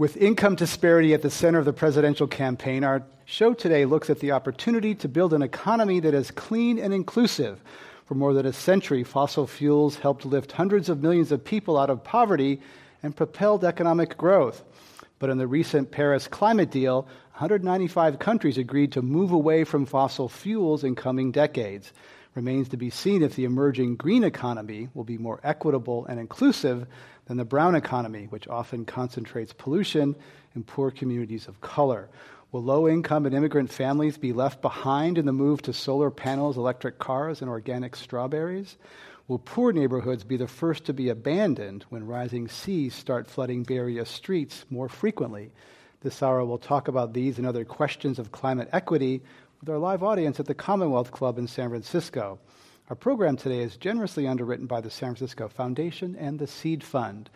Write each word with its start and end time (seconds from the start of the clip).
With 0.00 0.16
income 0.16 0.54
disparity 0.54 1.12
at 1.12 1.20
the 1.20 1.28
center 1.28 1.58
of 1.58 1.66
the 1.66 1.74
presidential 1.74 2.26
campaign, 2.26 2.84
our 2.84 3.02
show 3.26 3.52
today 3.52 3.84
looks 3.84 4.08
at 4.08 4.18
the 4.20 4.32
opportunity 4.32 4.94
to 4.94 5.08
build 5.08 5.34
an 5.34 5.42
economy 5.42 6.00
that 6.00 6.14
is 6.14 6.30
clean 6.30 6.78
and 6.78 6.94
inclusive. 6.94 7.62
For 8.06 8.14
more 8.14 8.32
than 8.32 8.46
a 8.46 8.52
century, 8.54 9.04
fossil 9.04 9.46
fuels 9.46 9.96
helped 9.96 10.24
lift 10.24 10.52
hundreds 10.52 10.88
of 10.88 11.02
millions 11.02 11.32
of 11.32 11.44
people 11.44 11.76
out 11.76 11.90
of 11.90 12.02
poverty 12.02 12.62
and 13.02 13.14
propelled 13.14 13.62
economic 13.62 14.16
growth. 14.16 14.64
But 15.18 15.28
in 15.28 15.36
the 15.36 15.46
recent 15.46 15.90
Paris 15.90 16.26
climate 16.26 16.70
deal, 16.70 17.02
195 17.32 18.18
countries 18.18 18.56
agreed 18.56 18.92
to 18.92 19.02
move 19.02 19.32
away 19.32 19.64
from 19.64 19.84
fossil 19.84 20.30
fuels 20.30 20.82
in 20.82 20.94
coming 20.94 21.30
decades. 21.30 21.92
Remains 22.34 22.68
to 22.68 22.76
be 22.76 22.90
seen 22.90 23.22
if 23.22 23.34
the 23.34 23.44
emerging 23.44 23.96
green 23.96 24.22
economy 24.22 24.88
will 24.94 25.04
be 25.04 25.18
more 25.18 25.40
equitable 25.42 26.06
and 26.06 26.20
inclusive 26.20 26.86
than 27.26 27.36
the 27.36 27.44
brown 27.44 27.74
economy, 27.74 28.26
which 28.30 28.46
often 28.46 28.84
concentrates 28.84 29.52
pollution 29.52 30.14
in 30.54 30.62
poor 30.62 30.92
communities 30.92 31.48
of 31.48 31.60
color. 31.60 32.08
Will 32.52 32.62
low 32.62 32.88
income 32.88 33.26
and 33.26 33.34
immigrant 33.34 33.72
families 33.72 34.16
be 34.16 34.32
left 34.32 34.62
behind 34.62 35.18
in 35.18 35.26
the 35.26 35.32
move 35.32 35.62
to 35.62 35.72
solar 35.72 36.10
panels, 36.10 36.56
electric 36.56 36.98
cars, 36.98 37.40
and 37.40 37.50
organic 37.50 37.96
strawberries? 37.96 38.76
Will 39.26 39.38
poor 39.38 39.72
neighborhoods 39.72 40.24
be 40.24 40.36
the 40.36 40.48
first 40.48 40.86
to 40.86 40.92
be 40.92 41.08
abandoned 41.08 41.84
when 41.88 42.06
rising 42.06 42.48
seas 42.48 42.94
start 42.94 43.28
flooding 43.28 43.64
Area 43.70 44.04
streets 44.04 44.64
more 44.70 44.88
frequently? 44.88 45.52
This 46.00 46.22
hour, 46.22 46.44
we'll 46.44 46.58
talk 46.58 46.88
about 46.88 47.12
these 47.12 47.38
and 47.38 47.46
other 47.46 47.64
questions 47.64 48.18
of 48.18 48.32
climate 48.32 48.70
equity 48.72 49.22
with 49.60 49.68
our 49.68 49.78
live 49.78 50.02
audience 50.02 50.40
at 50.40 50.46
the 50.46 50.54
Commonwealth 50.54 51.10
Club 51.10 51.36
in 51.36 51.46
San 51.46 51.68
Francisco. 51.68 52.38
Our 52.88 52.96
program 52.96 53.36
today 53.36 53.58
is 53.58 53.76
generously 53.76 54.26
underwritten 54.26 54.64
by 54.64 54.80
the 54.80 54.88
San 54.88 55.10
Francisco 55.14 55.48
Foundation 55.48 56.16
and 56.16 56.38
the 56.38 56.46
Seed 56.46 56.82
Fund. 56.82 57.28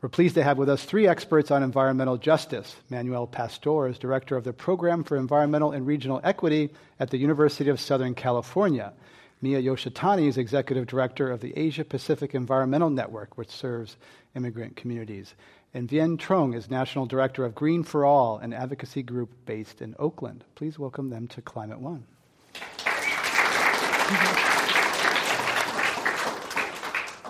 We're 0.00 0.08
pleased 0.08 0.36
to 0.36 0.42
have 0.42 0.56
with 0.56 0.70
us 0.70 0.84
three 0.84 1.06
experts 1.06 1.50
on 1.50 1.62
environmental 1.62 2.16
justice. 2.16 2.76
Manuel 2.88 3.26
Pastor 3.26 3.88
is 3.88 3.98
director 3.98 4.38
of 4.38 4.44
the 4.44 4.54
Program 4.54 5.04
for 5.04 5.18
Environmental 5.18 5.72
and 5.72 5.86
Regional 5.86 6.22
Equity 6.24 6.70
at 6.98 7.10
the 7.10 7.18
University 7.18 7.68
of 7.68 7.78
Southern 7.78 8.14
California. 8.14 8.94
Miya 9.42 9.60
Yoshitani 9.60 10.28
is 10.28 10.38
executive 10.38 10.86
director 10.86 11.30
of 11.30 11.42
the 11.42 11.52
Asia 11.58 11.84
Pacific 11.84 12.34
Environmental 12.34 12.88
Network, 12.88 13.36
which 13.36 13.50
serves 13.50 13.98
immigrant 14.34 14.76
communities. 14.76 15.34
And 15.76 15.90
Vien 15.90 16.16
Truong 16.16 16.56
is 16.56 16.70
national 16.70 17.04
director 17.04 17.44
of 17.44 17.54
Green 17.54 17.82
for 17.82 18.06
All, 18.06 18.38
an 18.38 18.54
advocacy 18.54 19.02
group 19.02 19.30
based 19.44 19.82
in 19.82 19.94
Oakland. 19.98 20.42
Please 20.54 20.78
welcome 20.78 21.10
them 21.10 21.28
to 21.28 21.42
Climate 21.42 21.80
One. 21.80 22.06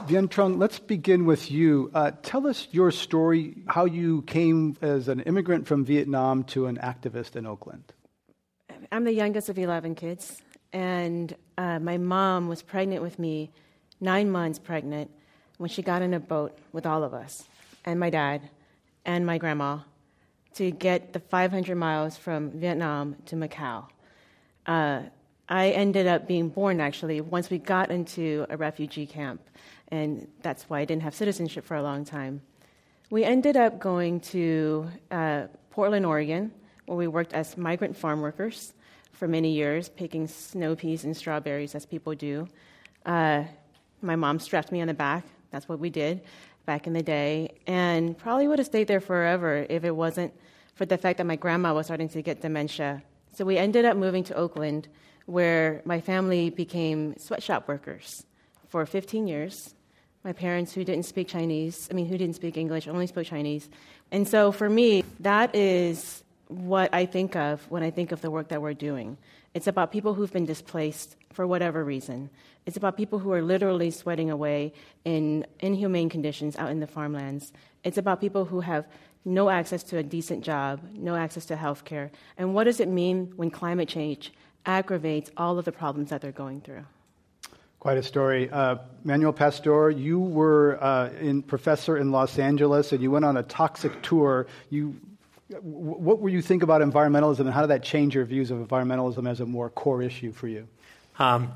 Vien 0.06 0.28
Truong, 0.28 0.60
let's 0.60 0.78
begin 0.78 1.24
with 1.24 1.50
you. 1.50 1.90
Uh, 1.92 2.12
tell 2.22 2.46
us 2.46 2.68
your 2.70 2.92
story, 2.92 3.56
how 3.66 3.84
you 3.84 4.22
came 4.22 4.76
as 4.80 5.08
an 5.08 5.18
immigrant 5.22 5.66
from 5.66 5.84
Vietnam 5.84 6.44
to 6.44 6.66
an 6.66 6.76
activist 6.76 7.34
in 7.34 7.46
Oakland. 7.46 7.94
I'm 8.92 9.02
the 9.02 9.12
youngest 9.12 9.48
of 9.48 9.58
11 9.58 9.96
kids, 9.96 10.40
and 10.72 11.34
uh, 11.58 11.80
my 11.80 11.98
mom 11.98 12.46
was 12.46 12.62
pregnant 12.62 13.02
with 13.02 13.18
me, 13.18 13.50
nine 14.00 14.30
months 14.30 14.60
pregnant, 14.60 15.10
when 15.58 15.68
she 15.68 15.82
got 15.82 16.00
in 16.00 16.14
a 16.14 16.20
boat 16.20 16.56
with 16.70 16.86
all 16.86 17.02
of 17.02 17.12
us, 17.12 17.42
and 17.86 17.98
my 18.00 18.10
dad, 18.10 18.50
and 19.04 19.24
my 19.24 19.38
grandma, 19.38 19.78
to 20.54 20.70
get 20.70 21.12
the 21.12 21.20
500 21.20 21.76
miles 21.76 22.16
from 22.16 22.50
Vietnam 22.50 23.16
to 23.26 23.36
Macau. 23.36 23.86
Uh, 24.66 25.02
I 25.48 25.70
ended 25.70 26.08
up 26.08 26.26
being 26.26 26.48
born 26.48 26.80
actually 26.80 27.20
once 27.20 27.50
we 27.50 27.58
got 27.58 27.90
into 27.92 28.46
a 28.50 28.56
refugee 28.56 29.06
camp 29.06 29.40
and 29.88 30.26
that's 30.42 30.64
why 30.64 30.80
I 30.80 30.84
didn't 30.84 31.02
have 31.02 31.14
citizenship 31.14 31.64
for 31.64 31.76
a 31.76 31.82
long 31.82 32.04
time. 32.04 32.42
We 33.10 33.22
ended 33.22 33.56
up 33.56 33.78
going 33.78 34.18
to 34.32 34.88
uh, 35.12 35.46
Portland, 35.70 36.04
Oregon, 36.04 36.50
where 36.86 36.98
we 36.98 37.06
worked 37.06 37.32
as 37.32 37.56
migrant 37.56 37.96
farm 37.96 38.20
workers 38.20 38.72
for 39.12 39.28
many 39.28 39.52
years, 39.52 39.88
picking 39.88 40.26
snow 40.26 40.74
peas 40.74 41.04
and 41.04 41.16
strawberries 41.16 41.76
as 41.76 41.86
people 41.86 42.14
do. 42.14 42.48
Uh, 43.04 43.44
my 44.02 44.16
mom 44.16 44.40
strapped 44.40 44.72
me 44.72 44.80
on 44.80 44.88
the 44.88 44.94
back. 44.94 45.24
That's 45.52 45.68
what 45.68 45.78
we 45.78 45.90
did 45.90 46.22
back 46.66 46.86
in 46.86 46.92
the 46.92 47.02
day, 47.02 47.56
and 47.66 48.18
probably 48.18 48.48
would 48.48 48.58
have 48.58 48.66
stayed 48.66 48.88
there 48.88 49.00
forever 49.00 49.64
if 49.70 49.84
it 49.84 49.94
wasn't 49.96 50.32
for 50.74 50.84
the 50.84 50.98
fact 50.98 51.18
that 51.18 51.24
my 51.24 51.36
grandma 51.36 51.72
was 51.72 51.86
starting 51.86 52.08
to 52.10 52.20
get 52.20 52.42
dementia. 52.42 53.02
So 53.34 53.44
we 53.44 53.56
ended 53.56 53.84
up 53.84 53.96
moving 53.96 54.24
to 54.24 54.34
Oakland, 54.34 54.88
where 55.24 55.80
my 55.84 56.00
family 56.00 56.50
became 56.50 57.16
sweatshop 57.18 57.68
workers 57.68 58.24
for 58.68 58.84
15 58.84 59.26
years 59.26 59.74
my 60.26 60.32
parents 60.32 60.74
who 60.74 60.82
didn't 60.82 61.04
speak 61.04 61.28
Chinese, 61.28 61.86
I 61.88 61.94
mean, 61.94 62.06
who 62.06 62.18
didn't 62.18 62.34
speak 62.34 62.56
English, 62.56 62.88
only 62.88 63.06
spoke 63.06 63.26
Chinese. 63.26 63.70
And 64.10 64.26
so 64.26 64.50
for 64.50 64.68
me, 64.68 65.04
that 65.20 65.54
is 65.54 66.24
what 66.48 66.92
I 66.92 67.06
think 67.06 67.36
of 67.36 67.64
when 67.70 67.84
I 67.84 67.92
think 67.92 68.10
of 68.10 68.22
the 68.22 68.30
work 68.32 68.48
that 68.48 68.60
we're 68.60 68.74
doing. 68.74 69.18
It's 69.56 69.66
about 69.66 69.90
people 69.90 70.12
who've 70.12 70.30
been 70.30 70.44
displaced 70.44 71.16
for 71.32 71.46
whatever 71.46 71.82
reason. 71.82 72.28
It's 72.66 72.76
about 72.76 72.94
people 72.98 73.18
who 73.18 73.32
are 73.32 73.40
literally 73.40 73.90
sweating 73.90 74.30
away 74.30 74.74
in 75.06 75.46
inhumane 75.60 76.10
conditions 76.10 76.56
out 76.56 76.68
in 76.68 76.80
the 76.80 76.86
farmlands. 76.86 77.54
It's 77.82 77.96
about 77.96 78.20
people 78.20 78.44
who 78.44 78.60
have 78.60 78.86
no 79.24 79.48
access 79.48 79.82
to 79.84 79.96
a 79.96 80.02
decent 80.02 80.44
job, 80.44 80.80
no 80.92 81.16
access 81.16 81.46
to 81.46 81.56
health 81.56 81.86
care. 81.86 82.10
And 82.36 82.52
what 82.54 82.64
does 82.64 82.80
it 82.80 82.88
mean 82.88 83.32
when 83.36 83.50
climate 83.50 83.88
change 83.88 84.30
aggravates 84.66 85.30
all 85.38 85.58
of 85.58 85.64
the 85.64 85.72
problems 85.72 86.10
that 86.10 86.20
they're 86.20 86.32
going 86.32 86.60
through? 86.60 86.84
Quite 87.80 87.96
a 87.96 88.02
story. 88.02 88.50
Uh, 88.50 88.76
Manuel 89.04 89.32
Pastor, 89.32 89.88
you 89.88 90.20
were 90.20 90.76
uh, 90.84 91.08
in 91.18 91.40
professor 91.40 91.96
in 91.96 92.12
Los 92.12 92.38
Angeles, 92.38 92.92
and 92.92 93.00
you 93.00 93.10
went 93.10 93.24
on 93.24 93.38
a 93.38 93.42
toxic 93.42 94.02
tour. 94.02 94.48
You, 94.68 95.00
what 95.60 96.20
were 96.20 96.28
you 96.28 96.42
think 96.42 96.62
about 96.62 96.80
environmentalism, 96.80 97.40
and 97.40 97.50
how 97.50 97.60
did 97.60 97.70
that 97.70 97.82
change 97.82 98.14
your 98.14 98.24
views 98.24 98.50
of 98.50 98.58
environmentalism 98.58 99.28
as 99.28 99.40
a 99.40 99.46
more 99.46 99.70
core 99.70 100.02
issue 100.02 100.32
for 100.32 100.48
you? 100.48 100.66
Um, 101.18 101.52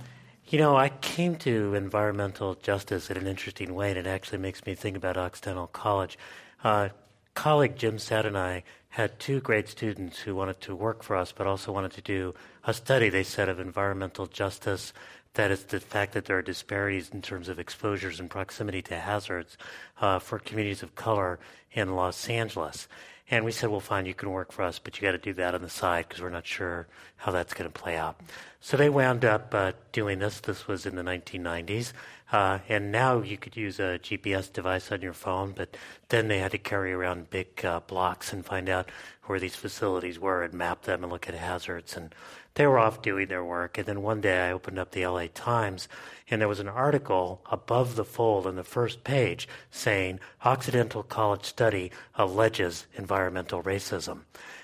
you 0.47 0.59
know, 0.59 0.77
I 0.77 0.89
came 0.89 1.37
to 1.37 1.75
environmental 1.75 2.55
justice 2.57 3.11
in 3.11 3.17
an 3.17 3.27
interesting 3.27 3.75
way, 3.75 3.91
and 3.91 3.99
it 3.99 4.07
actually 4.07 4.39
makes 4.39 4.65
me 4.65 4.75
think 4.75 4.97
about 4.97 5.17
Occidental 5.17 5.67
College. 5.69 6.19
Uh, 6.63 6.91
colleague 7.35 7.77
Jim 7.77 7.97
Sadd 7.97 8.27
and 8.27 8.37
I 8.37 8.65
had 8.91 9.19
two 9.21 9.41
great 9.41 9.69
students 9.69 10.19
who 10.19 10.35
wanted 10.35 10.61
to 10.63 10.75
work 10.75 11.03
for 11.03 11.17
us, 11.17 11.33
but 11.33 11.47
also 11.47 11.73
wanted 11.73 11.93
to 11.93 12.03
do 12.03 12.35
a 12.65 12.75
study, 12.75 13.09
they 13.09 13.23
said, 13.23 13.49
of 13.49 13.61
environmental 13.61 14.27
justice. 14.27 14.93
That 15.35 15.53
is 15.53 15.63
the 15.65 15.79
fact 15.79 16.13
that 16.15 16.25
there 16.25 16.39
are 16.39 16.43
disparities 16.43 17.11
in 17.11 17.23
terms 17.23 17.49
of 17.49 17.61
exposures 17.61 18.19
and 18.19 18.29
proximity 18.29 18.83
to 18.83 18.99
hazards 18.99 19.57
uh, 20.01 20.19
for 20.19 20.41
communities 20.41 20.83
of 20.83 20.97
color 20.97 21.39
in 21.73 21.95
Los 21.95 22.29
Angeles. 22.29 22.89
And 23.31 23.45
we 23.45 23.53
said, 23.53 23.71
well, 23.71 23.79
fine, 23.79 24.07
you 24.07 24.15
can 24.15 24.31
work 24.31 24.51
for 24.51 24.63
us, 24.63 24.81
but 24.81 24.97
you 24.97 25.07
got 25.07 25.13
to 25.13 25.19
do 25.19 25.33
that 25.35 25.55
on 25.55 25.63
the 25.63 25.71
side 25.71 26.09
because 26.09 26.21
we're 26.21 26.31
not 26.31 26.47
sure 26.47 26.89
how 27.17 27.31
that's 27.31 27.55
going 27.55 27.71
to 27.71 27.81
play 27.81 27.97
out. 27.97 28.21
So 28.61 28.77
they 28.77 28.91
wound 28.91 29.25
up 29.25 29.55
uh, 29.55 29.73
doing 29.93 30.19
this. 30.19 30.41
This 30.41 30.67
was 30.67 30.85
in 30.85 30.97
the 30.97 31.03
1990s. 31.03 31.93
Uh, 32.33 32.59
and 32.69 32.91
now 32.91 33.21
you 33.21 33.37
could 33.37 33.57
use 33.57 33.79
a 33.79 34.01
GPS 34.03 34.53
device 34.53 34.91
on 34.91 35.01
your 35.01 35.13
phone, 35.13 35.53
but 35.53 35.77
then 36.09 36.29
they 36.29 36.39
had 36.39 36.51
to 36.53 36.59
carry 36.59 36.93
around 36.93 37.31
big 37.31 37.65
uh, 37.65 37.81
blocks 37.81 38.33
and 38.33 38.45
find 38.45 38.69
out 38.69 38.91
where 39.27 39.39
these 39.41 39.57
facilities 39.57 40.19
were 40.19 40.43
and 40.43 40.53
map 40.53 40.83
them 40.83 41.05
and 41.05 41.13
look 41.13 41.29
at 41.29 41.35
hazards. 41.35 41.97
And 41.97 42.13
they 42.55 42.67
were 42.67 42.79
off 42.79 43.01
doing 43.01 43.29
their 43.29 43.45
work. 43.45 43.79
And 43.79 43.87
then 43.87 44.03
one 44.03 44.21
day 44.21 44.49
I 44.49 44.53
opened 44.53 44.79
up 44.79 44.91
the 44.91 45.07
LA 45.07 45.27
Times 45.33 45.89
and 46.31 46.41
there 46.41 46.49
was 46.49 46.61
an 46.61 46.69
article 46.69 47.43
above 47.51 47.97
the 47.97 48.05
fold 48.05 48.47
on 48.47 48.57
the 48.57 48.65
first 48.65 49.03
page 49.03 49.49
saying 49.71 50.21
Occidental 50.45 51.03
College 51.03 51.45
study 51.45 51.91
alleges 52.15 52.87
environmental 52.95 53.63
racism. 53.63 54.21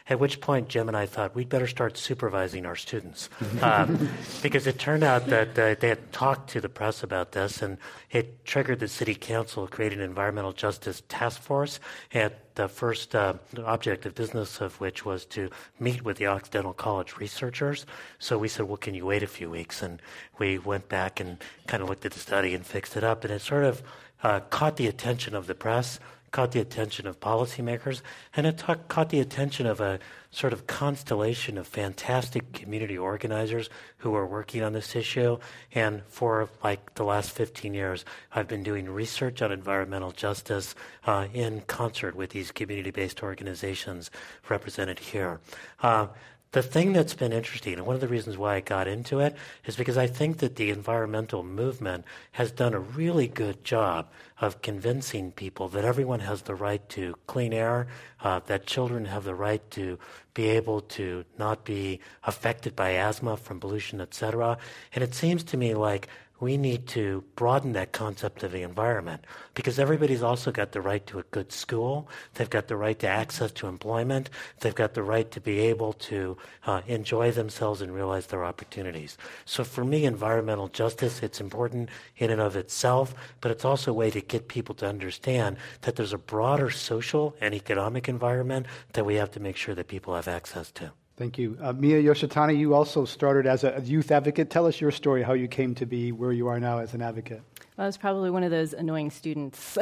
At 0.08 0.20
which 0.20 0.40
point, 0.40 0.68
Jim 0.68 0.86
and 0.86 0.96
I 0.96 1.06
thought 1.06 1.34
we'd 1.34 1.48
better 1.48 1.66
start 1.66 1.98
supervising 1.98 2.64
our 2.64 2.76
students. 2.76 3.28
Um, 3.60 4.08
because 4.42 4.68
it 4.68 4.78
turned 4.78 5.02
out 5.02 5.26
that 5.26 5.58
uh, 5.58 5.74
they 5.80 5.88
had 5.88 6.12
talked 6.12 6.50
to 6.50 6.60
the 6.60 6.68
press 6.68 7.02
about 7.02 7.32
this, 7.32 7.60
and 7.60 7.76
it 8.12 8.44
triggered 8.44 8.78
the 8.78 8.86
city 8.86 9.16
council 9.16 9.66
creating 9.66 9.98
an 9.98 10.04
environmental 10.04 10.52
justice 10.52 11.02
task 11.08 11.42
force. 11.42 11.80
And 12.12 12.32
the 12.54 12.68
first 12.68 13.14
uh, 13.16 13.34
object 13.64 14.06
of 14.06 14.14
business 14.14 14.60
of 14.60 14.80
which 14.80 15.04
was 15.04 15.24
to 15.26 15.50
meet 15.80 16.02
with 16.02 16.18
the 16.18 16.26
Occidental 16.26 16.72
College 16.72 17.16
researchers. 17.16 17.84
So 18.18 18.38
we 18.38 18.48
said, 18.48 18.66
well, 18.66 18.76
can 18.76 18.94
you 18.94 19.06
wait 19.06 19.22
a 19.22 19.26
few 19.26 19.50
weeks? 19.50 19.82
And 19.82 20.00
we 20.38 20.58
went 20.58 20.88
back 20.88 21.18
and 21.18 21.38
kind 21.66 21.82
of 21.82 21.88
looked 21.88 22.06
at 22.06 22.12
the 22.12 22.20
study 22.20 22.54
and 22.54 22.64
fixed 22.64 22.96
it 22.96 23.02
up. 23.02 23.24
And 23.24 23.32
it 23.32 23.42
sort 23.42 23.64
of 23.64 23.82
uh, 24.22 24.40
caught 24.40 24.76
the 24.76 24.86
attention 24.86 25.34
of 25.34 25.46
the 25.46 25.54
press 25.54 26.00
caught 26.36 26.52
the 26.52 26.60
attention 26.60 27.06
of 27.06 27.18
policymakers, 27.18 28.02
and 28.36 28.46
it 28.46 28.62
caught 28.88 29.08
the 29.08 29.20
attention 29.20 29.66
of 29.66 29.80
a 29.80 29.98
sort 30.30 30.52
of 30.52 30.66
constellation 30.66 31.56
of 31.56 31.66
fantastic 31.66 32.52
community 32.52 32.98
organizers 32.98 33.70
who 33.96 34.14
are 34.14 34.26
working 34.26 34.62
on 34.62 34.74
this 34.74 34.94
issue. 34.94 35.38
And 35.72 36.02
for 36.08 36.50
like 36.62 36.92
the 36.96 37.04
last 37.04 37.30
15 37.30 37.72
years, 37.72 38.04
I've 38.34 38.48
been 38.48 38.62
doing 38.62 38.86
research 38.86 39.40
on 39.40 39.50
environmental 39.50 40.12
justice 40.12 40.74
uh, 41.06 41.28
in 41.32 41.62
concert 41.62 42.14
with 42.14 42.28
these 42.28 42.52
community 42.52 42.90
based 42.90 43.22
organizations 43.22 44.10
represented 44.50 44.98
here. 44.98 45.40
Uh, 45.82 46.08
the 46.56 46.62
thing 46.62 46.94
that's 46.94 47.12
been 47.12 47.34
interesting, 47.34 47.74
and 47.74 47.84
one 47.84 47.94
of 47.94 48.00
the 48.00 48.08
reasons 48.08 48.38
why 48.38 48.54
I 48.54 48.60
got 48.60 48.88
into 48.88 49.20
it, 49.20 49.36
is 49.66 49.76
because 49.76 49.98
I 49.98 50.06
think 50.06 50.38
that 50.38 50.56
the 50.56 50.70
environmental 50.70 51.42
movement 51.42 52.06
has 52.32 52.50
done 52.50 52.72
a 52.72 52.80
really 52.80 53.28
good 53.28 53.62
job 53.62 54.08
of 54.40 54.62
convincing 54.62 55.32
people 55.32 55.68
that 55.68 55.84
everyone 55.84 56.20
has 56.20 56.40
the 56.40 56.54
right 56.54 56.88
to 56.88 57.14
clean 57.26 57.52
air, 57.52 57.88
uh, 58.22 58.40
that 58.46 58.66
children 58.66 59.04
have 59.04 59.24
the 59.24 59.34
right 59.34 59.70
to 59.72 59.98
be 60.32 60.48
able 60.48 60.80
to 60.80 61.26
not 61.36 61.66
be 61.66 62.00
affected 62.24 62.74
by 62.74 62.92
asthma 62.92 63.36
from 63.36 63.60
pollution, 63.60 64.00
etc. 64.00 64.56
And 64.94 65.04
it 65.04 65.14
seems 65.14 65.44
to 65.44 65.58
me 65.58 65.74
like 65.74 66.08
we 66.40 66.56
need 66.56 66.86
to 66.88 67.24
broaden 67.34 67.72
that 67.72 67.92
concept 67.92 68.42
of 68.42 68.52
the 68.52 68.62
environment 68.62 69.24
because 69.54 69.78
everybody's 69.78 70.22
also 70.22 70.52
got 70.52 70.72
the 70.72 70.80
right 70.80 71.06
to 71.06 71.18
a 71.18 71.22
good 71.30 71.50
school. 71.50 72.08
They've 72.34 72.50
got 72.50 72.68
the 72.68 72.76
right 72.76 72.98
to 72.98 73.08
access 73.08 73.50
to 73.52 73.66
employment. 73.66 74.28
They've 74.60 74.74
got 74.74 74.94
the 74.94 75.02
right 75.02 75.30
to 75.30 75.40
be 75.40 75.60
able 75.60 75.94
to 75.94 76.36
uh, 76.66 76.82
enjoy 76.86 77.30
themselves 77.30 77.80
and 77.80 77.94
realize 77.94 78.26
their 78.26 78.44
opportunities. 78.44 79.16
So 79.44 79.64
for 79.64 79.84
me, 79.84 80.04
environmental 80.04 80.68
justice, 80.68 81.22
it's 81.22 81.40
important 81.40 81.88
in 82.16 82.30
and 82.30 82.40
of 82.40 82.56
itself, 82.56 83.14
but 83.40 83.50
it's 83.50 83.64
also 83.64 83.90
a 83.90 83.94
way 83.94 84.10
to 84.10 84.20
get 84.20 84.48
people 84.48 84.74
to 84.76 84.86
understand 84.86 85.56
that 85.82 85.96
there's 85.96 86.12
a 86.12 86.18
broader 86.18 86.70
social 86.70 87.34
and 87.40 87.54
economic 87.54 88.08
environment 88.08 88.66
that 88.92 89.06
we 89.06 89.14
have 89.14 89.30
to 89.32 89.40
make 89.40 89.56
sure 89.56 89.74
that 89.74 89.88
people 89.88 90.14
have 90.14 90.28
access 90.28 90.70
to. 90.72 90.92
Thank 91.16 91.38
you. 91.38 91.56
Uh, 91.62 91.72
Miya 91.72 92.02
Yoshitani, 92.02 92.58
you 92.58 92.74
also 92.74 93.06
started 93.06 93.46
as 93.46 93.64
a 93.64 93.80
youth 93.82 94.10
advocate. 94.10 94.50
Tell 94.50 94.66
us 94.66 94.78
your 94.80 94.90
story, 94.90 95.22
how 95.22 95.32
you 95.32 95.48
came 95.48 95.74
to 95.76 95.86
be 95.86 96.12
where 96.12 96.30
you 96.30 96.48
are 96.48 96.60
now 96.60 96.78
as 96.78 96.92
an 96.92 97.00
advocate. 97.00 97.40
Well, 97.76 97.84
I 97.84 97.88
was 97.88 97.96
probably 97.96 98.30
one 98.30 98.42
of 98.42 98.50
those 98.50 98.74
annoying 98.74 99.10
students, 99.10 99.58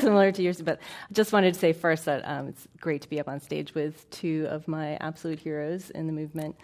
similar 0.00 0.32
to 0.32 0.42
yours. 0.42 0.60
But 0.60 0.80
I 1.08 1.12
just 1.12 1.32
wanted 1.32 1.54
to 1.54 1.60
say 1.60 1.72
first 1.72 2.06
that 2.06 2.22
um, 2.24 2.48
it's 2.48 2.66
great 2.80 3.02
to 3.02 3.08
be 3.08 3.20
up 3.20 3.28
on 3.28 3.38
stage 3.38 3.72
with 3.72 4.08
two 4.10 4.48
of 4.50 4.66
my 4.66 4.96
absolute 4.96 5.38
heroes 5.38 5.90
in 5.90 6.08
the 6.08 6.12
movement, 6.12 6.56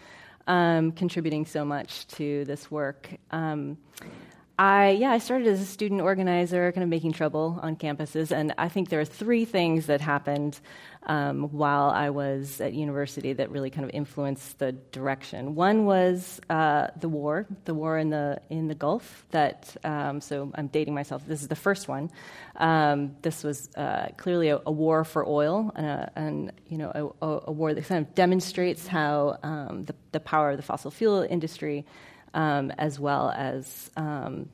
um, 0.48 0.90
contributing 0.90 1.46
so 1.46 1.64
much 1.64 2.08
to 2.08 2.44
this 2.46 2.68
work. 2.68 3.10
Um, 3.30 3.78
I 4.60 4.90
yeah, 4.90 5.10
I 5.10 5.16
started 5.20 5.48
as 5.48 5.58
a 5.58 5.64
student 5.64 6.02
organizer, 6.02 6.70
kind 6.72 6.82
of 6.82 6.90
making 6.90 7.12
trouble 7.12 7.58
on 7.62 7.76
campuses, 7.76 8.30
and 8.30 8.52
I 8.58 8.68
think 8.68 8.90
there 8.90 9.00
are 9.00 9.06
three 9.06 9.46
things 9.46 9.86
that 9.86 10.02
happened 10.02 10.60
um, 11.04 11.44
while 11.44 11.88
I 11.88 12.10
was 12.10 12.60
at 12.60 12.74
university 12.74 13.32
that 13.32 13.50
really 13.50 13.70
kind 13.70 13.86
of 13.86 13.90
influenced 13.94 14.58
the 14.58 14.72
direction. 14.72 15.54
One 15.54 15.86
was 15.86 16.42
uh, 16.50 16.88
the 16.94 17.08
war, 17.08 17.46
the 17.64 17.72
war 17.72 17.96
in 17.96 18.10
the 18.10 18.42
in 18.50 18.68
the 18.68 18.74
Gulf. 18.74 19.24
That 19.30 19.74
um, 19.82 20.20
so 20.20 20.52
I'm 20.54 20.66
dating 20.66 20.92
myself. 20.92 21.26
This 21.26 21.40
is 21.40 21.48
the 21.48 21.56
first 21.56 21.88
one. 21.88 22.10
Um, 22.56 23.16
this 23.22 23.42
was 23.42 23.74
uh, 23.76 24.08
clearly 24.18 24.50
a, 24.50 24.60
a, 24.66 24.70
war 24.70 25.04
for 25.04 25.26
oil, 25.26 25.72
and, 25.74 25.86
a, 25.86 26.12
and 26.16 26.52
you 26.68 26.76
know 26.76 27.14
a, 27.22 27.26
a, 27.48 27.50
war 27.50 27.72
that 27.72 27.86
kind 27.86 28.06
of 28.06 28.14
demonstrates 28.14 28.86
how 28.86 29.38
um, 29.42 29.86
the, 29.86 29.94
the 30.12 30.20
power 30.20 30.50
of 30.50 30.58
the 30.58 30.62
fossil 30.62 30.90
fuel 30.90 31.22
industry 31.22 31.86
um, 32.34 32.70
as 32.78 32.98
well 32.98 33.30
as 33.30 33.90
um, 33.96 34.48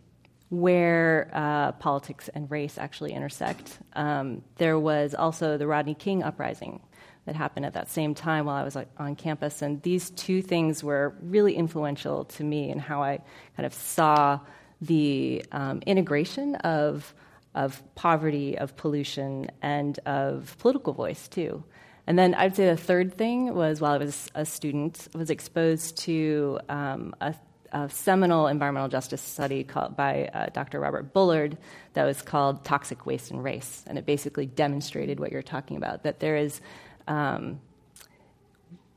where 0.48 1.30
uh, 1.32 1.72
politics 1.72 2.28
and 2.34 2.50
race 2.50 2.78
actually 2.78 3.12
intersect. 3.12 3.78
Um, 3.94 4.42
there 4.56 4.78
was 4.78 5.14
also 5.14 5.56
the 5.56 5.66
Rodney 5.66 5.94
King 5.94 6.22
uprising 6.22 6.80
that 7.24 7.34
happened 7.34 7.66
at 7.66 7.72
that 7.74 7.90
same 7.90 8.14
time 8.14 8.46
while 8.46 8.56
I 8.56 8.62
was 8.62 8.76
on 8.98 9.16
campus, 9.16 9.60
and 9.60 9.82
these 9.82 10.10
two 10.10 10.42
things 10.42 10.84
were 10.84 11.14
really 11.20 11.56
influential 11.56 12.24
to 12.24 12.44
me 12.44 12.70
in 12.70 12.78
how 12.78 13.02
I 13.02 13.18
kind 13.56 13.66
of 13.66 13.74
saw 13.74 14.40
the 14.80 15.44
um, 15.52 15.82
integration 15.86 16.54
of 16.56 17.14
of 17.56 17.82
poverty, 17.94 18.58
of 18.58 18.76
pollution, 18.76 19.50
and 19.62 19.98
of 20.00 20.54
political 20.58 20.92
voice 20.92 21.26
too. 21.26 21.64
And 22.06 22.18
then 22.18 22.34
I'd 22.34 22.54
say 22.54 22.66
the 22.66 22.76
third 22.76 23.16
thing 23.16 23.54
was 23.54 23.80
while 23.80 23.94
I 23.94 23.98
was 23.98 24.28
a 24.34 24.44
student, 24.44 25.08
I 25.14 25.18
was 25.18 25.30
exposed 25.30 25.96
to 26.04 26.60
um, 26.68 27.14
a 27.20 27.34
a 27.72 27.88
seminal 27.88 28.46
environmental 28.46 28.88
justice 28.88 29.20
study 29.20 29.64
called, 29.64 29.96
by 29.96 30.28
uh, 30.32 30.46
Dr. 30.52 30.80
Robert 30.80 31.12
Bullard 31.12 31.56
that 31.94 32.04
was 32.04 32.22
called 32.22 32.64
Toxic 32.64 33.06
Waste 33.06 33.30
and 33.30 33.42
Race. 33.42 33.84
And 33.86 33.98
it 33.98 34.06
basically 34.06 34.46
demonstrated 34.46 35.20
what 35.20 35.32
you're 35.32 35.42
talking 35.42 35.76
about 35.76 36.02
that 36.04 36.20
there 36.20 36.36
is 36.36 36.60
um, 37.08 37.60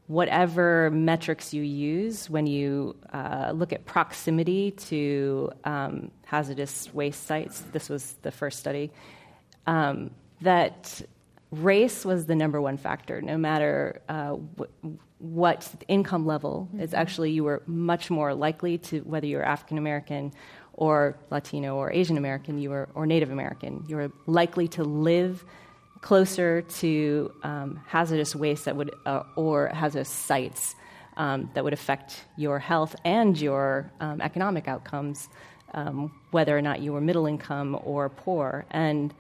whatever 0.08 0.90
metrics 0.90 1.54
you 1.54 1.62
use 1.62 2.30
when 2.30 2.48
you 2.48 2.96
uh, 3.14 3.52
look 3.54 3.72
at 3.72 3.86
proximity 3.86 4.72
to 4.72 5.52
um, 5.66 6.10
hazardous 6.26 6.92
waste 6.94 7.28
sites, 7.28 7.62
this 7.72 7.90
was 7.90 8.16
the 8.24 8.32
first 8.32 8.60
study, 8.60 8.92
um, 9.68 10.10
that 10.42 11.02
race 11.52 12.04
was 12.04 12.26
the 12.26 12.34
number 12.34 12.60
one 12.60 12.76
factor, 12.76 13.22
no 13.22 13.38
matter 13.38 14.02
uh, 14.10 14.36
what 15.20 15.70
income 15.88 16.26
level 16.26 16.68
mm-hmm. 16.72 16.82
is 16.82 16.94
actually 16.94 17.32
you 17.32 17.44
were 17.44 17.62
much 17.68 18.10
more 18.10 18.34
likely 18.34 18.78
to 18.78 19.02
whether 19.02 19.28
you're 19.28 19.44
African 19.44 19.78
American 19.78 20.34
or 20.74 21.18
Latino 21.30 21.76
or 21.76 21.92
Asian 21.92 22.18
American, 22.18 22.58
you 22.58 22.70
were 22.70 22.88
or 22.96 23.06
Native 23.06 23.32
American, 23.32 23.84
you 23.88 23.98
were 23.98 24.12
likely 24.26 24.68
to 24.70 24.84
live 24.84 25.44
closer 26.02 26.62
to 26.62 27.34
um, 27.44 27.82
hazardous 27.86 28.34
waste 28.34 28.66
that 28.66 28.76
would 28.76 28.92
uh, 29.06 29.24
or 29.36 29.68
hazardous 29.68 30.10
sites 30.10 30.76
um, 31.18 31.50
that 31.54 31.66
would 31.66 31.74
affect 31.74 32.24
your 32.38 32.60
health 32.60 32.96
and 33.04 33.40
your 33.40 33.92
um, 34.00 34.22
economic 34.22 34.70
outcomes, 34.70 35.28
um, 35.74 36.12
whether 36.32 36.58
or 36.58 36.62
not 36.62 36.80
you 36.80 36.94
were 36.94 37.02
middle 37.02 37.26
income 37.26 37.78
or 37.84 38.08
poor 38.08 38.66
and 38.72 39.14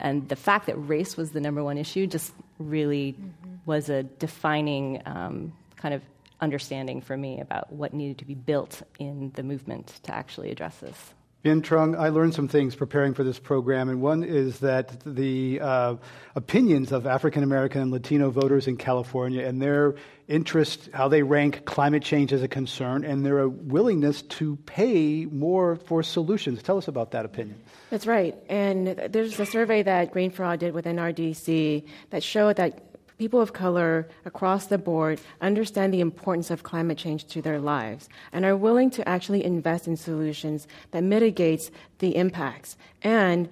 and 0.00 0.28
the 0.28 0.36
fact 0.36 0.66
that 0.66 0.76
race 0.76 1.16
was 1.16 1.30
the 1.30 1.40
number 1.40 1.64
one 1.64 1.78
issue 1.78 2.06
just 2.06 2.32
really 2.58 3.12
mm-hmm. 3.12 3.54
was 3.66 3.88
a 3.88 4.02
defining 4.02 5.02
um, 5.06 5.52
kind 5.76 5.94
of 5.94 6.02
understanding 6.40 7.00
for 7.00 7.16
me 7.16 7.40
about 7.40 7.72
what 7.72 7.94
needed 7.94 8.18
to 8.18 8.24
be 8.24 8.34
built 8.34 8.82
in 8.98 9.30
the 9.34 9.42
movement 9.42 10.00
to 10.02 10.14
actually 10.14 10.50
address 10.50 10.76
this. 10.78 11.14
Vien 11.42 11.60
Truong, 11.60 11.98
I 11.98 12.10
learned 12.10 12.34
some 12.34 12.46
things 12.46 12.76
preparing 12.76 13.14
for 13.14 13.24
this 13.24 13.40
program, 13.40 13.88
and 13.88 14.00
one 14.00 14.22
is 14.22 14.60
that 14.60 15.02
the 15.04 15.58
uh, 15.60 15.96
opinions 16.36 16.92
of 16.92 17.04
African 17.04 17.42
American 17.42 17.82
and 17.82 17.90
Latino 17.90 18.30
voters 18.30 18.68
in 18.68 18.76
California 18.76 19.44
and 19.44 19.60
their 19.60 19.96
interest, 20.28 20.88
how 20.94 21.08
they 21.08 21.24
rank 21.24 21.64
climate 21.64 22.04
change 22.04 22.32
as 22.32 22.44
a 22.44 22.48
concern, 22.48 23.04
and 23.04 23.26
their 23.26 23.48
willingness 23.48 24.22
to 24.22 24.54
pay 24.66 25.26
more 25.26 25.74
for 25.74 26.04
solutions. 26.04 26.62
Tell 26.62 26.78
us 26.78 26.86
about 26.86 27.10
that 27.10 27.24
opinion. 27.24 27.60
That's 27.90 28.06
right. 28.06 28.36
And 28.48 28.86
there's 28.86 29.40
a 29.40 29.46
survey 29.46 29.82
that 29.82 30.12
Green 30.12 30.30
for 30.30 30.44
All 30.44 30.56
did 30.56 30.72
with 30.74 30.84
NRDC 30.84 31.84
that 32.10 32.22
showed 32.22 32.54
that 32.56 32.91
people 33.22 33.40
of 33.40 33.52
color 33.52 34.08
across 34.24 34.66
the 34.66 34.76
board 34.76 35.20
understand 35.40 35.94
the 35.94 36.00
importance 36.00 36.50
of 36.50 36.64
climate 36.64 36.98
change 36.98 37.24
to 37.24 37.40
their 37.40 37.60
lives 37.60 38.08
and 38.32 38.44
are 38.44 38.56
willing 38.56 38.90
to 38.90 39.08
actually 39.08 39.44
invest 39.44 39.86
in 39.86 39.96
solutions 39.96 40.66
that 40.90 41.04
mitigates 41.04 41.70
the 42.00 42.16
impacts 42.16 42.76
and 43.02 43.48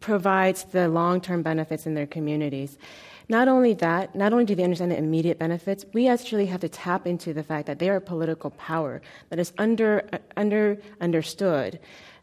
provides 0.00 0.64
the 0.64 0.88
long-term 0.88 1.42
benefits 1.42 1.86
in 1.86 1.94
their 1.94 2.08
communities. 2.08 2.76
Not 3.28 3.46
only 3.46 3.72
that, 3.74 4.16
not 4.16 4.32
only 4.32 4.44
do 4.44 4.56
they 4.56 4.64
understand 4.64 4.90
the 4.90 4.98
immediate 4.98 5.38
benefits, 5.38 5.84
we 5.92 6.08
actually 6.08 6.46
have 6.46 6.62
to 6.62 6.68
tap 6.68 7.06
into 7.06 7.32
the 7.32 7.44
fact 7.44 7.68
that 7.68 7.78
they 7.78 7.88
are 7.88 7.96
a 7.96 8.00
political 8.00 8.50
power 8.50 9.00
that 9.28 9.38
is 9.38 9.52
under, 9.58 10.08
under 10.36 10.76
understood. 11.00 11.78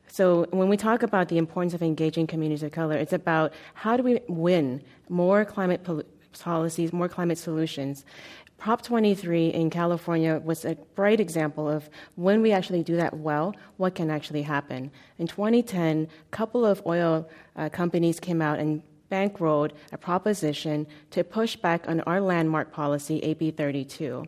So 0.07 0.45
when 0.51 0.67
we 0.67 0.75
talk 0.75 1.03
about 1.03 1.29
the 1.29 1.37
importance 1.37 1.73
of 1.73 1.81
engaging 1.81 2.27
communities 2.27 2.63
of 2.63 2.73
color, 2.73 2.97
it's 2.97 3.13
about 3.13 3.53
how 3.73 3.95
do 3.95 4.03
we 4.03 4.19
win 4.27 4.83
more 5.07 5.45
climate 5.45 5.83
pol- 5.85 6.03
policies, 6.41 6.93
more 6.93 7.09
climate 7.09 7.37
solutions. 7.37 8.05
Prop 8.57 8.81
23 8.81 9.49
in 9.49 9.69
California 9.69 10.39
was 10.43 10.63
a 10.63 10.75
bright 10.95 11.19
example 11.19 11.69
of 11.69 11.89
when 12.15 12.41
we 12.41 12.51
actually 12.51 12.83
do 12.83 12.95
that 12.95 13.17
well, 13.17 13.55
what 13.77 13.93
can 13.93 14.09
actually 14.09 14.41
happen. 14.41 14.89
In 15.17 15.27
2010, 15.27 16.07
a 16.07 16.35
couple 16.35 16.65
of 16.65 16.81
oil 16.85 17.27
uh, 17.55 17.69
companies 17.69 18.19
came 18.19 18.41
out 18.41 18.59
and 18.59 18.81
bankrolled 19.11 19.71
a 19.91 19.97
proposition 19.97 20.87
to 21.11 21.23
push 21.23 21.55
back 21.55 21.87
on 21.89 21.99
our 22.01 22.21
landmark 22.21 22.71
policy, 22.71 23.19
AB 23.19 23.51
32 23.51 24.25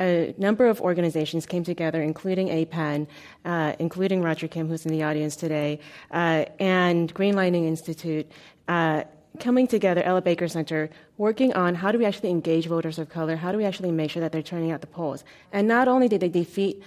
a 0.00 0.34
number 0.38 0.66
of 0.66 0.80
organizations 0.80 1.46
came 1.46 1.64
together, 1.64 2.02
including 2.02 2.48
APEN, 2.48 3.06
uh, 3.44 3.74
including 3.78 4.22
Roger 4.22 4.48
Kim, 4.48 4.68
who's 4.68 4.84
in 4.84 4.92
the 4.92 5.02
audience 5.02 5.36
today, 5.36 5.78
uh, 6.10 6.44
and 6.58 7.14
Greenlining 7.14 7.66
Institute, 7.66 8.30
uh, 8.68 9.04
coming 9.38 9.66
together, 9.66 10.02
Ella 10.02 10.22
Baker 10.22 10.48
Center, 10.48 10.90
working 11.18 11.52
on 11.54 11.74
how 11.74 11.92
do 11.92 11.98
we 11.98 12.04
actually 12.04 12.30
engage 12.30 12.66
voters 12.66 12.98
of 12.98 13.08
color? 13.08 13.36
How 13.36 13.52
do 13.52 13.58
we 13.58 13.64
actually 13.64 13.90
make 13.90 14.10
sure 14.10 14.20
that 14.20 14.32
they're 14.32 14.42
turning 14.42 14.70
out 14.70 14.80
the 14.80 14.86
polls? 14.86 15.24
And 15.52 15.66
not 15.66 15.88
only 15.88 16.08
did 16.08 16.20
they 16.20 16.28
defeat, 16.28 16.82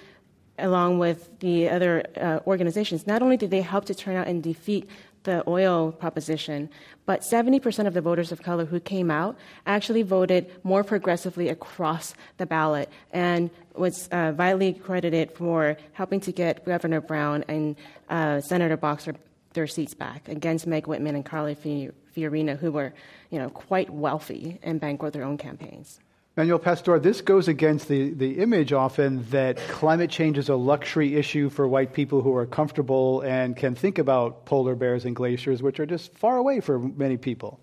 along 0.59 0.99
with 0.99 1.39
the 1.39 1.69
other 1.69 2.03
uh, 2.19 2.39
organizations, 2.47 3.05
not 3.05 3.21
only 3.21 3.37
did 3.37 3.51
they 3.51 3.61
help 3.61 3.85
to 3.85 3.95
turn 3.95 4.15
out 4.15 4.27
and 4.27 4.41
defeat 4.41 4.89
the 5.23 5.43
oil 5.47 5.91
proposition, 5.91 6.69
but 7.05 7.21
70% 7.21 7.85
of 7.85 7.93
the 7.93 8.01
voters 8.01 8.31
of 8.31 8.41
color 8.41 8.65
who 8.65 8.79
came 8.79 9.11
out 9.11 9.37
actually 9.65 10.01
voted 10.01 10.49
more 10.63 10.83
progressively 10.85 11.49
across 11.49 12.15
the 12.37 12.45
ballot 12.45 12.89
and 13.11 13.49
was 13.75 14.07
uh, 14.07 14.31
vitally 14.31 14.73
credited 14.73 15.31
for 15.33 15.77
helping 15.91 16.21
to 16.21 16.31
get 16.31 16.65
Governor 16.65 17.01
Brown 17.01 17.43
and 17.49 17.75
uh, 18.09 18.39
Senator 18.39 18.77
Boxer 18.77 19.15
their 19.57 19.67
seats 19.67 19.93
back 19.93 20.29
against 20.29 20.67
Meg 20.67 20.87
Whitman 20.87 21.15
and 21.15 21.25
Carly 21.25 21.55
Fiorina, 21.55 22.57
who 22.57 22.71
were, 22.71 22.93
you 23.31 23.39
know, 23.39 23.49
quite 23.49 23.89
wealthy 23.89 24.59
and 24.61 24.79
bankrolled 24.79 25.13
their 25.13 25.23
own 25.23 25.37
campaigns. 25.37 25.99
Manuel 26.37 26.59
Pastor, 26.59 26.99
this 26.99 27.21
goes 27.21 27.47
against 27.47 27.87
the, 27.87 28.11
the 28.13 28.37
image 28.37 28.71
often 28.71 29.27
that 29.31 29.57
climate 29.69 30.11
change 30.11 30.37
is 30.37 30.49
a 30.49 30.55
luxury 30.55 31.15
issue 31.15 31.49
for 31.49 31.67
white 31.67 31.93
people 31.93 32.21
who 32.21 32.35
are 32.35 32.45
comfortable 32.45 33.21
and 33.21 33.57
can 33.57 33.73
think 33.73 33.97
about 33.97 34.45
polar 34.45 34.75
bears 34.75 35.03
and 35.03 35.15
glaciers, 35.15 35.63
which 35.63 35.79
are 35.79 35.87
just 35.87 36.13
far 36.13 36.37
away 36.37 36.59
for 36.59 36.77
many 36.77 37.17
people. 37.17 37.59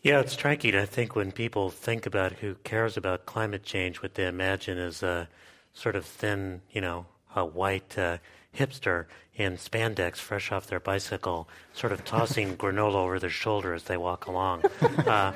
Yeah, 0.00 0.20
it's 0.20 0.32
striking. 0.32 0.74
I 0.74 0.86
think 0.86 1.14
when 1.14 1.30
people 1.30 1.68
think 1.68 2.06
about 2.06 2.32
who 2.32 2.54
cares 2.64 2.96
about 2.96 3.26
climate 3.26 3.62
change, 3.62 4.00
what 4.00 4.14
they 4.14 4.26
imagine 4.26 4.78
is 4.78 5.02
a 5.02 5.28
sort 5.74 5.96
of 5.96 6.06
thin, 6.06 6.62
you 6.70 6.80
know, 6.80 7.04
a 7.36 7.44
white 7.44 7.98
uh, 7.98 8.16
hipster 8.56 9.06
in 9.36 9.56
spandex, 9.56 10.18
fresh 10.18 10.52
off 10.52 10.68
their 10.68 10.78
bicycle, 10.78 11.48
sort 11.72 11.92
of 11.92 12.04
tossing 12.04 12.56
granola 12.58 12.94
over 12.94 13.18
their 13.18 13.30
shoulder 13.30 13.74
as 13.74 13.84
they 13.84 13.96
walk 13.96 14.26
along. 14.26 14.64
Uh, 15.06 15.32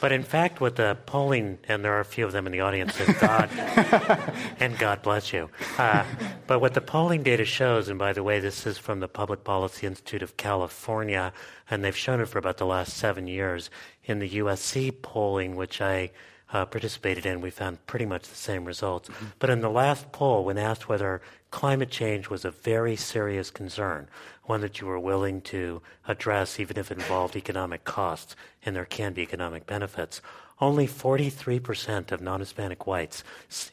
but 0.00 0.12
in 0.12 0.22
fact, 0.22 0.60
what 0.60 0.76
the 0.76 0.96
polling, 1.06 1.58
and 1.66 1.82
there 1.82 1.92
are 1.94 2.00
a 2.00 2.04
few 2.04 2.26
of 2.26 2.32
them 2.32 2.46
in 2.46 2.52
the 2.52 2.60
audience, 2.60 2.98
and 3.00 3.18
God, 3.18 3.50
and 4.60 4.78
God 4.78 5.00
bless 5.02 5.32
you. 5.32 5.48
Uh, 5.78 6.04
but 6.46 6.60
what 6.60 6.74
the 6.74 6.80
polling 6.82 7.22
data 7.22 7.44
shows, 7.44 7.88
and 7.88 7.98
by 7.98 8.12
the 8.12 8.22
way, 8.22 8.40
this 8.40 8.66
is 8.66 8.76
from 8.76 9.00
the 9.00 9.08
Public 9.08 9.42
Policy 9.42 9.86
Institute 9.86 10.22
of 10.22 10.36
California, 10.36 11.32
and 11.70 11.82
they've 11.82 11.96
shown 11.96 12.20
it 12.20 12.26
for 12.26 12.38
about 12.38 12.58
the 12.58 12.66
last 12.66 12.94
seven 12.94 13.26
years. 13.26 13.70
In 14.04 14.18
the 14.18 14.28
USC 14.28 15.00
polling, 15.00 15.56
which 15.56 15.80
I 15.80 16.10
uh, 16.52 16.64
participated 16.66 17.26
in, 17.26 17.40
we 17.40 17.50
found 17.50 17.84
pretty 17.86 18.06
much 18.06 18.28
the 18.28 18.34
same 18.34 18.64
results. 18.64 19.08
Mm-hmm. 19.08 19.26
But 19.38 19.50
in 19.50 19.60
the 19.60 19.70
last 19.70 20.12
poll, 20.12 20.44
when 20.44 20.58
asked 20.58 20.88
whether 20.88 21.22
climate 21.50 21.90
change 21.90 22.30
was 22.30 22.44
a 22.44 22.50
very 22.50 22.96
serious 22.96 23.50
concern, 23.50 24.08
one 24.44 24.60
that 24.60 24.80
you 24.80 24.86
were 24.86 24.98
willing 24.98 25.40
to 25.42 25.82
address 26.06 26.60
even 26.60 26.78
if 26.78 26.90
it 26.90 26.98
involved 26.98 27.36
economic 27.36 27.84
costs, 27.84 28.36
and 28.64 28.74
there 28.74 28.84
can 28.84 29.12
be 29.12 29.22
economic 29.22 29.66
benefits, 29.66 30.20
only 30.60 30.86
43% 30.86 32.12
of 32.12 32.20
non 32.20 32.40
Hispanic 32.40 32.86
whites 32.86 33.24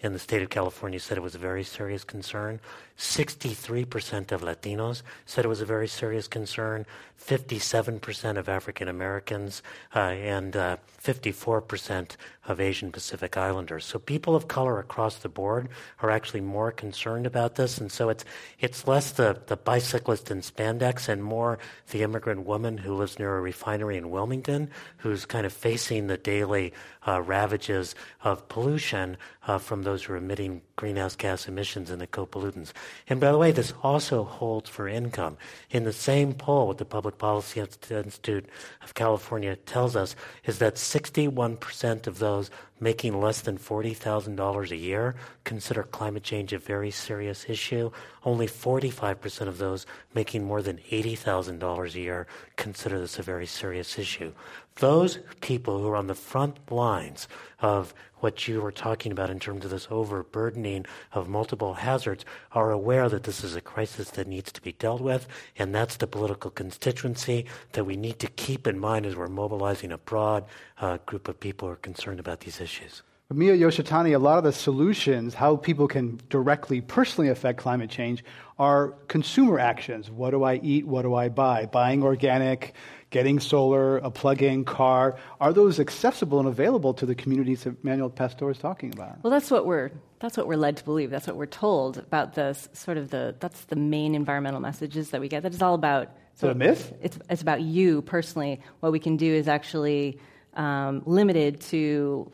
in 0.01 0.13
the 0.13 0.19
state 0.19 0.41
of 0.41 0.49
California 0.49 0.99
said 0.99 1.17
it 1.17 1.21
was 1.21 1.35
a 1.35 1.39
very 1.39 1.63
serious 1.63 2.03
concern. 2.03 2.59
63% 2.97 4.31
of 4.31 4.41
Latinos 4.41 5.03
said 5.25 5.45
it 5.45 5.49
was 5.49 5.61
a 5.61 5.65
very 5.65 5.87
serious 5.87 6.27
concern. 6.27 6.85
57% 7.23 8.37
of 8.37 8.47
African 8.47 8.87
Americans 8.87 9.61
uh, 9.95 9.99
and 9.99 10.55
uh, 10.55 10.77
54% 11.03 12.15
of 12.47 12.61
Asian 12.61 12.91
Pacific 12.91 13.35
Islanders. 13.35 13.85
So 13.85 13.99
people 13.99 14.35
of 14.35 14.47
color 14.47 14.79
across 14.79 15.17
the 15.17 15.29
board 15.29 15.69
are 16.01 16.11
actually 16.11 16.41
more 16.41 16.71
concerned 16.71 17.25
about 17.25 17.55
this. 17.55 17.77
And 17.77 17.91
so 17.91 18.09
it's, 18.09 18.23
it's 18.59 18.87
less 18.87 19.11
the, 19.11 19.41
the 19.47 19.57
bicyclist 19.57 20.31
in 20.31 20.41
spandex 20.41 21.09
and 21.09 21.23
more 21.23 21.59
the 21.91 22.03
immigrant 22.03 22.45
woman 22.45 22.77
who 22.77 22.93
lives 22.95 23.19
near 23.19 23.37
a 23.37 23.41
refinery 23.41 23.97
in 23.97 24.09
Wilmington 24.09 24.69
who's 24.97 25.25
kind 25.25 25.45
of 25.45 25.53
facing 25.53 26.07
the 26.07 26.17
daily 26.17 26.73
uh, 27.07 27.21
ravages 27.21 27.95
of 28.23 28.47
pollution 28.49 29.17
uh, 29.47 29.57
from 29.57 29.83
those 29.83 30.03
who 30.03 30.13
are 30.13 30.17
emitting 30.17 30.61
greenhouse 30.75 31.15
gas 31.15 31.47
emissions 31.47 31.89
and 31.89 32.01
the 32.01 32.07
co-pollutants. 32.07 32.73
And 33.09 33.19
by 33.19 33.31
the 33.31 33.37
way, 33.37 33.51
this 33.51 33.73
also 33.81 34.23
holds 34.23 34.69
for 34.69 34.87
income. 34.87 35.37
In 35.71 35.85
the 35.85 35.93
same 35.93 36.33
poll, 36.33 36.67
what 36.67 36.77
the 36.77 36.85
Public 36.85 37.17
Policy 37.17 37.59
Institute 37.59 38.45
of 38.83 38.93
California 38.93 39.55
tells 39.55 39.95
us 39.95 40.15
is 40.45 40.59
that 40.59 40.75
61% 40.75 42.07
of 42.07 42.19
those 42.19 42.51
making 42.79 43.19
less 43.19 43.41
than 43.41 43.57
$40,000 43.57 44.71
a 44.71 44.75
year 44.75 45.15
consider 45.43 45.83
climate 45.83 46.23
change 46.23 46.53
a 46.53 46.59
very 46.59 46.91
serious 46.91 47.45
issue. 47.49 47.91
Only 48.23 48.47
45% 48.47 49.47
of 49.47 49.57
those 49.57 49.85
making 50.13 50.43
more 50.43 50.61
than 50.61 50.77
$80,000 50.89 51.95
a 51.95 51.99
year 51.99 52.27
consider 52.55 52.99
this 52.99 53.19
a 53.19 53.23
very 53.23 53.45
serious 53.45 53.97
issue. 53.97 54.33
Those 54.75 55.19
people 55.41 55.79
who 55.79 55.89
are 55.89 55.95
on 55.95 56.07
the 56.07 56.15
front 56.15 56.71
lines 56.71 57.27
of 57.59 57.93
what 58.19 58.47
you 58.47 58.61
were 58.61 58.71
talking 58.71 59.11
about 59.11 59.29
in 59.29 59.39
terms 59.39 59.63
of 59.63 59.71
this 59.71 59.87
overburdening 59.91 60.85
of 61.13 61.27
multiple 61.27 61.75
hazards 61.75 62.25
are 62.51 62.71
aware 62.71 63.09
that 63.09 63.23
this 63.23 63.43
is 63.43 63.55
a 63.55 63.61
crisis 63.61 64.09
that 64.11 64.27
needs 64.27 64.51
to 64.51 64.61
be 64.61 64.71
dealt 64.73 65.01
with, 65.01 65.27
and 65.57 65.73
that's 65.73 65.97
the 65.97 66.07
political 66.07 66.51
constituency 66.51 67.45
that 67.73 67.83
we 67.83 67.95
need 67.95 68.19
to 68.19 68.27
keep 68.27 68.67
in 68.67 68.79
mind 68.79 69.05
as 69.05 69.15
we're 69.15 69.27
mobilizing 69.27 69.91
a 69.91 69.97
broad 69.97 70.45
uh, 70.81 70.97
group 71.05 71.27
of 71.27 71.39
people 71.39 71.67
who 71.67 71.73
are 71.73 71.77
concerned 71.77 72.19
about 72.19 72.39
these 72.41 72.59
issues. 72.59 73.03
Miya 73.29 73.57
Yoshitani, 73.57 74.15
a 74.15 74.19
lot 74.19 74.37
of 74.37 74.45
the 74.45 74.53
solutions, 74.53 75.33
how 75.33 75.57
people 75.57 75.85
can 75.85 76.17
directly, 76.29 76.79
personally 76.79 77.29
affect 77.29 77.59
climate 77.59 77.89
change, 77.89 78.23
are 78.57 78.93
consumer 79.09 79.59
actions. 79.59 80.09
What 80.09 80.31
do 80.31 80.43
I 80.43 80.55
eat? 80.63 80.87
What 80.87 81.01
do 81.01 81.13
I 81.13 81.27
buy? 81.27 81.65
Buying 81.65 82.03
organic, 82.03 82.73
getting 83.09 83.39
solar, 83.39 83.97
a 83.97 84.11
plug-in 84.11 84.65
car. 84.65 85.17
Are 85.39 85.53
those 85.53 85.79
accessible 85.79 86.39
and 86.39 86.47
available 86.47 86.93
to 86.95 87.05
the 87.05 87.15
communities 87.15 87.63
that 87.63 87.83
Manuel 87.83 88.09
Pastor 88.09 88.49
is 88.49 88.57
talking 88.57 88.93
about? 88.93 89.23
Well, 89.23 89.31
that's 89.31 89.49
what 89.49 89.65
we're 89.65 89.91
that's 90.19 90.35
what 90.35 90.47
we're 90.47 90.57
led 90.57 90.77
to 90.77 90.83
believe. 90.83 91.09
That's 91.09 91.27
what 91.27 91.35
we're 91.35 91.45
told 91.45 91.97
about 91.97 92.33
this 92.33 92.69
sort 92.73 92.97
of 92.97 93.09
the 93.09 93.35
that's 93.39 93.65
the 93.65 93.75
main 93.75 94.15
environmental 94.15 94.59
messages 94.59 95.11
that 95.11 95.21
we 95.21 95.27
get. 95.27 95.43
That 95.43 95.53
is 95.53 95.61
all 95.61 95.75
about. 95.75 96.09
So, 96.35 96.49
a 96.49 96.55
myth? 96.55 96.93
It's 97.01 97.17
it's 97.29 97.41
about 97.41 97.61
you 97.61 98.01
personally. 98.01 98.61
What 98.81 98.91
we 98.91 98.99
can 98.99 99.17
do 99.17 99.33
is 99.33 99.47
actually 99.47 100.19
um, 100.55 101.03
limited 101.05 101.61
to 101.61 102.31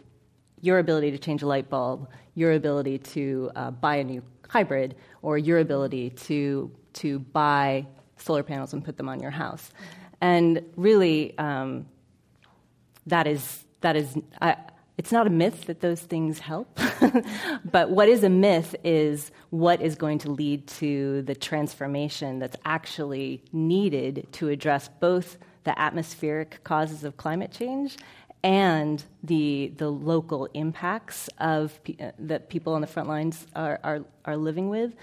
your 0.62 0.80
ability 0.80 1.12
to 1.12 1.18
change 1.18 1.44
a 1.44 1.48
light 1.48 1.70
bulb, 1.70 2.10
your 2.36 2.54
ability 2.54 2.98
to 2.98 3.52
uh, 3.56 3.72
buy 3.72 3.98
a 3.98 4.04
new 4.04 4.24
hybrid, 4.50 4.96
or 5.22 5.38
your 5.38 5.60
ability 5.60 6.10
to 6.10 6.72
to 6.94 7.20
buy 7.20 7.86
solar 8.18 8.44
panels 8.44 8.74
and 8.74 8.84
put 8.84 8.98
them 8.98 9.10
on 9.10 9.20
your 9.20 9.32
house. 9.32 9.72
And 10.24 10.62
really, 10.78 11.38
um, 11.38 11.86
that 13.08 13.28
is, 13.28 13.66
that 13.82 13.98
is 13.98 14.18
I, 14.42 14.56
it's 14.98 15.12
not 15.12 15.28
a 15.28 15.30
myth 15.30 15.66
that 15.66 15.82
those 15.82 16.00
things 16.00 16.40
help, 16.40 16.80
but 17.66 17.90
what 17.90 18.08
is 18.08 18.24
a 18.24 18.30
myth 18.30 18.74
is 18.86 19.32
what 19.50 19.82
is 19.82 19.96
going 19.96 20.20
to 20.20 20.32
lead 20.32 20.66
to 20.68 21.24
the 21.24 21.36
transformation 21.36 22.40
that's 22.40 22.56
actually 22.64 23.44
needed 23.52 24.26
to 24.32 24.48
address 24.48 24.90
both 25.02 25.38
the 25.66 25.78
atmospheric 25.78 26.64
causes 26.64 27.04
of 27.04 27.18
climate 27.18 27.52
change 27.52 27.98
and 28.46 29.04
the, 29.24 29.74
the 29.76 29.90
local 29.90 30.48
impacts 30.54 31.30
of 31.40 31.78
uh, 32.00 32.12
that 32.18 32.48
people 32.50 32.74
on 32.74 32.80
the 32.80 32.88
front 32.88 33.10
lines 33.10 33.46
are, 33.58 33.78
are, 33.84 34.06
are 34.24 34.38
living 34.38 34.70
with 34.70 34.94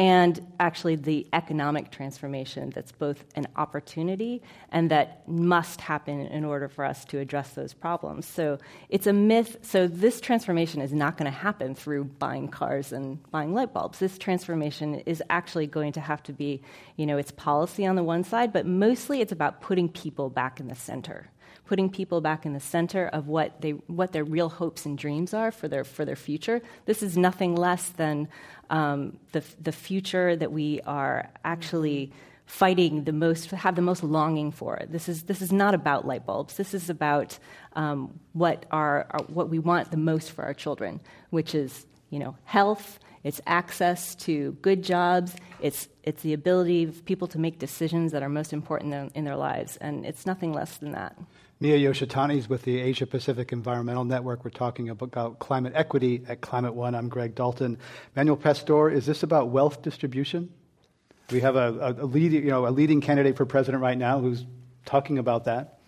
and 0.00 0.40
actually 0.58 0.96
the 0.96 1.26
economic 1.34 1.90
transformation 1.90 2.70
that's 2.70 2.90
both 2.90 3.22
an 3.34 3.46
opportunity 3.56 4.40
and 4.72 4.90
that 4.90 5.28
must 5.28 5.78
happen 5.82 6.20
in 6.20 6.42
order 6.42 6.68
for 6.68 6.86
us 6.86 7.04
to 7.04 7.18
address 7.18 7.50
those 7.50 7.74
problems. 7.74 8.24
So 8.24 8.56
it's 8.88 9.06
a 9.06 9.12
myth. 9.12 9.58
So 9.60 9.86
this 9.86 10.18
transformation 10.18 10.80
is 10.80 10.94
not 10.94 11.18
going 11.18 11.30
to 11.30 11.38
happen 11.38 11.74
through 11.74 12.04
buying 12.04 12.48
cars 12.48 12.92
and 12.92 13.22
buying 13.30 13.52
light 13.52 13.74
bulbs. 13.74 13.98
This 13.98 14.16
transformation 14.16 15.00
is 15.00 15.22
actually 15.28 15.66
going 15.66 15.92
to 15.92 16.00
have 16.00 16.22
to 16.22 16.32
be, 16.32 16.62
you 16.96 17.04
know, 17.04 17.18
it's 17.18 17.32
policy 17.32 17.84
on 17.84 17.94
the 17.94 18.02
one 18.02 18.24
side, 18.24 18.54
but 18.54 18.64
mostly 18.64 19.20
it's 19.20 19.32
about 19.32 19.60
putting 19.60 19.86
people 19.86 20.30
back 20.30 20.60
in 20.60 20.68
the 20.68 20.74
center 20.74 21.30
putting 21.70 21.88
people 21.88 22.20
back 22.20 22.44
in 22.44 22.52
the 22.52 22.58
center 22.76 23.06
of 23.06 23.28
what 23.28 23.60
they 23.60 23.70
what 24.00 24.10
their 24.10 24.24
real 24.24 24.48
hopes 24.48 24.84
and 24.86 24.98
dreams 24.98 25.32
are 25.32 25.52
for 25.52 25.68
their 25.68 25.84
for 25.84 26.04
their 26.04 26.16
future. 26.16 26.60
This 26.84 27.00
is 27.00 27.16
nothing 27.16 27.54
less 27.54 27.90
than 27.90 28.26
um, 28.70 29.16
the 29.30 29.44
the 29.62 29.70
future 29.70 30.34
that 30.34 30.50
we 30.50 30.80
are 30.80 31.30
actually 31.44 32.10
fighting 32.44 33.04
the 33.04 33.12
most 33.12 33.52
have 33.52 33.76
the 33.76 33.82
most 33.82 34.02
longing 34.02 34.50
for. 34.50 34.82
This 34.88 35.08
is 35.08 35.22
this 35.30 35.40
is 35.40 35.52
not 35.52 35.72
about 35.72 36.04
light 36.04 36.26
bulbs. 36.26 36.56
This 36.56 36.74
is 36.74 36.90
about 36.90 37.38
um, 37.76 38.18
what 38.32 38.66
our, 38.72 39.06
our 39.12 39.22
what 39.28 39.48
we 39.48 39.60
want 39.60 39.92
the 39.92 40.02
most 40.12 40.32
for 40.32 40.42
our 40.42 40.54
children, 40.54 40.98
which 41.30 41.54
is 41.54 41.86
you 42.10 42.18
know 42.18 42.34
health 42.46 42.98
it's 43.22 43.40
access 43.46 44.14
to 44.14 44.52
good 44.62 44.82
jobs, 44.82 45.36
it's, 45.60 45.88
it's 46.02 46.22
the 46.22 46.32
ability 46.32 46.84
of 46.84 47.04
people 47.04 47.28
to 47.28 47.38
make 47.38 47.58
decisions 47.58 48.12
that 48.12 48.22
are 48.22 48.30
most 48.30 48.52
important 48.54 48.94
in, 48.94 49.10
in 49.14 49.24
their 49.24 49.36
lives, 49.36 49.76
and 49.76 50.06
it's 50.06 50.24
nothing 50.24 50.54
less 50.54 50.78
than 50.78 50.92
that. 50.92 51.18
Miya 51.62 51.76
Yoshitani 51.76 52.38
is 52.38 52.48
with 52.48 52.62
the 52.62 52.80
Asia 52.80 53.06
Pacific 53.06 53.52
Environmental 53.52 54.06
Network. 54.06 54.46
We're 54.46 54.50
talking 54.50 54.88
about 54.88 55.38
climate 55.40 55.74
equity 55.76 56.22
at 56.26 56.40
Climate 56.40 56.72
One. 56.72 56.94
I'm 56.94 57.10
Greg 57.10 57.34
Dalton. 57.34 57.76
Manuel 58.16 58.38
Pastor, 58.38 58.88
is 58.88 59.04
this 59.04 59.22
about 59.22 59.50
wealth 59.50 59.82
distribution? 59.82 60.48
We 61.30 61.40
have 61.40 61.56
a, 61.56 61.96
a, 61.98 62.04
a, 62.04 62.06
lead, 62.06 62.32
you 62.32 62.48
know, 62.48 62.66
a 62.66 62.70
leading 62.70 63.02
candidate 63.02 63.36
for 63.36 63.44
president 63.44 63.82
right 63.82 63.98
now 63.98 64.20
who's 64.20 64.46
talking 64.86 65.18
about 65.18 65.44
that. 65.44 65.80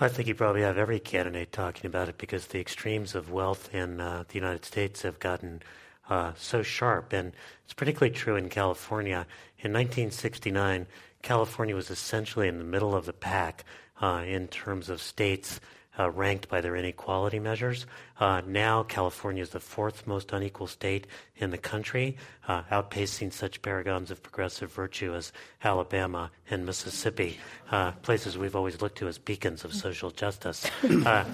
I 0.00 0.06
think 0.06 0.28
you 0.28 0.36
probably 0.36 0.62
have 0.62 0.78
every 0.78 1.00
candidate 1.00 1.50
talking 1.50 1.86
about 1.86 2.08
it 2.08 2.16
because 2.16 2.46
the 2.46 2.60
extremes 2.60 3.16
of 3.16 3.32
wealth 3.32 3.74
in 3.74 4.00
uh, 4.00 4.22
the 4.28 4.36
United 4.36 4.64
States 4.64 5.02
have 5.02 5.18
gotten 5.18 5.60
uh, 6.08 6.34
so 6.36 6.62
sharp. 6.62 7.12
And 7.12 7.32
it's 7.64 7.74
particularly 7.74 8.14
true 8.14 8.36
in 8.36 8.48
California. 8.48 9.26
In 9.58 9.72
1969, 9.72 10.86
California 11.22 11.74
was 11.74 11.90
essentially 11.90 12.46
in 12.46 12.58
the 12.58 12.64
middle 12.64 12.94
of 12.94 13.06
the 13.06 13.12
pack 13.12 13.64
uh, 14.00 14.24
in 14.26 14.48
terms 14.48 14.88
of 14.88 15.00
states 15.00 15.60
uh, 15.98 16.10
ranked 16.10 16.48
by 16.48 16.60
their 16.60 16.76
inequality 16.76 17.38
measures. 17.38 17.84
Uh, 18.18 18.40
now, 18.46 18.82
California 18.82 19.42
is 19.42 19.50
the 19.50 19.60
fourth 19.60 20.06
most 20.06 20.32
unequal 20.32 20.66
state 20.66 21.06
in 21.36 21.50
the 21.50 21.58
country, 21.58 22.16
uh, 22.48 22.62
outpacing 22.70 23.32
such 23.32 23.60
paragons 23.60 24.10
of 24.10 24.22
progressive 24.22 24.72
virtue 24.72 25.14
as 25.14 25.32
Alabama 25.62 26.30
and 26.48 26.64
Mississippi, 26.64 27.38
uh, 27.70 27.92
places 28.02 28.38
we've 28.38 28.56
always 28.56 28.80
looked 28.80 28.98
to 28.98 29.08
as 29.08 29.18
beacons 29.18 29.64
of 29.64 29.74
social 29.74 30.10
justice. 30.10 30.66
Uh, 31.04 31.24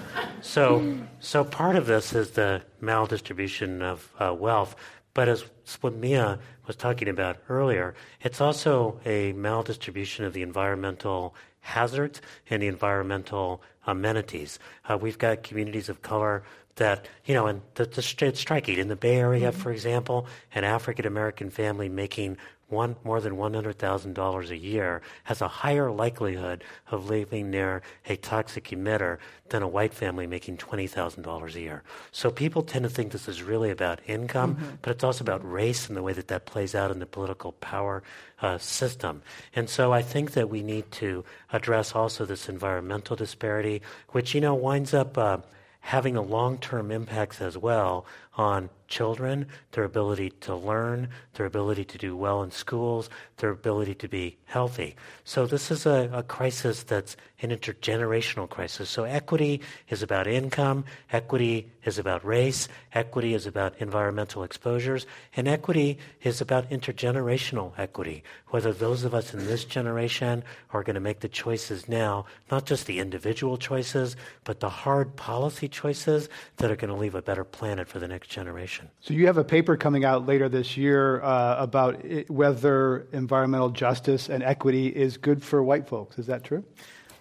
so, 0.42 0.96
so 1.20 1.44
part 1.44 1.76
of 1.76 1.86
this 1.86 2.14
is 2.14 2.30
the 2.30 2.62
maldistribution 2.82 3.82
of 3.82 4.38
wealth. 4.38 4.76
But 5.12 5.28
as 5.28 5.44
what 5.80 5.94
Miya 5.94 6.38
was 6.66 6.76
talking 6.76 7.08
about 7.08 7.38
earlier, 7.48 7.94
it's 8.20 8.40
also 8.40 9.00
a 9.04 9.32
maldistribution 9.32 10.24
of 10.26 10.34
the 10.34 10.42
environmental 10.42 11.34
hazards 11.66 12.20
and 12.48 12.62
the 12.62 12.68
environmental 12.68 13.60
amenities. 13.86 14.58
Uh, 14.88 14.96
we've 14.96 15.18
got 15.18 15.42
communities 15.42 15.88
of 15.88 16.00
color 16.02 16.42
that, 16.76 17.08
you 17.24 17.34
know, 17.34 17.46
and 17.46 17.60
the, 17.74 17.84
the, 17.86 18.26
it's 18.26 18.40
striking. 18.40 18.78
In 18.78 18.88
the 18.88 18.96
Bay 18.96 19.16
Area, 19.16 19.50
mm-hmm. 19.50 19.60
for 19.60 19.72
example, 19.72 20.26
an 20.54 20.64
African 20.64 21.06
American 21.06 21.50
family 21.50 21.88
making 21.88 22.36
one 22.68 22.96
more 23.04 23.20
than 23.20 23.36
$100,000 23.36 24.50
a 24.50 24.56
year 24.56 25.00
has 25.24 25.40
a 25.40 25.48
higher 25.48 25.90
likelihood 25.90 26.64
of 26.90 27.08
living 27.08 27.50
near 27.50 27.82
a 28.06 28.16
toxic 28.16 28.64
emitter 28.64 29.18
than 29.50 29.62
a 29.62 29.68
white 29.68 29.94
family 29.94 30.26
making 30.26 30.56
$20,000 30.56 31.54
a 31.54 31.60
year. 31.60 31.82
So 32.10 32.30
people 32.30 32.62
tend 32.62 32.82
to 32.82 32.90
think 32.90 33.12
this 33.12 33.28
is 33.28 33.42
really 33.42 33.70
about 33.70 34.00
income, 34.06 34.56
mm-hmm. 34.56 34.74
but 34.82 34.90
it's 34.90 35.04
also 35.04 35.22
about 35.22 35.48
race 35.48 35.88
and 35.88 35.96
the 35.96 36.02
way 36.02 36.12
that 36.12 36.28
that 36.28 36.46
plays 36.46 36.74
out 36.74 36.90
in 36.90 36.98
the 36.98 37.06
political 37.06 37.52
power 37.52 38.02
uh, 38.42 38.58
system. 38.58 39.22
And 39.54 39.70
so 39.70 39.92
I 39.92 40.02
think 40.02 40.32
that 40.32 40.50
we 40.50 40.62
need 40.62 40.90
to 40.92 41.24
address 41.52 41.94
also 41.94 42.24
this 42.24 42.48
environmental 42.48 43.14
disparity, 43.14 43.80
which, 44.08 44.34
you 44.34 44.40
know, 44.40 44.54
winds 44.54 44.92
up 44.92 45.16
uh, 45.16 45.38
having 45.80 46.16
a 46.16 46.22
long-term 46.22 46.90
impacts 46.90 47.40
as 47.40 47.56
well 47.56 48.04
on 48.36 48.68
children, 48.88 49.46
their 49.72 49.84
ability 49.84 50.30
to 50.40 50.54
learn, 50.54 51.08
their 51.34 51.46
ability 51.46 51.84
to 51.84 51.98
do 51.98 52.16
well 52.16 52.42
in 52.42 52.50
schools, 52.50 53.08
their 53.38 53.50
ability 53.50 53.94
to 53.94 54.08
be 54.08 54.36
healthy. 54.46 54.96
So 55.24 55.46
this 55.46 55.70
is 55.70 55.86
a, 55.86 56.10
a, 56.12 56.22
crisis 56.22 56.82
that's 56.82 57.16
an 57.42 57.50
intergenerational 57.50 58.48
crisis. 58.48 58.88
So 58.88 59.04
equity 59.04 59.60
is 59.88 60.02
about 60.02 60.26
income, 60.26 60.84
equity 61.12 61.70
is 61.84 61.98
about 61.98 62.24
race, 62.24 62.68
equity 62.94 63.34
is 63.34 63.46
about 63.46 63.74
environmental 63.78 64.42
exposures, 64.42 65.06
and 65.36 65.46
equity 65.46 65.98
is 66.22 66.40
about 66.40 66.70
intergenerational 66.70 67.72
equity. 67.78 68.22
Whether 68.48 68.72
those 68.72 69.04
of 69.04 69.14
us 69.14 69.34
in 69.34 69.46
this 69.46 69.64
generation 69.64 70.44
are 70.72 70.82
going 70.82 70.94
to 70.94 71.00
make 71.00 71.20
the 71.20 71.28
choices 71.28 71.88
now, 71.88 72.26
not 72.50 72.66
just 72.66 72.86
the 72.86 72.98
individual 72.98 73.56
choices, 73.56 74.16
but 74.44 74.60
the 74.60 74.70
hard 74.70 75.16
policy 75.16 75.68
choices 75.68 76.28
that 76.56 76.70
are 76.70 76.76
going 76.76 76.92
to 76.92 77.00
leave 77.00 77.14
a 77.14 77.22
better 77.22 77.44
planet 77.44 77.88
for 77.88 77.98
the 77.98 78.08
next 78.08 78.28
generation. 78.28 78.75
So 79.00 79.14
you 79.14 79.26
have 79.26 79.38
a 79.38 79.44
paper 79.44 79.76
coming 79.76 80.04
out 80.04 80.26
later 80.26 80.48
this 80.48 80.76
year 80.76 81.22
uh, 81.22 81.56
about 81.58 82.04
it, 82.04 82.30
whether 82.30 83.06
environmental 83.12 83.70
justice 83.70 84.28
and 84.28 84.42
equity 84.42 84.88
is 84.88 85.16
good 85.16 85.42
for 85.42 85.62
white 85.62 85.88
folks. 85.88 86.18
Is 86.18 86.26
that 86.26 86.44
true? 86.44 86.64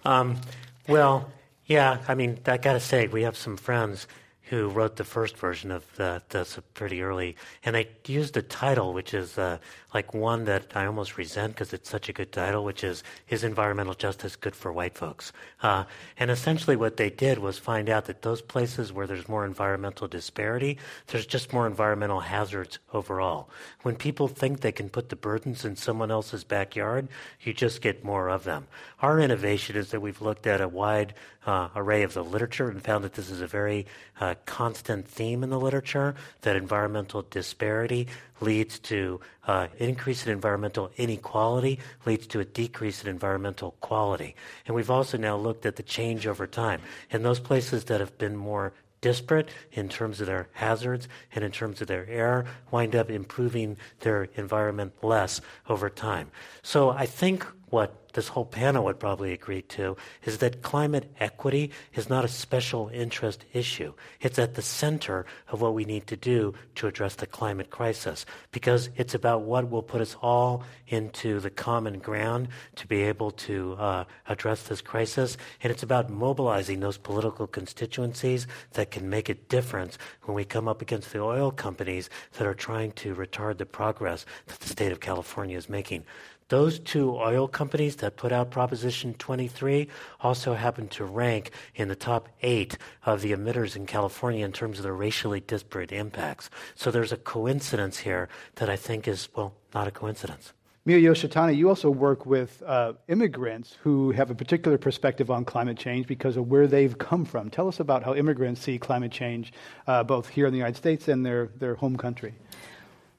Um, 0.04 0.40
well, 0.88 1.30
yeah. 1.66 1.98
I 2.08 2.14
mean, 2.14 2.38
I 2.46 2.56
got 2.58 2.74
to 2.74 2.80
say, 2.80 3.06
we 3.08 3.22
have 3.22 3.36
some 3.36 3.56
friends 3.56 4.06
who 4.50 4.68
wrote 4.68 4.96
the 4.96 5.04
first 5.04 5.36
version 5.36 5.72
of 5.72 5.84
the, 5.96 6.22
this 6.28 6.58
pretty 6.74 7.02
early, 7.02 7.36
and 7.64 7.74
they 7.74 7.88
used 8.06 8.36
a 8.36 8.42
title 8.42 8.92
which 8.92 9.12
is 9.12 9.38
uh, 9.38 9.58
like 9.96 10.12
one 10.12 10.44
that 10.44 10.76
I 10.76 10.84
almost 10.84 11.16
resent 11.16 11.54
because 11.54 11.72
it's 11.72 11.88
such 11.88 12.10
a 12.10 12.12
good 12.12 12.30
title, 12.30 12.64
which 12.64 12.84
is 12.84 13.02
"Is 13.30 13.42
Environmental 13.44 13.94
Justice 13.94 14.36
Good 14.36 14.54
for 14.54 14.70
White 14.70 14.94
Folks?" 14.94 15.32
Uh, 15.62 15.84
and 16.18 16.30
essentially, 16.30 16.76
what 16.76 16.98
they 16.98 17.08
did 17.08 17.38
was 17.38 17.58
find 17.58 17.88
out 17.88 18.04
that 18.04 18.20
those 18.20 18.42
places 18.42 18.92
where 18.92 19.06
there's 19.06 19.26
more 19.26 19.46
environmental 19.46 20.06
disparity, 20.06 20.76
there's 21.06 21.24
just 21.24 21.50
more 21.50 21.66
environmental 21.66 22.20
hazards 22.20 22.78
overall. 22.92 23.48
When 23.84 23.96
people 23.96 24.28
think 24.28 24.60
they 24.60 24.70
can 24.70 24.90
put 24.90 25.08
the 25.08 25.16
burdens 25.16 25.64
in 25.64 25.76
someone 25.76 26.10
else's 26.10 26.44
backyard, 26.44 27.08
you 27.40 27.54
just 27.54 27.80
get 27.80 28.04
more 28.04 28.28
of 28.28 28.44
them. 28.44 28.66
Our 29.00 29.18
innovation 29.18 29.76
is 29.76 29.92
that 29.92 30.00
we've 30.00 30.20
looked 30.20 30.46
at 30.46 30.60
a 30.60 30.68
wide 30.68 31.14
uh, 31.46 31.68
array 31.74 32.02
of 32.02 32.12
the 32.12 32.24
literature 32.24 32.68
and 32.68 32.82
found 32.82 33.04
that 33.04 33.14
this 33.14 33.30
is 33.30 33.40
a 33.40 33.46
very 33.46 33.86
uh, 34.20 34.34
constant 34.44 35.06
theme 35.08 35.42
in 35.42 35.50
the 35.50 35.60
literature 35.60 36.14
that 36.42 36.56
environmental 36.56 37.24
disparity 37.30 38.08
leads 38.40 38.78
to 38.78 39.20
uh, 39.46 39.68
increase 39.78 40.26
in 40.26 40.32
environmental 40.32 40.90
inequality, 40.96 41.78
leads 42.04 42.26
to 42.28 42.40
a 42.40 42.44
decrease 42.44 43.02
in 43.02 43.08
environmental 43.08 43.72
quality. 43.80 44.34
And 44.66 44.74
we've 44.74 44.90
also 44.90 45.16
now 45.16 45.36
looked 45.36 45.66
at 45.66 45.76
the 45.76 45.82
change 45.82 46.26
over 46.26 46.46
time. 46.46 46.80
And 47.10 47.24
those 47.24 47.40
places 47.40 47.84
that 47.84 48.00
have 48.00 48.16
been 48.18 48.36
more 48.36 48.72
disparate 49.00 49.48
in 49.72 49.88
terms 49.88 50.20
of 50.20 50.26
their 50.26 50.48
hazards 50.52 51.06
and 51.34 51.44
in 51.44 51.52
terms 51.52 51.80
of 51.80 51.86
their 51.86 52.06
air, 52.08 52.44
wind 52.70 52.96
up 52.96 53.10
improving 53.10 53.76
their 54.00 54.24
environment 54.36 54.92
less 55.02 55.40
over 55.68 55.88
time. 55.88 56.30
So 56.62 56.90
I 56.90 57.06
think 57.06 57.46
what 57.70 58.06
this 58.16 58.28
whole 58.28 58.46
panel 58.46 58.84
would 58.84 58.98
probably 58.98 59.32
agree 59.32 59.60
to 59.60 59.96
is 60.24 60.38
that 60.38 60.62
climate 60.62 61.10
equity 61.20 61.70
is 61.94 62.08
not 62.08 62.24
a 62.24 62.28
special 62.28 62.88
interest 62.94 63.44
issue. 63.52 63.92
It's 64.20 64.38
at 64.38 64.54
the 64.54 64.62
center 64.62 65.26
of 65.48 65.60
what 65.60 65.74
we 65.74 65.84
need 65.84 66.06
to 66.06 66.16
do 66.16 66.54
to 66.76 66.86
address 66.86 67.16
the 67.16 67.26
climate 67.26 67.70
crisis 67.70 68.24
because 68.52 68.88
it's 68.96 69.14
about 69.14 69.42
what 69.42 69.68
will 69.68 69.82
put 69.82 70.00
us 70.00 70.16
all 70.22 70.62
into 70.88 71.40
the 71.40 71.50
common 71.50 71.98
ground 71.98 72.48
to 72.76 72.86
be 72.86 73.02
able 73.02 73.32
to 73.32 73.74
uh, 73.74 74.04
address 74.28 74.62
this 74.62 74.80
crisis. 74.80 75.36
And 75.62 75.70
it's 75.70 75.82
about 75.82 76.08
mobilizing 76.08 76.80
those 76.80 76.96
political 76.96 77.46
constituencies 77.46 78.46
that 78.72 78.90
can 78.90 79.10
make 79.10 79.28
a 79.28 79.34
difference 79.34 79.98
when 80.22 80.34
we 80.34 80.44
come 80.44 80.68
up 80.68 80.80
against 80.80 81.12
the 81.12 81.20
oil 81.20 81.50
companies 81.50 82.08
that 82.34 82.46
are 82.46 82.54
trying 82.54 82.92
to 82.92 83.14
retard 83.14 83.58
the 83.58 83.66
progress 83.66 84.24
that 84.46 84.60
the 84.60 84.68
state 84.68 84.92
of 84.92 85.00
California 85.00 85.58
is 85.58 85.68
making. 85.68 86.04
Those 86.48 86.78
two 86.78 87.16
oil 87.16 87.48
companies 87.48 87.96
that 87.96 88.16
put 88.16 88.30
out 88.30 88.52
Proposition 88.52 89.14
23 89.14 89.88
also 90.20 90.54
happen 90.54 90.86
to 90.88 91.04
rank 91.04 91.50
in 91.74 91.88
the 91.88 91.96
top 91.96 92.28
eight 92.40 92.78
of 93.04 93.20
the 93.20 93.32
emitters 93.32 93.74
in 93.74 93.84
California 93.84 94.44
in 94.44 94.52
terms 94.52 94.78
of 94.78 94.84
their 94.84 94.94
racially 94.94 95.40
disparate 95.40 95.90
impacts. 95.90 96.48
So 96.76 96.92
there's 96.92 97.10
a 97.10 97.16
coincidence 97.16 97.98
here 97.98 98.28
that 98.56 98.70
I 98.70 98.76
think 98.76 99.08
is, 99.08 99.28
well, 99.34 99.54
not 99.74 99.88
a 99.88 99.90
coincidence. 99.90 100.52
Miya 100.84 101.10
Yoshitani, 101.10 101.56
you 101.56 101.68
also 101.68 101.90
work 101.90 102.26
with 102.26 102.62
uh, 102.64 102.92
immigrants 103.08 103.76
who 103.82 104.12
have 104.12 104.30
a 104.30 104.34
particular 104.36 104.78
perspective 104.78 105.32
on 105.32 105.44
climate 105.44 105.76
change 105.76 106.06
because 106.06 106.36
of 106.36 106.46
where 106.46 106.68
they've 106.68 106.96
come 106.96 107.24
from. 107.24 107.50
Tell 107.50 107.66
us 107.66 107.80
about 107.80 108.04
how 108.04 108.14
immigrants 108.14 108.60
see 108.60 108.78
climate 108.78 109.10
change, 109.10 109.52
uh, 109.88 110.04
both 110.04 110.28
here 110.28 110.46
in 110.46 110.52
the 110.52 110.58
United 110.58 110.76
States 110.76 111.08
and 111.08 111.26
their, 111.26 111.48
their 111.56 111.74
home 111.74 111.96
country. 111.96 112.34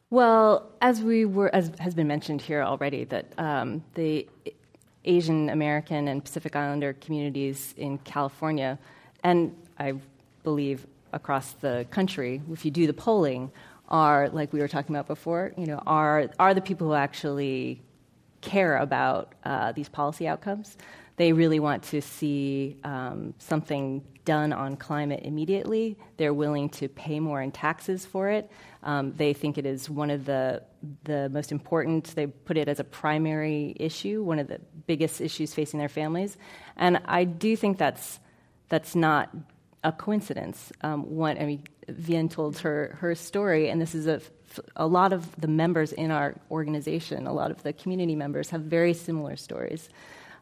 Well, 0.09 0.71
as 0.81 1.01
we 1.01 1.25
were, 1.25 1.53
as 1.53 1.71
has 1.79 1.93
been 1.93 2.07
mentioned 2.07 2.41
here 2.41 2.63
already, 2.63 3.03
that 3.05 3.25
um, 3.37 3.83
the 3.95 4.27
Asian 5.03 5.49
American 5.49 6.07
and 6.07 6.23
Pacific 6.23 6.55
Islander 6.55 6.93
communities 6.93 7.73
in 7.75 7.97
California, 7.99 8.79
and 9.23 9.53
I 9.77 9.95
believe 10.43 10.87
across 11.11 11.51
the 11.53 11.85
country, 11.91 12.41
if 12.51 12.63
you 12.63 12.71
do 12.71 12.87
the 12.87 12.93
polling, 12.93 13.51
are 13.89 14.29
like 14.29 14.53
we 14.53 14.59
were 14.59 14.67
talking 14.69 14.95
about 14.95 15.07
before. 15.07 15.51
You 15.57 15.65
know, 15.65 15.83
are 15.85 16.29
are 16.39 16.53
the 16.53 16.61
people 16.61 16.87
who 16.87 16.93
actually 16.93 17.81
care 18.39 18.77
about 18.77 19.33
uh, 19.43 19.73
these 19.73 19.89
policy 19.89 20.25
outcomes. 20.25 20.77
They 21.17 21.33
really 21.33 21.59
want 21.59 21.83
to 21.83 22.01
see 22.01 22.77
um, 22.85 23.33
something 23.39 24.03
done 24.23 24.53
on 24.53 24.77
climate 24.77 25.21
immediately. 25.23 25.97
They're 26.17 26.33
willing 26.33 26.69
to 26.69 26.87
pay 26.87 27.19
more 27.19 27.41
in 27.41 27.51
taxes 27.51 28.05
for 28.05 28.29
it. 28.29 28.51
Um, 28.87 29.13
they 29.17 29.33
think 29.33 29.57
it 29.57 29.65
is 29.65 29.89
one 29.89 30.09
of 30.09 30.23
the 30.23 30.63
the 31.03 31.27
most 31.27 31.51
important. 31.51 32.05
They 32.15 32.27
put 32.27 32.55
it 32.55 32.69
as 32.69 32.79
a 32.79 32.85
primary 32.85 33.75
issue, 33.77 34.23
one 34.23 34.39
of 34.39 34.47
the 34.47 34.61
biggest 34.87 35.19
issues 35.19 35.53
facing 35.53 35.77
their 35.77 35.89
families, 35.89 36.37
and 36.77 37.01
I 37.05 37.25
do 37.25 37.57
think 37.57 37.77
that's 37.77 38.21
that's 38.69 38.95
not 38.95 39.29
a 39.83 39.91
coincidence. 39.91 40.71
Um, 40.81 41.17
one, 41.17 41.37
I 41.37 41.45
mean, 41.45 41.63
Vien 41.89 42.29
told 42.29 42.59
her 42.59 42.97
her 43.01 43.13
story, 43.13 43.69
and 43.69 43.81
this 43.81 43.93
is 43.93 44.07
a 44.07 44.21
a 44.77 44.87
lot 44.87 45.11
of 45.11 45.35
the 45.35 45.49
members 45.49 45.91
in 45.91 46.09
our 46.09 46.35
organization, 46.49 47.27
a 47.27 47.33
lot 47.33 47.51
of 47.51 47.63
the 47.63 47.73
community 47.73 48.15
members 48.15 48.49
have 48.51 48.61
very 48.61 48.93
similar 48.93 49.35
stories. 49.35 49.89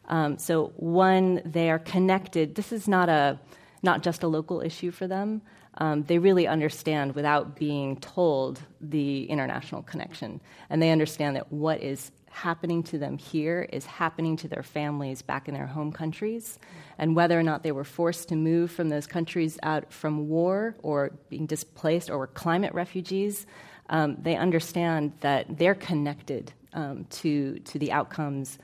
Um, 0.08 0.38
so 0.38 0.72
one, 0.76 1.42
they 1.44 1.68
are 1.68 1.80
connected. 1.80 2.54
This 2.54 2.70
is 2.70 2.86
not 2.86 3.08
a 3.08 3.40
not 3.82 4.04
just 4.04 4.22
a 4.22 4.28
local 4.28 4.60
issue 4.60 4.92
for 4.92 5.08
them 5.08 5.42
um, 5.78 6.04
they 6.04 6.18
really 6.18 6.46
understand 6.46 7.14
without 7.14 7.56
being 7.56 7.96
told 7.96 8.60
the 8.80 9.24
international 9.24 9.82
connection. 9.82 10.40
And 10.70 10.80
they 10.82 10.90
understand 10.90 11.36
that 11.36 11.52
what 11.52 11.82
is 11.82 12.12
happening 12.30 12.82
to 12.82 12.98
them 12.98 13.16
here 13.16 13.66
is 13.72 13.86
happening 13.86 14.36
to 14.36 14.46
their 14.48 14.62
families 14.62 15.22
back 15.22 15.48
in 15.48 15.54
their 15.54 15.66
home 15.66 15.90
countries. 15.90 16.58
And 16.98 17.16
whether 17.16 17.38
or 17.38 17.42
not 17.42 17.62
they 17.62 17.72
were 17.72 17.84
forced 17.84 18.28
to 18.28 18.36
move 18.36 18.70
from 18.70 18.90
those 18.90 19.06
countries 19.06 19.58
out 19.62 19.90
from 19.90 20.28
war 20.28 20.76
or 20.82 21.12
being 21.30 21.46
displaced 21.46 22.10
or 22.10 22.18
were 22.18 22.26
climate 22.26 22.74
refugees, 22.74 23.46
um, 23.88 24.16
they 24.20 24.36
understand 24.36 25.12
that 25.20 25.58
they're 25.58 25.74
connected 25.74 26.52
um, 26.74 27.06
to, 27.06 27.58
to 27.60 27.78
the 27.78 27.90
outcomes 27.90 28.58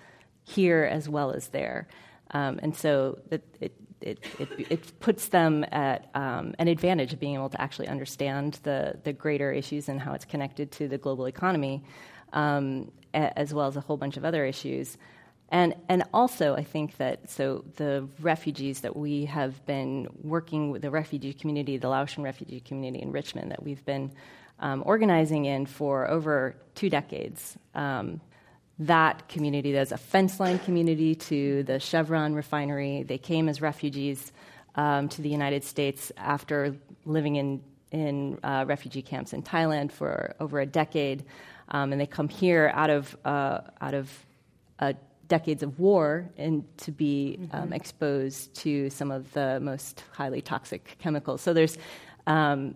here 0.44 0.87
as 0.90 1.09
well 1.09 1.31
as 1.31 1.48
there. 1.48 1.88
Um, 2.33 2.61
and 2.62 2.77
so 2.77 3.18
it, 3.31 3.42
it, 3.61 3.72
it, 4.03 4.25
it, 4.38 4.49
it 4.71 5.01
puts 5.01 5.29
them 5.29 5.65
at 5.73 6.11
um, 6.15 6.55
an 6.59 6.69
advantage 6.69 7.12
of 7.12 7.21
being 7.21 7.35
able 7.35 7.51
to 7.51 7.61
actually 7.61 7.88
understand 7.88 8.59
the, 8.62 8.99
the 9.05 9.12
greater 9.12 9.53
issues 9.53 9.88
and 9.88 10.01
how 10.01 10.12
it's 10.12 10.25
connected 10.25 10.71
to 10.73 10.88
the 10.88 10.99
global 10.99 11.27
economy, 11.27 11.83
um, 12.33 12.91
as 13.15 13.53
well 13.53 13.67
as 13.67 13.77
a 13.77 13.81
whole 13.81 13.97
bunch 13.97 14.17
of 14.17 14.25
other 14.25 14.45
issues. 14.45 14.99
And, 15.51 15.75
and 15.91 16.05
also, 16.15 16.55
I 16.55 16.65
think 16.65 16.97
that 16.97 17.29
so 17.29 17.65
the 17.77 18.09
refugees 18.21 18.81
that 18.81 18.97
we 18.97 19.27
have 19.27 19.65
been 19.67 20.09
working 20.23 20.71
with, 20.71 20.81
the 20.81 20.91
refugee 20.91 21.35
community, 21.35 21.77
the 21.77 21.91
Laotian 21.91 22.23
refugee 22.23 22.61
community 22.61 23.03
in 23.03 23.12
Richmond, 23.12 23.51
that 23.51 23.62
we've 23.62 23.85
been 23.85 24.12
um, 24.61 24.83
organizing 24.87 25.45
in 25.45 25.67
for 25.67 26.09
over 26.09 26.57
two 26.75 26.88
decades. 26.88 27.59
Um, 27.75 28.23
that 28.79 29.29
community. 29.29 29.73
There's 29.73 29.93
a 29.93 29.99
fence 29.99 30.41
line 30.41 30.59
community 30.59 31.15
to 31.15 31.63
the 31.65 31.79
Chevron 31.79 32.35
refinery. 32.35 33.03
They 33.03 33.19
came 33.19 33.49
as 33.49 33.61
refugees 33.61 34.33
um, 34.75 35.09
to 35.11 35.23
the 35.23 35.29
United 35.29 35.65
States 35.65 36.11
after 36.17 36.75
living 37.05 37.37
in, 37.37 37.63
in 37.91 38.39
uh, 38.43 38.65
refugee 38.67 39.03
camps 39.03 39.33
in 39.33 39.43
Thailand 39.43 39.93
for 39.93 40.35
over 40.41 40.61
a 40.61 40.67
decade. 40.67 41.25
Um, 41.69 41.93
and 41.93 42.01
they 42.01 42.07
come 42.07 42.29
here 42.29 42.73
out 42.75 42.91
of, 42.91 43.17
uh, 43.25 43.61
out 43.81 43.95
of 43.95 44.11
uh, 44.79 44.95
decades 45.29 45.63
of 45.63 45.79
war 45.79 46.31
and 46.37 46.65
to 46.79 46.91
be 46.91 47.39
um, 47.53 47.63
mm-hmm. 47.63 47.73
exposed 47.73 48.55
to 48.55 48.91
some 48.91 49.11
of 49.11 49.33
the 49.33 49.61
most 49.61 50.05
highly 50.13 50.41
toxic 50.41 50.97
chemicals. 50.99 51.41
So 51.41 51.53
there's 51.53 51.79
um, 52.27 52.75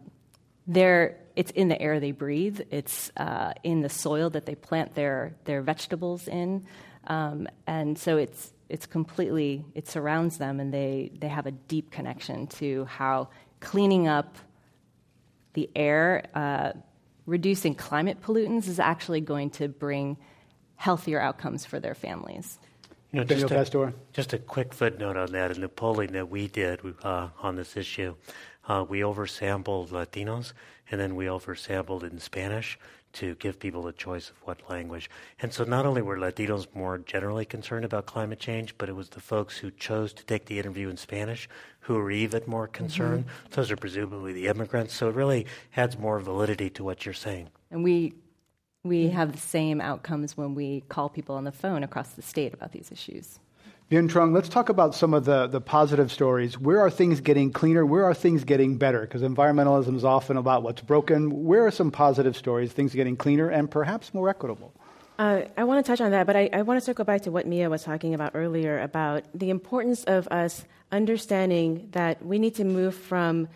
there 0.67 1.19
it's 1.37 1.51
in 1.53 1.69
the 1.69 1.81
air 1.81 2.01
they 2.01 2.13
breathe. 2.13 2.61
It's 2.71 3.13
uh, 3.17 3.53
in 3.63 3.83
the 3.83 3.89
soil 3.91 4.31
that 4.31 4.47
they 4.47 4.55
plant 4.55 4.95
their 4.95 5.37
their 5.45 5.63
vegetables 5.63 6.27
in, 6.27 6.67
um, 7.07 7.47
and 7.67 7.99
so 7.99 8.17
it's 8.17 8.53
it's 8.69 8.87
completely 8.87 9.65
it 9.75 9.87
surrounds 9.87 10.39
them, 10.39 10.59
and 10.59 10.73
they 10.73 11.13
they 11.21 11.29
have 11.29 11.47
a 11.47 11.53
deep 11.53 11.91
connection 11.91 12.47
to 12.47 12.87
how 12.87 13.29
cleaning 13.61 14.09
up 14.09 14.37
the 15.53 15.71
air, 15.77 16.27
uh, 16.35 16.73
reducing 17.27 17.75
climate 17.75 18.21
pollutants, 18.23 18.67
is 18.67 18.81
actually 18.81 19.21
going 19.21 19.51
to 19.51 19.69
bring 19.69 20.17
healthier 20.77 21.21
outcomes 21.21 21.65
for 21.65 21.81
their 21.81 21.95
families. 21.95 22.59
You 23.13 23.21
know, 23.21 23.25
just 23.25 23.51
a, 23.51 23.95
just 24.13 24.33
a 24.33 24.39
quick 24.39 24.75
footnote 24.75 25.17
on 25.17 25.33
that. 25.33 25.51
In 25.53 25.61
the 25.61 25.69
polling 25.69 26.13
that 26.13 26.29
we 26.29 26.49
did 26.49 26.81
uh, 27.03 27.29
on 27.41 27.57
this 27.57 27.77
issue, 27.77 28.15
uh, 28.69 28.85
we 28.87 29.01
oversampled 29.01 29.89
Latinos, 29.91 30.53
and 30.91 31.01
then 31.01 31.17
we 31.17 31.27
oversampled 31.27 32.03
in 32.03 32.19
Spanish 32.19 32.79
to 33.15 33.35
give 33.37 33.59
people 33.59 33.87
a 33.87 33.93
choice 33.93 34.29
of 34.29 34.37
what 34.45 34.69
language. 34.69 35.09
And 35.41 35.53
so 35.53 35.65
not 35.65 35.87
only 35.87 36.03
were 36.03 36.19
Latinos 36.19 36.67
more 36.75 36.99
generally 36.99 37.47
concerned 37.47 37.85
about 37.87 38.05
climate 38.05 38.39
change, 38.39 38.77
but 38.77 38.91
it 38.91 38.95
was 38.95 39.09
the 39.09 39.21
folks 39.21 39.57
who 39.57 39.71
chose 39.71 40.13
to 40.13 40.25
take 40.25 40.45
the 40.47 40.59
interview 40.59 40.91
in 40.91 40.99
Spanish 40.99 41.49
who 41.81 41.95
were 41.95 42.11
even 42.11 42.43
more 42.47 42.67
concerned. 42.67 43.25
Mm-hmm. 43.25 43.55
Those 43.55 43.71
are 43.71 43.77
presumably 43.77 44.35
the 44.35 44.49
immigrants. 44.49 44.93
So 44.95 45.09
it 45.09 45.15
really 45.15 45.47
adds 45.77 45.99
more 45.99 46.19
validity 46.21 46.69
to 46.71 46.85
what 46.85 47.07
you're 47.07 47.15
saying. 47.15 47.49
And 47.71 47.83
we 47.83 48.15
we 48.85 49.09
have 49.09 49.33
the 49.33 49.39
same 49.39 49.81
outcomes 49.81 50.37
when 50.37 50.55
we 50.55 50.83
call 50.89 51.09
people 51.09 51.35
on 51.35 51.45
the 51.45 51.53
phone 51.53 51.83
across 51.83 52.11
the 52.11 52.23
state 52.23 52.55
about 52.55 52.73
these 52.73 52.93
issues. 52.93 53.41
Vien 53.89 54.09
Truong, 54.09 54.35
let's 54.35 54.49
talk 54.49 54.69
about 54.69 54.97
some 54.97 55.15
of 55.15 55.25
the, 55.27 55.47
the 55.47 55.61
positive 55.61 56.11
stories. 56.11 56.59
Where 56.59 56.81
are 56.81 56.91
things 56.91 57.21
getting 57.21 57.53
cleaner? 57.53 57.87
Where 57.87 58.03
are 58.05 58.15
things 58.15 58.43
getting 58.43 58.79
better? 58.79 59.03
Because 59.03 59.23
environmentalism 59.23 59.95
is 59.95 60.05
often 60.05 60.37
about 60.37 60.65
what's 60.65 60.83
broken. 60.83 61.45
Where 61.45 61.65
are 61.65 61.71
some 61.71 61.93
positive 61.93 62.37
stories, 62.37 62.73
things 62.73 62.93
getting 62.93 63.17
cleaner 63.17 63.49
and 63.49 63.71
perhaps 63.71 64.13
more 64.13 64.29
equitable? 64.29 64.75
Uh, 65.21 65.43
I 65.57 65.63
want 65.63 65.87
to 65.87 65.89
touch 65.89 66.01
on 66.01 66.11
that, 66.11 66.27
but 66.27 66.35
I, 66.35 66.51
I 66.53 66.63
want 66.63 66.81
to 66.81 66.85
circle 66.85 67.05
back 67.05 67.23
to 67.23 67.31
what 67.31 67.47
Miya 67.47 67.71
was 67.71 67.85
talking 67.85 68.13
about 68.13 68.33
earlier 68.35 68.81
about 68.81 69.23
the 69.33 69.51
importance 69.51 70.03
of 70.03 70.27
us 70.33 70.65
understanding 70.91 71.89
that 71.93 72.27
we 72.27 72.41
need 72.41 72.57
to 72.57 72.65
move 72.65 72.93
from 72.93 73.47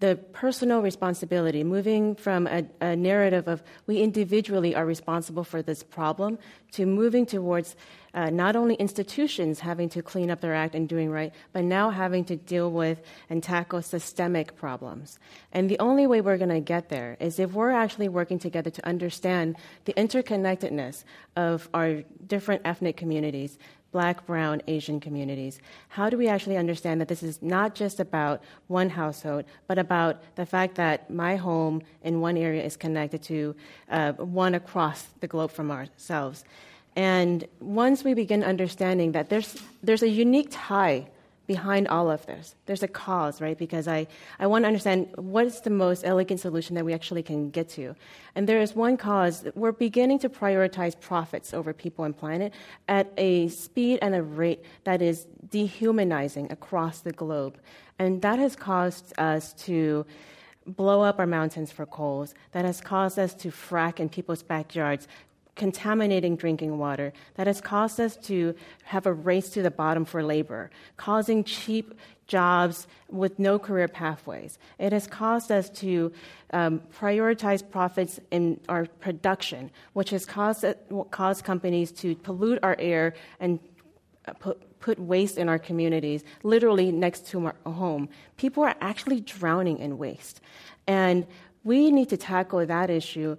the 0.00 0.16
personal 0.32 0.82
responsibility, 0.82 1.62
moving 1.62 2.14
from 2.16 2.46
a, 2.46 2.66
a, 2.80 2.96
narrative 2.96 3.46
of 3.46 3.62
we 3.86 4.02
individually 4.02 4.74
are 4.74 4.84
responsible 4.84 5.44
for 5.44 5.62
this 5.62 5.82
problem 5.82 6.38
to 6.72 6.84
moving 6.84 7.24
towards 7.24 7.76
uh, 8.12 8.28
not 8.30 8.56
only 8.56 8.74
institutions 8.74 9.60
having 9.60 9.88
to 9.88 10.02
clean 10.02 10.30
up 10.30 10.40
their 10.40 10.54
act 10.54 10.74
and 10.74 10.88
doing 10.88 11.10
right, 11.10 11.32
but 11.52 11.64
now 11.64 11.90
having 11.90 12.24
to 12.24 12.36
deal 12.36 12.70
with 12.70 13.02
and 13.30 13.42
tackle 13.42 13.82
systemic 13.82 14.56
problems. 14.56 15.18
And 15.52 15.70
the 15.70 15.78
only 15.78 16.06
way 16.06 16.20
we're 16.20 16.38
going 16.38 16.50
to 16.50 16.60
get 16.60 16.88
there 16.88 17.16
is 17.20 17.38
if 17.38 17.52
we're 17.52 17.70
actually 17.70 18.08
working 18.08 18.38
together 18.38 18.70
to 18.70 18.86
understand 18.86 19.56
the 19.84 19.92
interconnectedness 19.94 21.04
of 21.36 21.68
our 21.72 22.02
different 22.26 22.62
ethnic 22.64 22.96
communities, 22.96 23.58
black, 23.94 24.26
brown, 24.26 24.60
Asian 24.66 24.98
communities. 24.98 25.60
How 25.88 26.10
do 26.10 26.18
we 26.18 26.26
actually 26.26 26.56
understand 26.56 27.00
that 27.00 27.06
this 27.06 27.22
is 27.22 27.40
not 27.40 27.76
just 27.76 28.00
about 28.00 28.42
one 28.66 28.90
household, 28.90 29.44
but 29.68 29.78
about 29.78 30.14
the 30.34 30.44
fact 30.44 30.74
that 30.74 31.08
my 31.08 31.36
home 31.36 31.80
in 32.02 32.20
one 32.20 32.36
area 32.36 32.64
is 32.64 32.76
connected 32.76 33.22
to 33.22 33.54
uh, 33.90 34.12
one 34.14 34.56
across 34.56 35.04
the 35.20 35.28
globe 35.28 35.52
from 35.52 35.70
ourselves? 35.70 36.44
And 36.96 37.46
once 37.60 38.02
we 38.02 38.14
begin 38.14 38.42
understanding 38.42 39.12
that 39.12 39.30
there's, 39.30 39.62
there's 39.80 40.02
a 40.02 40.08
unique 40.08 40.48
tie 40.50 41.06
behind 41.46 41.88
all 41.88 42.10
of 42.10 42.24
this. 42.26 42.54
There's 42.66 42.82
a 42.82 42.88
cause, 42.88 43.40
right? 43.40 43.56
Because 43.56 43.86
I, 43.86 44.06
I 44.38 44.46
want 44.46 44.64
to 44.64 44.66
understand 44.66 45.08
what 45.16 45.46
is 45.46 45.60
the 45.60 45.70
most 45.70 46.04
elegant 46.04 46.40
solution 46.40 46.74
that 46.76 46.84
we 46.84 46.94
actually 46.94 47.22
can 47.22 47.50
get 47.50 47.68
to. 47.70 47.94
And 48.34 48.48
there 48.48 48.60
is 48.60 48.74
one 48.74 48.96
cause. 48.96 49.44
We're 49.54 49.72
beginning 49.72 50.18
to 50.20 50.28
prioritize 50.28 50.98
profits 50.98 51.52
over 51.52 51.72
people 51.72 52.04
and 52.04 52.16
planet 52.16 52.52
at 52.88 53.12
a 53.16 53.48
speed 53.48 53.98
and 54.02 54.14
a 54.14 54.22
rate 54.22 54.64
that 54.84 55.02
is 55.02 55.26
dehumanizing 55.50 56.50
across 56.50 57.00
the 57.00 57.12
globe. 57.12 57.58
And 57.98 58.22
that 58.22 58.38
has 58.38 58.56
caused 58.56 59.12
us 59.18 59.52
to 59.64 60.06
blow 60.66 61.02
up 61.02 61.18
our 61.18 61.26
mountains 61.26 61.70
for 61.70 61.84
coals. 61.84 62.34
That 62.52 62.64
has 62.64 62.80
caused 62.80 63.18
us 63.18 63.34
to 63.34 63.50
frack 63.50 64.00
in 64.00 64.08
people's 64.08 64.42
backyards 64.42 65.06
contaminating 65.54 66.36
drinking 66.36 66.78
water, 66.78 67.12
that 67.34 67.46
has 67.46 67.60
caused 67.60 68.00
us 68.00 68.16
to 68.16 68.54
have 68.84 69.06
a 69.06 69.12
race 69.12 69.50
to 69.50 69.62
the 69.62 69.70
bottom 69.70 70.04
for 70.04 70.22
labor, 70.22 70.70
causing 70.96 71.44
cheap 71.44 71.94
jobs 72.26 72.86
with 73.08 73.38
no 73.38 73.58
career 73.58 73.88
pathways. 73.88 74.58
It 74.78 74.92
has 74.92 75.06
caused 75.06 75.52
us 75.52 75.68
to 75.70 76.12
um, 76.52 76.80
prioritize 76.98 77.68
profits 77.68 78.18
in 78.30 78.60
our 78.68 78.86
production, 78.86 79.70
which 79.92 80.10
has 80.10 80.24
caused, 80.24 80.64
caused 81.10 81.44
companies 81.44 81.92
to 81.92 82.16
pollute 82.16 82.58
our 82.62 82.76
air 82.78 83.14
and 83.40 83.58
uh, 84.26 84.32
put, 84.34 84.80
put 84.80 84.98
waste 84.98 85.36
in 85.36 85.48
our 85.48 85.58
communities, 85.58 86.24
literally 86.42 86.90
next 86.90 87.26
to 87.28 87.46
our 87.46 87.54
home. 87.66 88.08
People 88.36 88.62
are 88.62 88.74
actually 88.80 89.20
drowning 89.20 89.78
in 89.78 89.98
waste. 89.98 90.40
And 90.86 91.26
we 91.62 91.90
need 91.90 92.10
to 92.10 92.16
tackle 92.16 92.64
that 92.66 92.90
issue 92.90 93.36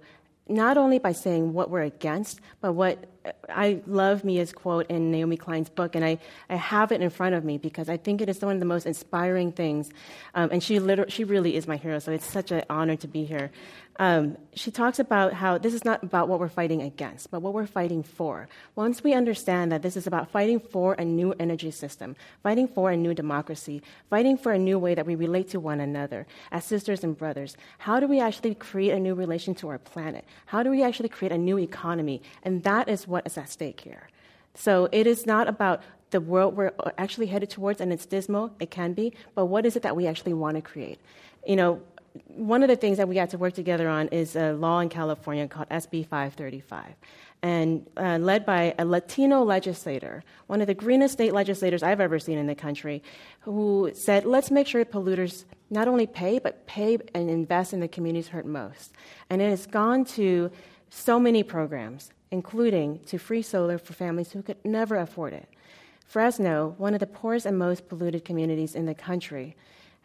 not 0.48 0.76
only 0.76 0.98
by 0.98 1.12
saying 1.12 1.52
what 1.52 1.70
we're 1.70 1.82
against, 1.82 2.40
but 2.60 2.72
what 2.72 3.04
I 3.48 3.80
love 3.86 4.22
Miya's 4.22 4.52
quote 4.52 4.86
in 4.88 5.10
Naomi 5.10 5.36
Klein's 5.36 5.68
book, 5.68 5.94
and 5.94 6.04
I, 6.04 6.18
I 6.48 6.56
have 6.56 6.92
it 6.92 7.00
in 7.00 7.10
front 7.10 7.34
of 7.34 7.44
me 7.44 7.58
because 7.58 7.88
I 7.88 7.96
think 7.96 8.20
it 8.20 8.28
is 8.28 8.40
one 8.40 8.54
of 8.54 8.60
the 8.60 8.66
most 8.66 8.86
inspiring 8.86 9.52
things. 9.52 9.90
Um, 10.34 10.50
and 10.52 10.62
she, 10.62 10.78
liter- 10.78 11.10
she 11.10 11.24
really 11.24 11.56
is 11.56 11.66
my 11.66 11.76
hero, 11.76 11.98
so 11.98 12.12
it's 12.12 12.30
such 12.30 12.50
an 12.50 12.62
honor 12.70 12.96
to 12.96 13.08
be 13.08 13.24
here. 13.24 13.50
Um, 13.98 14.36
she 14.54 14.70
talks 14.70 14.98
about 14.98 15.32
how 15.32 15.56
this 15.56 15.72
is 15.72 15.84
not 15.84 16.02
about 16.02 16.28
what 16.28 16.38
we're 16.38 16.48
fighting 16.48 16.82
against, 16.82 17.30
but 17.30 17.40
what 17.40 17.54
we're 17.54 17.66
fighting 17.66 18.02
for. 18.02 18.48
Once 18.74 19.02
we 19.02 19.14
understand 19.14 19.72
that 19.72 19.82
this 19.82 19.96
is 19.96 20.06
about 20.06 20.30
fighting 20.30 20.60
for 20.60 20.94
a 20.94 21.04
new 21.04 21.34
energy 21.38 21.70
system, 21.70 22.14
fighting 22.42 22.68
for 22.68 22.90
a 22.90 22.96
new 22.96 23.14
democracy, 23.14 23.82
fighting 24.10 24.36
for 24.36 24.52
a 24.52 24.58
new 24.58 24.78
way 24.78 24.94
that 24.94 25.06
we 25.06 25.14
relate 25.14 25.48
to 25.50 25.60
one 25.60 25.80
another 25.80 26.26
as 26.52 26.64
sisters 26.64 27.02
and 27.04 27.16
brothers, 27.16 27.56
how 27.78 27.98
do 27.98 28.06
we 28.06 28.20
actually 28.20 28.54
create 28.54 28.92
a 28.92 29.00
new 29.00 29.14
relation 29.14 29.54
to 29.54 29.68
our 29.68 29.78
planet? 29.78 30.24
How 30.46 30.62
do 30.62 30.70
we 30.70 30.82
actually 30.82 31.08
create 31.08 31.32
a 31.32 31.38
new 31.38 31.58
economy? 31.58 32.20
And 32.42 32.62
that 32.64 32.88
is 32.88 33.08
what 33.08 33.26
is 33.26 33.38
at 33.38 33.48
stake 33.48 33.80
here. 33.80 34.08
So 34.54 34.88
it 34.92 35.06
is 35.06 35.26
not 35.26 35.48
about 35.48 35.82
the 36.10 36.20
world 36.20 36.56
we're 36.56 36.72
actually 36.98 37.26
headed 37.26 37.50
towards, 37.50 37.80
and 37.80 37.92
it's 37.92 38.06
dismal, 38.06 38.52
it 38.60 38.70
can 38.70 38.92
be, 38.92 39.12
but 39.34 39.46
what 39.46 39.66
is 39.66 39.74
it 39.76 39.82
that 39.82 39.96
we 39.96 40.06
actually 40.06 40.34
want 40.34 40.54
to 40.56 40.62
create? 40.62 41.00
You 41.46 41.56
know, 41.56 41.82
one 42.26 42.62
of 42.62 42.68
the 42.68 42.76
things 42.76 42.96
that 42.98 43.08
we 43.08 43.14
got 43.14 43.30
to 43.30 43.38
work 43.38 43.54
together 43.54 43.88
on 43.88 44.08
is 44.08 44.36
a 44.36 44.52
law 44.52 44.80
in 44.80 44.88
California 44.88 45.46
called 45.48 45.68
SB 45.68 46.06
535, 46.06 46.94
and 47.42 47.86
uh, 47.96 48.18
led 48.18 48.44
by 48.46 48.74
a 48.78 48.84
Latino 48.84 49.42
legislator, 49.42 50.24
one 50.46 50.60
of 50.60 50.66
the 50.66 50.74
greenest 50.74 51.14
state 51.14 51.32
legislators 51.32 51.82
I've 51.82 52.00
ever 52.00 52.18
seen 52.18 52.38
in 52.38 52.46
the 52.46 52.54
country, 52.54 53.02
who 53.40 53.90
said, 53.94 54.24
let's 54.24 54.50
make 54.50 54.66
sure 54.66 54.84
polluters 54.84 55.44
not 55.70 55.88
only 55.88 56.06
pay, 56.06 56.38
but 56.38 56.66
pay 56.66 56.98
and 57.14 57.30
invest 57.30 57.72
in 57.72 57.80
the 57.80 57.88
communities 57.88 58.28
hurt 58.28 58.46
most. 58.46 58.92
And 59.30 59.42
it 59.42 59.50
has 59.50 59.66
gone 59.66 60.04
to 60.16 60.50
so 60.90 61.18
many 61.18 61.42
programs, 61.42 62.10
including 62.30 63.00
to 63.06 63.18
free 63.18 63.42
solar 63.42 63.78
for 63.78 63.92
families 63.92 64.32
who 64.32 64.42
could 64.42 64.64
never 64.64 64.96
afford 64.96 65.32
it. 65.32 65.48
Fresno, 66.06 66.74
one 66.78 66.94
of 66.94 67.00
the 67.00 67.06
poorest 67.06 67.46
and 67.46 67.58
most 67.58 67.88
polluted 67.88 68.24
communities 68.24 68.74
in 68.74 68.86
the 68.86 68.94
country, 68.94 69.56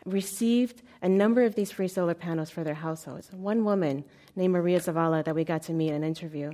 received 0.06 0.82
a 1.02 1.10
number 1.10 1.44
of 1.44 1.56
these 1.56 1.72
free 1.72 1.88
solar 1.88 2.14
panels 2.14 2.50
for 2.50 2.64
their 2.64 2.76
households. 2.76 3.32
One 3.32 3.64
woman 3.64 4.04
named 4.36 4.54
Maria 4.54 4.80
Zavala 4.80 5.24
that 5.24 5.36
we 5.36 5.44
got 5.44 5.64
to 5.64 5.74
meet 5.74 5.92
and 5.92 6.04
interview, 6.04 6.54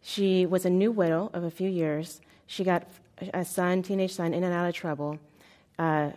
she 0.00 0.46
was 0.46 0.64
a 0.64 0.70
new 0.70 0.92
widow 0.92 1.30
of 1.32 1.44
a 1.44 1.50
few 1.50 1.68
years. 1.68 2.20
She 2.46 2.64
got 2.64 2.86
a 3.32 3.44
son, 3.44 3.82
teenage 3.82 4.12
son, 4.12 4.34
in 4.34 4.44
and 4.44 4.52
out 4.52 4.68
of 4.68 4.74
trouble. 4.74 5.18
Uh, 5.78 6.10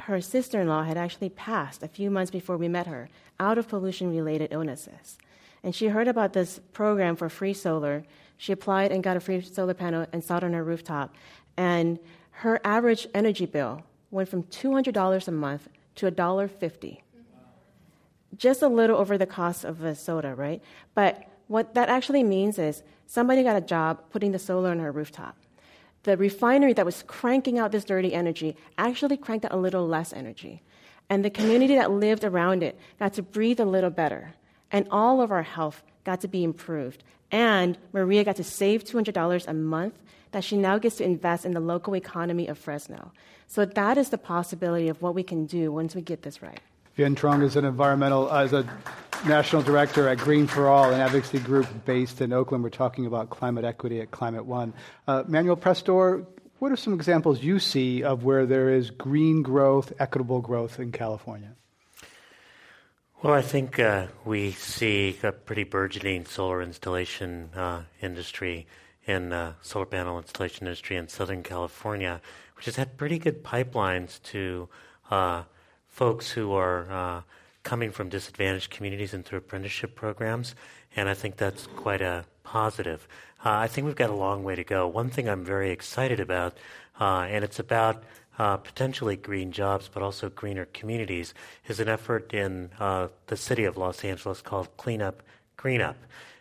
her 0.00 0.20
sister 0.20 0.60
in 0.60 0.68
law 0.68 0.84
had 0.84 0.96
actually 0.96 1.28
passed 1.28 1.82
a 1.82 1.88
few 1.88 2.10
months 2.10 2.30
before 2.30 2.56
we 2.56 2.68
met 2.68 2.86
her 2.86 3.08
out 3.40 3.58
of 3.58 3.68
pollution 3.68 4.10
related 4.10 4.48
illnesses. 4.52 5.18
And 5.62 5.74
she 5.74 5.88
heard 5.88 6.08
about 6.08 6.32
this 6.32 6.60
program 6.72 7.16
for 7.16 7.28
free 7.28 7.52
solar. 7.52 8.04
She 8.36 8.52
applied 8.52 8.92
and 8.92 9.02
got 9.02 9.16
a 9.16 9.20
free 9.20 9.40
solar 9.40 9.74
panel 9.74 10.06
installed 10.12 10.44
on 10.44 10.52
her 10.52 10.62
rooftop. 10.62 11.14
And 11.56 11.98
her 12.30 12.60
average 12.64 13.08
energy 13.12 13.46
bill 13.46 13.82
went 14.10 14.28
from 14.28 14.44
$200 14.44 15.28
a 15.28 15.30
month 15.32 15.68
to 15.98 16.10
$1.50. 16.10 17.00
Just 18.36 18.62
a 18.62 18.68
little 18.68 18.96
over 18.96 19.18
the 19.18 19.26
cost 19.26 19.64
of 19.64 19.82
a 19.82 19.94
soda, 19.94 20.34
right? 20.34 20.62
But 20.94 21.24
what 21.48 21.74
that 21.74 21.88
actually 21.88 22.22
means 22.22 22.58
is 22.58 22.82
somebody 23.06 23.42
got 23.42 23.56
a 23.56 23.60
job 23.60 24.02
putting 24.10 24.32
the 24.32 24.38
solar 24.38 24.70
on 24.70 24.78
her 24.78 24.92
rooftop. 24.92 25.36
The 26.04 26.16
refinery 26.16 26.72
that 26.74 26.86
was 26.86 27.02
cranking 27.06 27.58
out 27.58 27.72
this 27.72 27.84
dirty 27.84 28.14
energy 28.14 28.56
actually 28.76 29.16
cranked 29.16 29.44
out 29.44 29.52
a 29.52 29.56
little 29.56 29.86
less 29.86 30.12
energy. 30.12 30.62
And 31.10 31.24
the 31.24 31.30
community 31.30 31.74
that 31.74 31.90
lived 31.90 32.22
around 32.22 32.62
it 32.62 32.78
got 32.98 33.14
to 33.14 33.22
breathe 33.22 33.60
a 33.60 33.64
little 33.64 33.90
better. 33.90 34.34
And 34.70 34.86
all 34.90 35.20
of 35.20 35.32
our 35.32 35.42
health 35.42 35.82
got 36.04 36.20
to 36.20 36.28
be 36.28 36.44
improved. 36.44 37.02
And 37.30 37.76
Maria 37.92 38.24
got 38.24 38.36
to 38.36 38.44
save 38.44 38.84
$200 38.84 39.46
a 39.46 39.54
month 39.54 39.94
that 40.32 40.44
she 40.44 40.56
now 40.56 40.78
gets 40.78 40.96
to 40.96 41.04
invest 41.04 41.44
in 41.44 41.52
the 41.52 41.60
local 41.60 41.94
economy 41.94 42.48
of 42.48 42.58
Fresno. 42.58 43.12
So 43.46 43.64
that 43.64 43.96
is 43.96 44.10
the 44.10 44.18
possibility 44.18 44.88
of 44.88 45.00
what 45.00 45.14
we 45.14 45.22
can 45.22 45.46
do 45.46 45.72
once 45.72 45.94
we 45.94 46.02
get 46.02 46.22
this 46.22 46.42
right. 46.42 46.60
Vien 46.96 47.14
Truong 47.14 47.42
is 47.42 47.56
an 47.56 47.64
environmental, 47.64 48.30
as 48.30 48.52
a 48.52 48.68
national 49.26 49.62
director 49.62 50.08
at 50.08 50.18
Green 50.18 50.46
for 50.46 50.68
All, 50.68 50.92
an 50.92 51.00
advocacy 51.00 51.38
group 51.38 51.66
based 51.84 52.20
in 52.20 52.32
Oakland. 52.32 52.64
We're 52.64 52.70
talking 52.70 53.06
about 53.06 53.30
climate 53.30 53.64
equity 53.64 54.00
at 54.00 54.10
Climate 54.10 54.44
One. 54.44 54.74
Uh, 55.06 55.22
Manuel 55.28 55.56
Pastor, 55.56 56.26
what 56.58 56.72
are 56.72 56.76
some 56.76 56.92
examples 56.92 57.42
you 57.42 57.60
see 57.60 58.02
of 58.02 58.24
where 58.24 58.46
there 58.46 58.70
is 58.70 58.90
green 58.90 59.42
growth, 59.42 59.92
equitable 60.00 60.40
growth 60.40 60.80
in 60.80 60.90
California? 60.90 61.52
Well, 63.22 63.32
I 63.32 63.42
think 63.42 63.78
uh, 63.78 64.08
we 64.24 64.52
see 64.52 65.16
a 65.22 65.32
pretty 65.32 65.64
burgeoning 65.64 66.26
solar 66.26 66.62
installation 66.62 67.50
uh, 67.54 67.82
industry 68.02 68.66
in 69.08 69.32
uh, 69.32 69.54
solar 69.62 69.86
panel 69.86 70.18
installation 70.18 70.66
industry 70.66 70.96
in 70.96 71.08
Southern 71.08 71.42
California, 71.42 72.20
which 72.54 72.66
has 72.66 72.76
had 72.76 72.98
pretty 72.98 73.18
good 73.18 73.42
pipelines 73.42 74.22
to 74.22 74.68
uh, 75.10 75.42
folks 75.88 76.30
who 76.30 76.52
are 76.52 76.92
uh, 76.92 77.22
coming 77.64 77.90
from 77.90 78.08
disadvantaged 78.08 78.70
communities 78.70 79.14
and 79.14 79.24
through 79.24 79.38
apprenticeship 79.38 79.96
programs, 79.96 80.54
and 80.94 81.08
I 81.08 81.14
think 81.14 81.36
that's 81.36 81.66
quite 81.66 82.02
a 82.02 82.26
positive. 82.44 83.08
Uh, 83.44 83.50
I 83.50 83.66
think 83.66 83.86
we've 83.86 83.96
got 83.96 84.10
a 84.10 84.14
long 84.14 84.44
way 84.44 84.54
to 84.54 84.64
go. 84.64 84.86
One 84.86 85.10
thing 85.10 85.28
I'm 85.28 85.44
very 85.44 85.70
excited 85.70 86.20
about, 86.20 86.56
uh, 87.00 87.26
and 87.28 87.44
it's 87.44 87.58
about 87.58 88.04
uh, 88.38 88.58
potentially 88.58 89.16
green 89.16 89.52
jobs, 89.52 89.90
but 89.92 90.02
also 90.02 90.28
greener 90.28 90.66
communities, 90.66 91.34
is 91.66 91.80
an 91.80 91.88
effort 91.88 92.32
in 92.34 92.70
uh, 92.78 93.08
the 93.26 93.36
city 93.36 93.64
of 93.64 93.76
Los 93.76 94.04
Angeles 94.04 94.42
called 94.42 94.68
Clean 94.76 95.00
Up 95.00 95.22
Green 95.56 95.80
Up. 95.80 95.96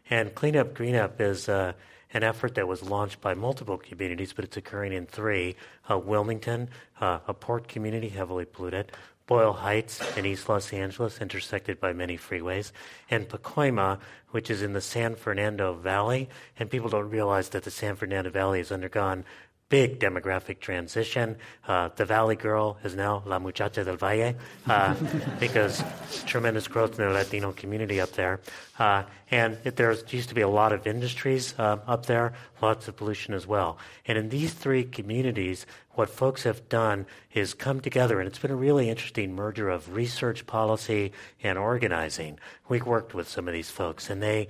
And 0.09 0.35
Clean 0.35 0.55
Up 0.55 0.73
Green 0.73 0.95
Up 0.95 1.19
is 1.19 1.49
uh, 1.49 1.73
an 2.13 2.23
effort 2.23 2.55
that 2.55 2.67
was 2.67 2.83
launched 2.83 3.21
by 3.21 3.33
multiple 3.33 3.77
communities, 3.77 4.33
but 4.33 4.45
it's 4.45 4.57
occurring 4.57 4.93
in 4.93 5.05
three 5.05 5.55
uh, 5.89 5.97
Wilmington, 5.97 6.69
uh, 7.01 7.19
a 7.27 7.33
port 7.33 7.67
community 7.67 8.09
heavily 8.09 8.45
polluted, 8.45 8.91
Boyle 9.27 9.51
Heights 9.51 10.01
in 10.15 10.25
East 10.25 10.47
Los 10.47 10.71
Angeles, 10.71 11.19
intersected 11.19 11.81
by 11.81 11.91
many 11.91 12.17
freeways, 12.17 12.71
and 13.09 13.27
Pacoima, 13.27 13.99
which 14.31 14.49
is 14.49 14.61
in 14.61 14.71
the 14.71 14.79
San 14.79 15.15
Fernando 15.15 15.73
Valley. 15.73 16.29
And 16.57 16.69
people 16.69 16.89
don't 16.89 17.09
realize 17.09 17.49
that 17.49 17.63
the 17.63 17.71
San 17.71 17.97
Fernando 17.97 18.29
Valley 18.29 18.59
has 18.59 18.71
undergone 18.71 19.25
big 19.69 19.99
demographic 19.99 20.59
transition. 20.59 21.35
Uh, 21.67 21.89
the 21.95 22.05
Valley 22.05 22.35
Girl 22.35 22.77
is 22.83 22.95
now 22.95 23.21
La 23.25 23.37
Muchacha 23.37 23.83
del 23.83 23.97
Valle 23.97 24.35
uh, 24.67 24.95
because 25.39 25.83
tremendous 26.25 26.67
growth 26.67 26.97
in 26.99 27.05
the 27.05 27.13
Latino 27.13 27.51
community 27.51 27.99
up 27.99 28.11
there. 28.13 28.39
Uh, 28.79 29.03
and 29.29 29.57
it, 29.65 29.75
there 29.75 29.93
used 30.09 30.29
to 30.29 30.35
be 30.35 30.41
a 30.41 30.47
lot 30.47 30.71
of 30.71 30.87
industries 30.87 31.53
uh, 31.57 31.79
up 31.85 32.05
there, 32.05 32.33
lots 32.61 32.87
of 32.87 32.95
pollution 32.95 33.33
as 33.33 33.45
well. 33.45 33.77
And 34.05 34.17
in 34.17 34.29
these 34.29 34.53
three 34.53 34.83
communities, 34.83 35.65
what 35.91 36.09
folks 36.09 36.43
have 36.43 36.69
done 36.69 37.05
is 37.33 37.53
come 37.53 37.81
together, 37.81 38.19
and 38.19 38.27
it's 38.27 38.39
been 38.39 38.51
a 38.51 38.55
really 38.55 38.89
interesting 38.89 39.35
merger 39.35 39.67
of 39.69 39.95
research, 39.95 40.45
policy, 40.45 41.11
and 41.43 41.57
organizing. 41.57 42.39
We 42.69 42.81
worked 42.81 43.13
with 43.13 43.27
some 43.27 43.47
of 43.47 43.53
these 43.53 43.71
folks, 43.71 44.09
and 44.09 44.21
they 44.21 44.47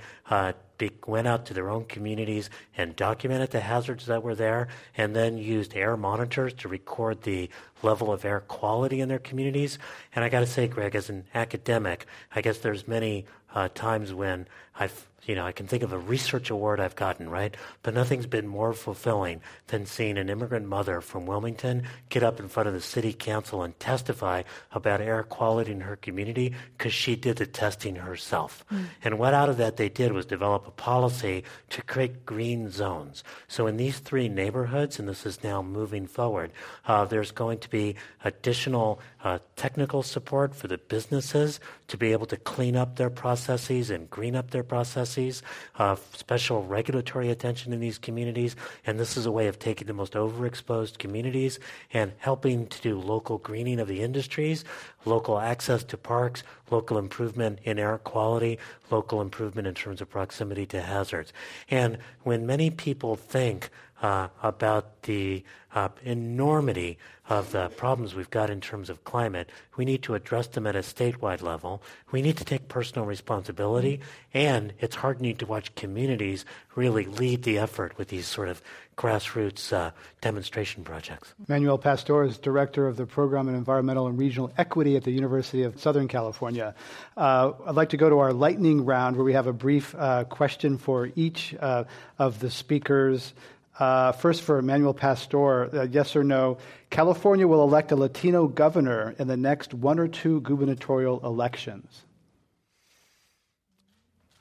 they 0.77 0.91
went 1.05 1.27
out 1.27 1.45
to 1.47 1.53
their 1.53 1.69
own 1.69 1.85
communities 1.85 2.49
and 2.75 2.95
documented 2.95 3.51
the 3.51 3.59
hazards 3.59 4.05
that 4.05 4.23
were 4.23 4.35
there, 4.35 4.67
and 4.95 5.15
then 5.15 5.37
used 5.37 5.75
air 5.75 5.97
monitors 5.97 6.53
to 6.53 6.67
record 6.67 7.23
the 7.23 7.49
level 7.81 8.11
of 8.11 8.25
air 8.25 8.41
quality 8.41 9.01
in 9.01 9.09
their 9.09 9.19
communities. 9.19 9.79
And 10.15 10.23
I 10.23 10.29
got 10.29 10.41
to 10.41 10.47
say, 10.47 10.67
Greg, 10.67 10.95
as 10.95 11.09
an 11.09 11.25
academic, 11.33 12.05
I 12.35 12.41
guess 12.41 12.59
there's 12.59 12.87
many 12.87 13.25
uh, 13.53 13.69
times 13.73 14.13
when 14.13 14.47
I've 14.79 15.07
you 15.27 15.35
know, 15.35 15.45
I 15.45 15.51
can 15.51 15.67
think 15.67 15.83
of 15.83 15.91
a 15.91 15.97
research 15.97 16.49
award 16.49 16.79
I've 16.79 16.95
gotten, 16.95 17.29
right? 17.29 17.55
But 17.83 17.93
nothing's 17.93 18.25
been 18.25 18.47
more 18.47 18.73
fulfilling 18.73 19.41
than 19.67 19.85
seeing 19.85 20.17
an 20.17 20.29
immigrant 20.29 20.65
mother 20.65 21.01
from 21.01 21.25
Wilmington 21.25 21.83
get 22.09 22.23
up 22.23 22.39
in 22.39 22.47
front 22.47 22.67
of 22.67 22.73
the 22.73 22.81
city 22.81 23.13
council 23.13 23.61
and 23.61 23.77
testify 23.79 24.43
about 24.71 25.01
air 25.01 25.23
quality 25.23 25.73
in 25.73 25.81
her 25.81 25.97
community 25.97 26.53
because 26.77 26.93
she 26.93 27.17
did 27.17 27.37
the 27.37 27.45
testing 27.45 27.97
herself. 27.97 28.65
Mm. 28.71 28.85
And 29.03 29.19
what 29.19 29.33
out 29.33 29.49
of 29.49 29.57
that 29.57 29.75
they 29.75 29.89
did 29.89 30.13
was 30.13 30.25
develop 30.25 30.65
a 30.65 30.71
policy 30.71 31.43
to 31.71 31.81
create 31.81 32.25
green 32.25 32.71
zones. 32.71 33.23
So 33.49 33.67
in 33.67 33.75
these 33.75 33.99
three 33.99 34.29
neighborhoods, 34.29 34.97
and 34.97 35.09
this 35.09 35.25
is 35.25 35.43
now 35.43 35.61
moving 35.61 36.07
forward, 36.07 36.51
uh, 36.85 37.03
there's 37.03 37.31
going 37.31 37.59
to 37.59 37.69
be 37.69 37.95
additional 38.23 39.01
uh, 39.27 39.39
technical 39.57 40.01
support 40.01 40.55
for 40.55 40.69
the 40.69 40.77
businesses 40.77 41.59
to 41.89 41.97
be 41.97 42.13
able 42.13 42.25
to 42.25 42.37
clean 42.37 42.77
up 42.77 42.95
their 42.95 43.09
processes 43.09 43.89
and 43.89 44.09
green 44.09 44.37
up 44.37 44.51
their 44.51 44.63
processes, 44.63 45.43
uh, 45.79 45.97
special 46.13 46.63
regulatory 46.63 47.29
attention 47.29 47.73
in 47.73 47.81
these 47.81 47.97
communities. 47.97 48.55
And 48.85 48.97
this 48.97 49.17
is 49.17 49.25
a 49.25 49.31
way 49.31 49.47
of 49.47 49.59
taking 49.59 49.85
the 49.85 49.93
most 49.93 50.13
overexposed 50.13 50.97
communities 50.97 51.59
and 51.91 52.13
helping 52.19 52.67
to 52.67 52.81
do 52.81 52.97
local 52.97 53.37
greening 53.37 53.81
of 53.81 53.89
the 53.89 54.01
industries, 54.01 54.63
local 55.03 55.39
access 55.39 55.83
to 55.83 55.97
parks, 55.97 56.43
local 56.71 56.97
improvement 56.97 57.59
in 57.63 57.77
air 57.79 57.97
quality, 57.97 58.57
local 58.89 59.19
improvement 59.19 59.67
in 59.67 59.73
terms 59.73 59.99
of 59.99 60.09
proximity 60.09 60.65
to 60.67 60.81
hazards. 60.81 61.33
And 61.69 61.97
when 62.23 62.45
many 62.45 62.69
people 62.69 63.17
think 63.17 63.69
uh, 64.01 64.27
about 64.43 65.03
the 65.03 65.43
uh, 65.73 65.89
enormity 66.03 66.97
of 67.29 67.51
the 67.51 67.69
problems 67.69 68.15
we've 68.15 68.29
got 68.29 68.49
in 68.49 68.61
terms 68.61 68.89
of 68.89 69.03
climate. 69.03 69.49
We 69.75 69.85
need 69.85 70.01
to 70.03 70.15
address 70.15 70.47
them 70.47 70.65
at 70.65 70.75
a 70.75 70.79
statewide 70.79 71.41
level. 71.41 71.83
We 72.11 72.21
need 72.21 72.37
to 72.37 72.45
take 72.45 72.67
personal 72.67 73.05
responsibility, 73.05 73.99
and 74.33 74.73
it's 74.79 74.95
heartening 74.95 75.35
to 75.37 75.45
watch 75.45 75.75
communities 75.75 76.45
really 76.75 77.05
lead 77.05 77.43
the 77.43 77.57
effort 77.59 77.97
with 77.97 78.07
these 78.07 78.25
sort 78.25 78.47
of 78.47 78.61
grassroots 78.97 79.73
uh, 79.73 79.91
demonstration 80.21 80.83
projects. 80.83 81.33
Manuel 81.47 81.77
Pastor 81.77 82.23
is 82.23 82.37
director 82.37 82.87
of 82.87 82.95
the 82.95 83.05
program 83.05 83.47
in 83.49 83.55
environmental 83.55 84.07
and 84.07 84.17
regional 84.17 84.51
equity 84.57 84.95
at 84.95 85.03
the 85.03 85.11
University 85.11 85.63
of 85.63 85.79
Southern 85.79 86.07
California. 86.07 86.73
Uh, 87.15 87.51
I'd 87.65 87.75
like 87.75 87.89
to 87.89 87.97
go 87.97 88.09
to 88.09 88.19
our 88.19 88.33
lightning 88.33 88.85
round 88.85 89.15
where 89.15 89.25
we 89.25 89.33
have 89.33 89.47
a 89.47 89.53
brief 89.53 89.93
uh, 89.95 90.23
question 90.23 90.77
for 90.77 91.11
each 91.15 91.53
uh, 91.59 91.83
of 92.17 92.39
the 92.39 92.49
speakers. 92.49 93.33
Uh, 93.79 94.11
first, 94.11 94.41
for 94.41 94.57
Emmanuel 94.57 94.93
Pastor, 94.93 95.75
uh, 95.75 95.83
yes 95.83 96.15
or 96.15 96.23
no? 96.23 96.57
California 96.89 97.47
will 97.47 97.61
elect 97.61 97.91
a 97.91 97.95
Latino 97.95 98.47
governor 98.47 99.13
in 99.19 99.27
the 99.27 99.37
next 99.37 99.73
one 99.73 99.99
or 99.99 100.07
two 100.07 100.41
gubernatorial 100.41 101.19
elections. 101.23 102.03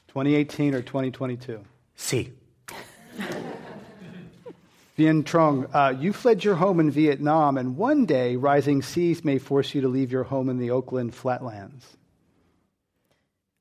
2018 0.09 0.75
or 0.75 0.81
2022? 0.81 1.63
C. 1.97 2.33
Vien 4.97 5.23
Truong, 5.25 5.69
uh, 5.75 5.91
you 5.91 6.15
fled 6.15 6.43
your 6.43 6.55
home 6.55 6.81
in 6.81 6.91
Vietnam, 6.91 7.59
and 7.59 7.77
one 7.77 8.07
day 8.07 8.37
rising 8.37 8.81
seas 8.81 9.23
may 9.23 9.37
force 9.37 9.75
you 9.75 9.83
to 9.83 9.89
leave 9.89 10.11
your 10.11 10.25
home 10.25 10.49
in 10.49 10.57
the 10.59 10.71
Oakland 10.71 11.15
flatlands. 11.15 11.99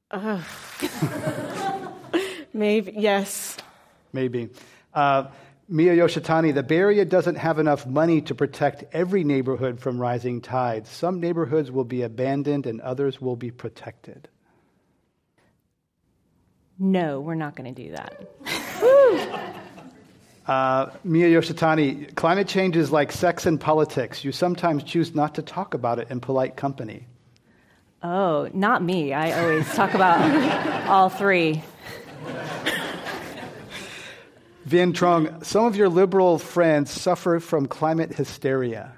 Uh, 0.10 0.42
maybe, 2.54 2.94
yes. 2.96 3.58
Maybe. 4.14 4.50
Uh, 4.94 5.26
Miya 5.68 5.96
Yoshitani, 5.96 6.54
the 6.54 6.62
Bay 6.62 6.78
Area 6.78 7.06
doesn't 7.06 7.36
have 7.36 7.58
enough 7.58 7.88
money 7.88 8.22
to 8.22 8.36
protect 8.36 8.84
every 8.94 9.24
neighborhood 9.24 9.80
from 9.80 10.00
rising 10.00 10.42
tides. 10.42 10.90
Some 10.90 11.20
neighborhoods 11.20 11.72
will 11.72 11.84
be 11.84 12.04
abandoned 12.04 12.68
and 12.68 12.80
others 12.82 13.20
will 13.20 13.36
be 13.36 13.50
protected. 13.50 14.30
No, 16.78 17.20
we're 17.20 17.36
not 17.36 17.56
going 17.56 17.74
to 17.74 17.84
do 17.84 17.96
that. 17.96 18.14
uh, 20.48 20.92
Miya 21.04 21.30
Yoshitani, 21.30 22.14
climate 22.14 22.48
change 22.48 22.76
is 22.76 22.92
like 22.92 23.12
sex 23.12 23.48
and 23.48 23.60
politics. 23.60 24.24
You 24.24 24.32
sometimes 24.32 24.84
choose 24.84 25.16
not 25.16 25.36
to 25.36 25.42
talk 25.42 25.74
about 25.74 25.98
it 25.98 26.12
in 26.12 26.20
polite 26.20 26.56
company. 26.58 27.08
Oh, 28.04 28.50
not 28.54 28.84
me. 28.84 29.14
I 29.14 29.42
always 29.42 29.68
talk 29.74 29.96
about 29.96 30.88
all 30.88 31.10
three. 31.10 31.64
Vien 34.66 34.94
Truong, 34.94 35.46
some 35.46 35.66
of 35.66 35.76
your 35.76 35.90
liberal 35.90 36.40
friends 36.40 36.90
suffer 36.90 37.40
from 37.40 37.68
climate 37.68 38.14
hysteria. 38.14 38.94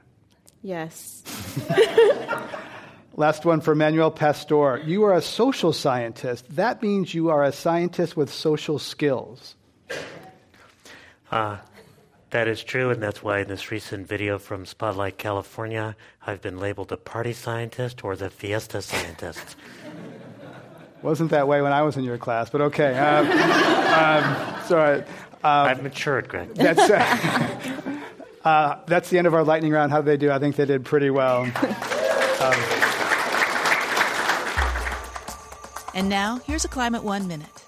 Yes. 0.61 1.23
Last 3.17 3.45
one 3.45 3.59
for 3.59 3.75
Manuel 3.75 4.11
Pastor. 4.11 4.77
You 4.85 5.03
are 5.03 5.13
a 5.13 5.21
social 5.21 5.73
scientist. 5.73 6.45
That 6.55 6.81
means 6.81 7.13
you 7.13 7.29
are 7.29 7.43
a 7.43 7.51
scientist 7.51 8.15
with 8.15 8.31
social 8.31 8.79
skills. 8.79 9.55
Uh, 11.31 11.57
that 12.29 12.47
is 12.47 12.63
true, 12.63 12.89
and 12.89 13.03
that's 13.03 13.21
why 13.21 13.39
in 13.39 13.47
this 13.47 13.69
recent 13.69 14.07
video 14.07 14.37
from 14.39 14.65
Spotlight 14.65 15.17
California, 15.17 15.95
I've 16.25 16.41
been 16.41 16.59
labeled 16.59 16.91
a 16.93 16.97
party 16.97 17.33
scientist 17.33 18.05
or 18.05 18.15
the 18.15 18.29
fiesta 18.29 18.81
scientist. 18.81 19.57
Wasn't 21.01 21.31
that 21.31 21.47
way 21.47 21.61
when 21.61 21.73
I 21.73 21.83
was 21.83 21.97
in 21.97 22.03
your 22.03 22.17
class, 22.17 22.49
but 22.49 22.61
okay. 22.61 22.97
Um, 22.97 23.27
um, 23.93 24.63
sorry. 24.65 25.03
Um, 25.47 25.67
I've 25.67 25.81
matured, 25.81 26.27
Greg. 26.27 26.49
That's, 26.55 26.89
uh, 26.89 27.99
uh, 28.43 28.79
that's 28.85 29.09
the 29.09 29.17
end 29.17 29.27
of 29.27 29.33
our 29.33 29.45
lightning 29.45 29.71
round. 29.71 29.93
How 29.93 30.01
did 30.01 30.07
they 30.07 30.17
do? 30.17 30.29
I 30.29 30.39
think 30.39 30.57
they 30.57 30.65
did 30.65 30.83
pretty 30.83 31.09
well. 31.09 31.43
Um, 31.43 32.53
and 35.93 36.09
now, 36.09 36.41
here's 36.45 36.65
a 36.65 36.67
Climate 36.67 37.03
One 37.03 37.27
Minute. 37.27 37.63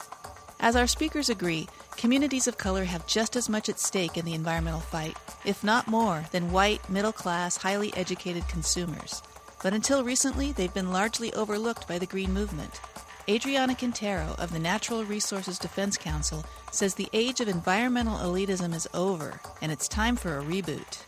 As 0.59 0.75
our 0.75 0.87
speakers 0.87 1.29
agree, 1.29 1.69
communities 1.95 2.47
of 2.47 2.57
color 2.57 2.83
have 2.83 3.07
just 3.07 3.37
as 3.37 3.47
much 3.47 3.69
at 3.69 3.79
stake 3.79 4.17
in 4.17 4.25
the 4.25 4.33
environmental 4.33 4.81
fight, 4.81 5.15
if 5.45 5.63
not 5.63 5.87
more, 5.87 6.25
than 6.33 6.51
white, 6.51 6.87
middle 6.89 7.13
class, 7.13 7.55
highly 7.55 7.95
educated 7.95 8.45
consumers. 8.49 9.23
But 9.63 9.73
until 9.73 10.03
recently, 10.03 10.51
they've 10.51 10.73
been 10.73 10.91
largely 10.91 11.33
overlooked 11.33 11.87
by 11.87 11.97
the 11.97 12.05
Green 12.05 12.33
Movement. 12.33 12.81
Adriana 13.29 13.75
Quintero 13.75 14.33
of 14.39 14.51
the 14.51 14.57
Natural 14.57 15.05
Resources 15.05 15.59
Defense 15.59 15.99
Council 15.99 16.43
says 16.71 16.95
the 16.95 17.07
age 17.13 17.41
of 17.41 17.47
environmental 17.47 18.17
elitism 18.17 18.73
is 18.73 18.87
over 18.95 19.39
and 19.61 19.71
it's 19.71 19.87
time 19.87 20.15
for 20.15 20.39
a 20.39 20.41
reboot. 20.41 21.03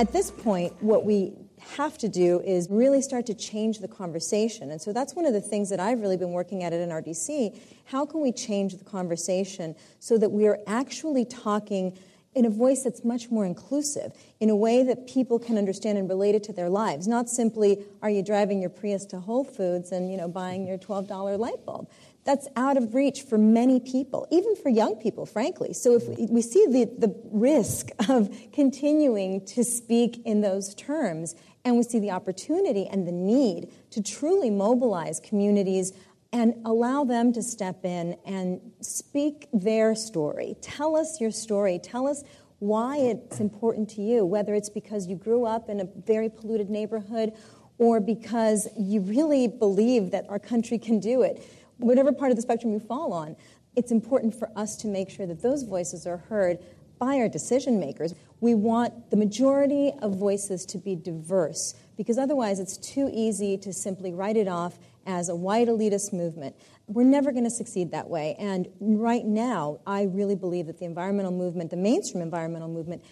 At 0.00 0.12
this 0.12 0.32
point, 0.32 0.72
what 0.82 1.04
we 1.04 1.34
have 1.76 1.96
to 1.98 2.08
do 2.08 2.40
is 2.40 2.66
really 2.68 3.00
start 3.00 3.24
to 3.26 3.34
change 3.34 3.78
the 3.78 3.86
conversation. 3.86 4.72
And 4.72 4.82
so 4.82 4.92
that's 4.92 5.14
one 5.14 5.26
of 5.26 5.32
the 5.32 5.40
things 5.40 5.70
that 5.70 5.78
I've 5.78 6.00
really 6.00 6.16
been 6.16 6.32
working 6.32 6.64
at 6.64 6.72
at 6.72 6.88
NRDC. 6.88 7.56
How 7.84 8.04
can 8.04 8.20
we 8.20 8.32
change 8.32 8.74
the 8.74 8.84
conversation 8.84 9.76
so 10.00 10.18
that 10.18 10.30
we 10.30 10.48
are 10.48 10.58
actually 10.66 11.24
talking 11.24 11.96
in 12.34 12.44
a 12.44 12.50
voice 12.50 12.84
that's 12.84 13.04
much 13.04 13.30
more 13.30 13.44
inclusive, 13.44 14.12
in 14.40 14.50
a 14.50 14.56
way 14.56 14.82
that 14.82 15.06
people 15.06 15.38
can 15.38 15.58
understand 15.58 15.98
and 15.98 16.08
relate 16.08 16.34
it 16.34 16.42
to 16.44 16.52
their 16.52 16.68
lives. 16.68 17.08
Not 17.08 17.28
simply, 17.28 17.84
are 18.02 18.10
you 18.10 18.22
driving 18.22 18.60
your 18.60 18.70
Prius 18.70 19.04
to 19.06 19.20
Whole 19.20 19.44
Foods 19.44 19.92
and 19.92 20.10
you 20.10 20.16
know 20.16 20.28
buying 20.28 20.66
your 20.66 20.78
$12 20.78 21.38
light 21.38 21.64
bulb? 21.64 21.88
That's 22.24 22.46
out 22.56 22.76
of 22.76 22.94
reach 22.94 23.22
for 23.22 23.38
many 23.38 23.80
people, 23.80 24.28
even 24.30 24.54
for 24.54 24.68
young 24.68 24.96
people, 24.96 25.24
frankly. 25.24 25.72
So 25.72 25.96
if 25.96 26.06
we 26.30 26.42
see 26.42 26.66
the, 26.66 26.84
the 26.84 27.14
risk 27.32 27.88
of 28.08 28.30
continuing 28.52 29.44
to 29.46 29.64
speak 29.64 30.20
in 30.26 30.42
those 30.42 30.74
terms, 30.74 31.34
and 31.64 31.76
we 31.76 31.82
see 31.82 31.98
the 31.98 32.10
opportunity 32.10 32.86
and 32.86 33.06
the 33.06 33.12
need 33.12 33.72
to 33.90 34.02
truly 34.02 34.50
mobilize 34.50 35.20
communities 35.20 35.92
and 36.32 36.54
allow 36.64 37.04
them 37.04 37.32
to 37.32 37.42
step 37.42 37.84
in 37.84 38.16
and 38.26 38.60
speak 38.80 39.48
their 39.52 39.94
story. 39.94 40.56
Tell 40.60 40.96
us 40.96 41.20
your 41.20 41.30
story. 41.30 41.78
Tell 41.82 42.06
us 42.06 42.22
why 42.58 42.98
it's 42.98 43.40
important 43.40 43.88
to 43.88 44.02
you, 44.02 44.24
whether 44.24 44.54
it's 44.54 44.68
because 44.68 45.06
you 45.06 45.16
grew 45.16 45.44
up 45.44 45.68
in 45.68 45.80
a 45.80 45.88
very 46.06 46.28
polluted 46.28 46.68
neighborhood 46.68 47.32
or 47.78 48.00
because 48.00 48.68
you 48.76 49.00
really 49.00 49.46
believe 49.46 50.10
that 50.10 50.28
our 50.28 50.38
country 50.38 50.78
can 50.78 50.98
do 50.98 51.22
it. 51.22 51.42
Whatever 51.78 52.12
part 52.12 52.30
of 52.30 52.36
the 52.36 52.42
spectrum 52.42 52.72
you 52.72 52.80
fall 52.80 53.12
on, 53.12 53.36
it's 53.76 53.92
important 53.92 54.34
for 54.34 54.50
us 54.56 54.76
to 54.78 54.88
make 54.88 55.08
sure 55.08 55.26
that 55.26 55.40
those 55.40 55.62
voices 55.62 56.06
are 56.06 56.16
heard 56.16 56.58
by 56.98 57.18
our 57.18 57.28
decision 57.28 57.78
makers. 57.78 58.12
We 58.40 58.54
want 58.56 59.10
the 59.10 59.16
majority 59.16 59.92
of 60.02 60.16
voices 60.16 60.66
to 60.66 60.78
be 60.78 60.96
diverse 60.96 61.74
because 61.96 62.18
otherwise 62.18 62.58
it's 62.58 62.76
too 62.76 63.08
easy 63.12 63.56
to 63.58 63.72
simply 63.72 64.12
write 64.12 64.36
it 64.36 64.48
off 64.48 64.78
as 65.08 65.28
a 65.28 65.34
white 65.34 65.66
elitist 65.66 66.12
movement. 66.12 66.54
We're 66.86 67.02
never 67.02 67.32
going 67.32 67.44
to 67.44 67.50
succeed 67.50 67.90
that 67.90 68.08
way. 68.08 68.36
And 68.38 68.68
right 68.78 69.24
now, 69.24 69.80
I 69.86 70.02
really 70.02 70.36
believe 70.36 70.66
that 70.66 70.78
the 70.78 70.84
environmental 70.84 71.32
movement, 71.32 71.70
the 71.70 71.76
mainstream 71.76 72.22
environmental 72.22 72.68
movement, 72.68 73.02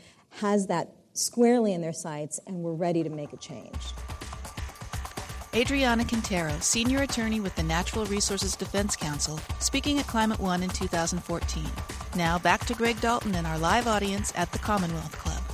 has 0.40 0.66
that 0.66 0.92
squarely 1.14 1.72
in 1.72 1.80
their 1.80 1.94
sights, 1.94 2.38
and 2.46 2.58
we're 2.58 2.74
ready 2.74 3.02
to 3.02 3.08
make 3.10 3.32
a 3.32 3.38
change. 3.38 3.94
Adriana 5.54 6.04
Quintero, 6.04 6.52
senior 6.60 7.02
attorney 7.02 7.40
with 7.40 7.56
the 7.56 7.62
Natural 7.62 8.04
Resources 8.04 8.54
Defense 8.56 8.94
Council, 8.94 9.40
speaking 9.58 9.98
at 9.98 10.06
Climate 10.06 10.38
One 10.38 10.62
in 10.62 10.68
2014. 10.68 11.64
Now 12.14 12.38
back 12.38 12.66
to 12.66 12.74
Greg 12.74 13.00
Dalton 13.00 13.34
and 13.34 13.46
our 13.46 13.58
live 13.58 13.86
audience 13.86 14.34
at 14.36 14.52
the 14.52 14.58
Commonwealth 14.58 15.16
Club. 15.16 15.45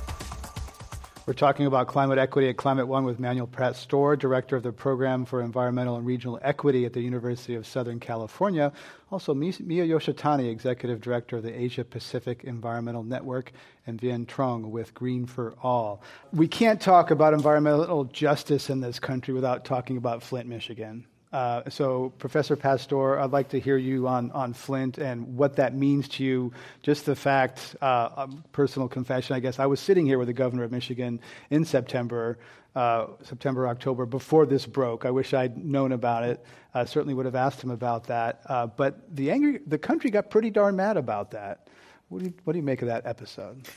We're 1.25 1.31
talking 1.31 1.67
about 1.67 1.87
climate 1.87 2.17
equity 2.17 2.49
at 2.49 2.57
Climate 2.57 2.85
One 2.85 3.05
with 3.05 3.17
Manuel 3.17 3.47
Pastor, 3.47 4.17
Director 4.17 4.57
of 4.57 4.63
the 4.63 4.73
Program 4.73 5.23
for 5.23 5.41
Environmental 5.41 5.95
and 5.95 6.05
Regional 6.05 6.37
Equity 6.41 6.83
at 6.83 6.91
the 6.91 6.99
University 6.99 7.55
of 7.55 7.65
Southern 7.65 7.97
California. 7.97 8.73
Also, 9.09 9.33
Miya 9.33 9.53
Yoshitani, 9.87 10.51
Executive 10.51 10.99
Director 10.99 11.37
of 11.37 11.43
the 11.43 11.57
Asia 11.57 11.85
Pacific 11.85 12.43
Environmental 12.43 13.03
Network, 13.03 13.53
and 13.87 14.01
Vien 14.01 14.25
Truong 14.25 14.69
with 14.69 14.93
Green 14.93 15.25
for 15.25 15.55
All. 15.63 16.03
We 16.33 16.49
can't 16.49 16.81
talk 16.81 17.09
about 17.09 17.33
environmental 17.33 18.03
justice 18.03 18.69
in 18.69 18.81
this 18.81 18.99
country 18.99 19.33
without 19.33 19.63
talking 19.63 19.95
about 19.95 20.23
Flint, 20.23 20.49
Michigan. 20.49 21.05
Uh, 21.33 21.69
so, 21.69 22.13
Professor 22.19 22.55
Pastor, 22.55 23.19
I'd 23.19 23.31
like 23.31 23.49
to 23.49 23.59
hear 23.59 23.75
you 23.75 24.07
on, 24.07 24.31
on 24.31 24.53
Flint 24.53 24.99
and 24.99 25.35
what 25.35 25.57
that 25.57 25.75
means 25.75 26.07
to 26.09 26.23
you. 26.23 26.53
Just 26.83 27.05
the 27.05 27.15
fact, 27.15 27.75
uh, 27.81 28.27
personal 28.51 28.87
confession, 28.87 29.35
I 29.35 29.39
guess, 29.39 29.59
I 29.59 29.65
was 29.65 29.79
sitting 29.79 30.05
here 30.05 30.19
with 30.19 30.27
the 30.27 30.33
governor 30.33 30.63
of 30.63 30.71
Michigan 30.71 31.19
in 31.49 31.65
September 31.65 32.37
uh, 32.75 33.07
September, 33.23 33.67
October, 33.67 34.05
before 34.05 34.45
this 34.45 34.65
broke. 34.65 35.05
I 35.05 35.11
wish 35.11 35.33
I'd 35.33 35.57
known 35.63 35.91
about 35.91 36.23
it. 36.23 36.43
I 36.73 36.85
certainly 36.85 37.13
would 37.13 37.25
have 37.25 37.35
asked 37.35 37.63
him 37.63 37.69
about 37.69 38.05
that. 38.05 38.41
Uh, 38.47 38.67
but 38.67 39.15
the, 39.15 39.29
angry, 39.29 39.59
the 39.67 39.77
country 39.77 40.09
got 40.09 40.31
pretty 40.31 40.49
darn 40.49 40.75
mad 40.75 40.97
about 40.97 41.31
that. 41.31 41.67
What 42.09 42.19
do 42.19 42.25
you, 42.25 42.33
what 42.43 42.53
do 42.53 42.59
you 42.59 42.63
make 42.63 42.81
of 42.81 42.87
that 42.87 43.05
episode? 43.05 43.67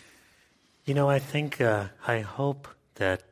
You 0.84 0.94
know, 0.94 1.10
I 1.10 1.18
think, 1.18 1.60
uh, 1.60 1.88
I 2.06 2.20
hope 2.20 2.68
that 2.94 3.22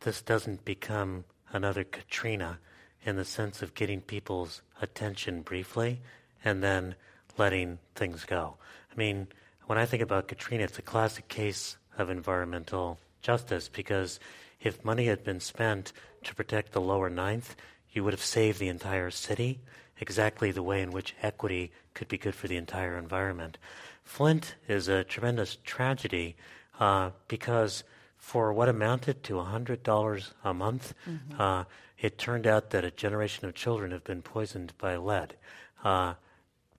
this 0.00 0.22
doesn't 0.22 0.64
become 0.64 1.24
another 1.52 1.84
Katrina 1.84 2.58
in 3.06 3.16
the 3.16 3.24
sense 3.24 3.62
of 3.62 3.74
getting 3.74 4.00
people's 4.00 4.60
attention 4.82 5.40
briefly 5.40 6.00
and 6.44 6.62
then 6.62 6.96
letting 7.38 7.78
things 7.94 8.24
go. 8.24 8.56
I 8.92 8.96
mean, 8.96 9.28
when 9.66 9.78
I 9.78 9.86
think 9.86 10.02
about 10.02 10.28
Katrina, 10.28 10.64
it's 10.64 10.78
a 10.78 10.82
classic 10.82 11.28
case 11.28 11.76
of 11.96 12.10
environmental 12.10 12.98
justice 13.22 13.68
because 13.68 14.18
if 14.60 14.84
money 14.84 15.06
had 15.06 15.22
been 15.22 15.40
spent 15.40 15.92
to 16.24 16.34
protect 16.34 16.72
the 16.72 16.80
lower 16.80 17.08
ninth, 17.08 17.54
you 17.92 18.02
would 18.02 18.12
have 18.12 18.22
saved 18.22 18.58
the 18.58 18.68
entire 18.68 19.10
city, 19.10 19.60
exactly 20.00 20.50
the 20.50 20.62
way 20.62 20.82
in 20.82 20.90
which 20.90 21.14
equity 21.22 21.72
could 21.94 22.08
be 22.08 22.18
good 22.18 22.34
for 22.34 22.48
the 22.48 22.56
entire 22.56 22.98
environment. 22.98 23.56
Flint 24.02 24.56
is 24.68 24.88
a 24.88 25.04
tremendous 25.04 25.58
tragedy 25.64 26.36
uh, 26.80 27.10
because 27.28 27.84
for 28.18 28.52
what 28.52 28.68
amounted 28.68 29.22
to 29.22 29.34
$100 29.34 30.32
a 30.44 30.54
month, 30.54 30.94
mm-hmm. 31.08 31.40
uh, 31.40 31.64
it 31.98 32.18
turned 32.18 32.46
out 32.46 32.70
that 32.70 32.84
a 32.84 32.90
generation 32.90 33.46
of 33.46 33.54
children 33.54 33.90
have 33.90 34.04
been 34.04 34.22
poisoned 34.22 34.72
by 34.78 34.96
lead. 34.96 35.36
Uh, 35.84 36.14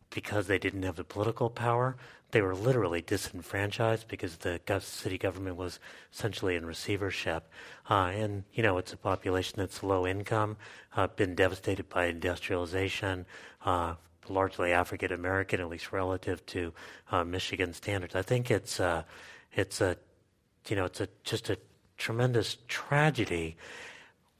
because 0.09 0.47
they 0.47 0.57
didn't 0.57 0.83
have 0.83 0.95
the 0.95 1.03
political 1.03 1.49
power, 1.49 1.97
they 2.31 2.41
were 2.41 2.55
literally 2.55 3.01
disenfranchised 3.01 4.07
because 4.07 4.37
the 4.37 4.59
city 4.81 5.17
government 5.17 5.55
was 5.55 5.79
essentially 6.13 6.55
in 6.55 6.65
receivership. 6.65 7.49
Uh, 7.89 8.11
and, 8.13 8.43
you 8.53 8.63
know, 8.63 8.77
it's 8.77 8.93
a 8.93 8.97
population 8.97 9.55
that's 9.57 9.83
low 9.83 10.05
income, 10.05 10.57
uh, 10.95 11.07
been 11.07 11.35
devastated 11.35 11.87
by 11.89 12.05
industrialization, 12.05 13.25
uh, 13.65 13.95
largely 14.27 14.73
African 14.73 15.13
American, 15.13 15.61
at 15.61 15.69
least 15.69 15.91
relative 15.91 16.45
to 16.47 16.73
uh, 17.11 17.23
Michigan 17.23 17.73
standards. 17.73 18.15
I 18.15 18.21
think 18.21 18.51
it's, 18.51 18.79
uh, 18.79 19.03
it's 19.53 19.79
a, 19.79 19.97
you 20.67 20.75
know, 20.75 20.85
it's 20.85 20.99
a, 20.99 21.07
just 21.23 21.49
a 21.49 21.57
tremendous 21.97 22.57
tragedy. 22.67 23.55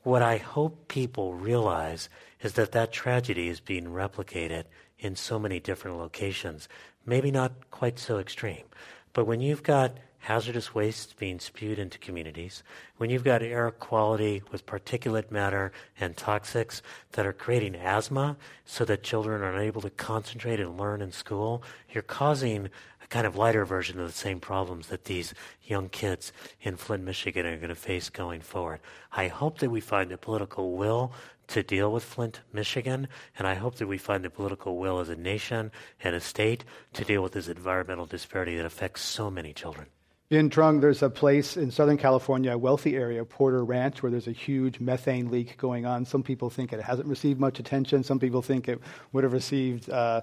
What 0.08 0.22
I 0.22 0.38
hope 0.38 0.88
people 0.88 1.34
realize 1.34 2.08
is 2.42 2.54
that 2.54 2.72
that 2.72 2.94
tragedy 2.94 3.50
is 3.50 3.60
being 3.60 3.88
replicated 3.88 4.64
in 4.98 5.18
so 5.18 5.38
many 5.38 5.60
different 5.60 5.98
locations. 5.98 6.70
Maybe 7.06 7.30
not 7.30 7.72
quite 7.72 8.00
so 8.00 8.18
extreme, 8.18 8.64
but 9.12 9.26
when 9.26 9.42
you've 9.42 9.64
got 9.64 9.98
hazardous 10.20 10.74
wastes 10.74 11.12
being 11.12 11.42
spewed 11.42 11.78
into 11.78 11.98
communities, 11.98 12.64
when 12.96 13.10
you've 13.10 13.26
got 13.26 13.42
air 13.44 13.70
quality 13.70 14.44
with 14.50 14.66
particulate 14.66 15.30
matter 15.30 15.74
and 16.00 16.16
toxics 16.16 16.82
that 17.12 17.26
are 17.26 17.34
creating 17.34 17.76
asthma 17.76 18.38
so 18.64 18.86
that 18.86 19.04
children 19.04 19.42
are 19.42 19.56
unable 19.58 19.82
to 19.82 19.90
concentrate 19.90 20.62
and 20.62 20.80
learn 20.80 21.02
in 21.02 21.12
school, 21.12 21.62
you're 21.92 22.02
causing 22.02 22.70
kind 23.10 23.26
of 23.26 23.36
lighter 23.36 23.66
version 23.66 24.00
of 24.00 24.08
the 24.08 24.14
same 24.14 24.40
problems 24.40 24.88
that 24.88 25.06
these 25.06 25.34
young 25.64 25.90
kids 25.90 26.34
in 26.62 26.76
Flint, 26.76 27.04
Michigan 27.04 27.46
are 27.46 27.58
going 27.58 27.70
to 27.70 27.76
face 27.76 28.10
going 28.10 28.42
forward. 28.42 28.80
I 29.12 29.28
hope 29.28 29.60
that 29.60 29.70
we 29.70 29.82
find 29.82 30.10
the 30.10 30.18
political 30.18 30.76
will 30.76 31.14
to 31.48 31.64
deal 31.64 31.92
with 31.92 32.04
Flint, 32.04 32.42
Michigan, 32.52 33.08
and 33.38 33.48
I 33.48 33.56
hope 33.56 33.76
that 33.76 33.88
we 33.88 33.98
find 33.98 34.24
the 34.24 34.30
political 34.30 34.78
will 34.78 35.00
as 35.00 35.10
a 35.10 35.16
nation 35.16 35.72
and 36.04 36.14
a 36.14 36.20
state 36.20 36.66
to 36.94 37.06
deal 37.06 37.24
with 37.24 37.32
this 37.32 37.48
environmental 37.48 38.06
disparity 38.06 38.58
that 38.58 38.66
affects 38.66 39.02
so 39.02 39.32
many 39.32 39.54
children. 39.54 39.88
Vien 40.30 40.50
Truong, 40.50 40.82
there's 40.82 41.02
a 41.04 41.10
place 41.10 41.56
in 41.56 41.72
Southern 41.72 41.96
California, 41.96 42.52
a 42.52 42.58
wealthy 42.58 42.98
area, 42.98 43.24
Porter 43.24 43.64
Ranch, 43.64 44.04
where 44.04 44.12
there's 44.12 44.28
a 44.28 44.34
huge 44.34 44.82
methane 44.82 45.32
leak 45.32 45.56
going 45.56 45.86
on. 45.86 46.04
Some 46.04 46.22
people 46.22 46.50
think 46.50 46.74
it 46.74 46.82
hasn't 46.82 47.08
received 47.08 47.40
much 47.40 47.62
attention. 47.62 48.04
Some 48.04 48.20
people 48.20 48.42
think 48.42 48.68
it 48.68 48.82
would 49.14 49.24
have 49.24 49.32
received 49.32 49.90
uh, 49.90 50.20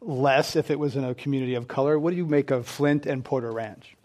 less 0.00 0.56
if 0.56 0.70
it 0.70 0.78
was 0.78 0.96
in 0.96 1.04
a 1.04 1.14
community 1.14 1.54
of 1.54 1.68
color. 1.68 1.98
What 1.98 2.10
do 2.10 2.16
you 2.16 2.26
make 2.26 2.50
of 2.50 2.66
Flint 2.66 3.06
and 3.06 3.24
Porter 3.24 3.50
Ranch? 3.50 3.96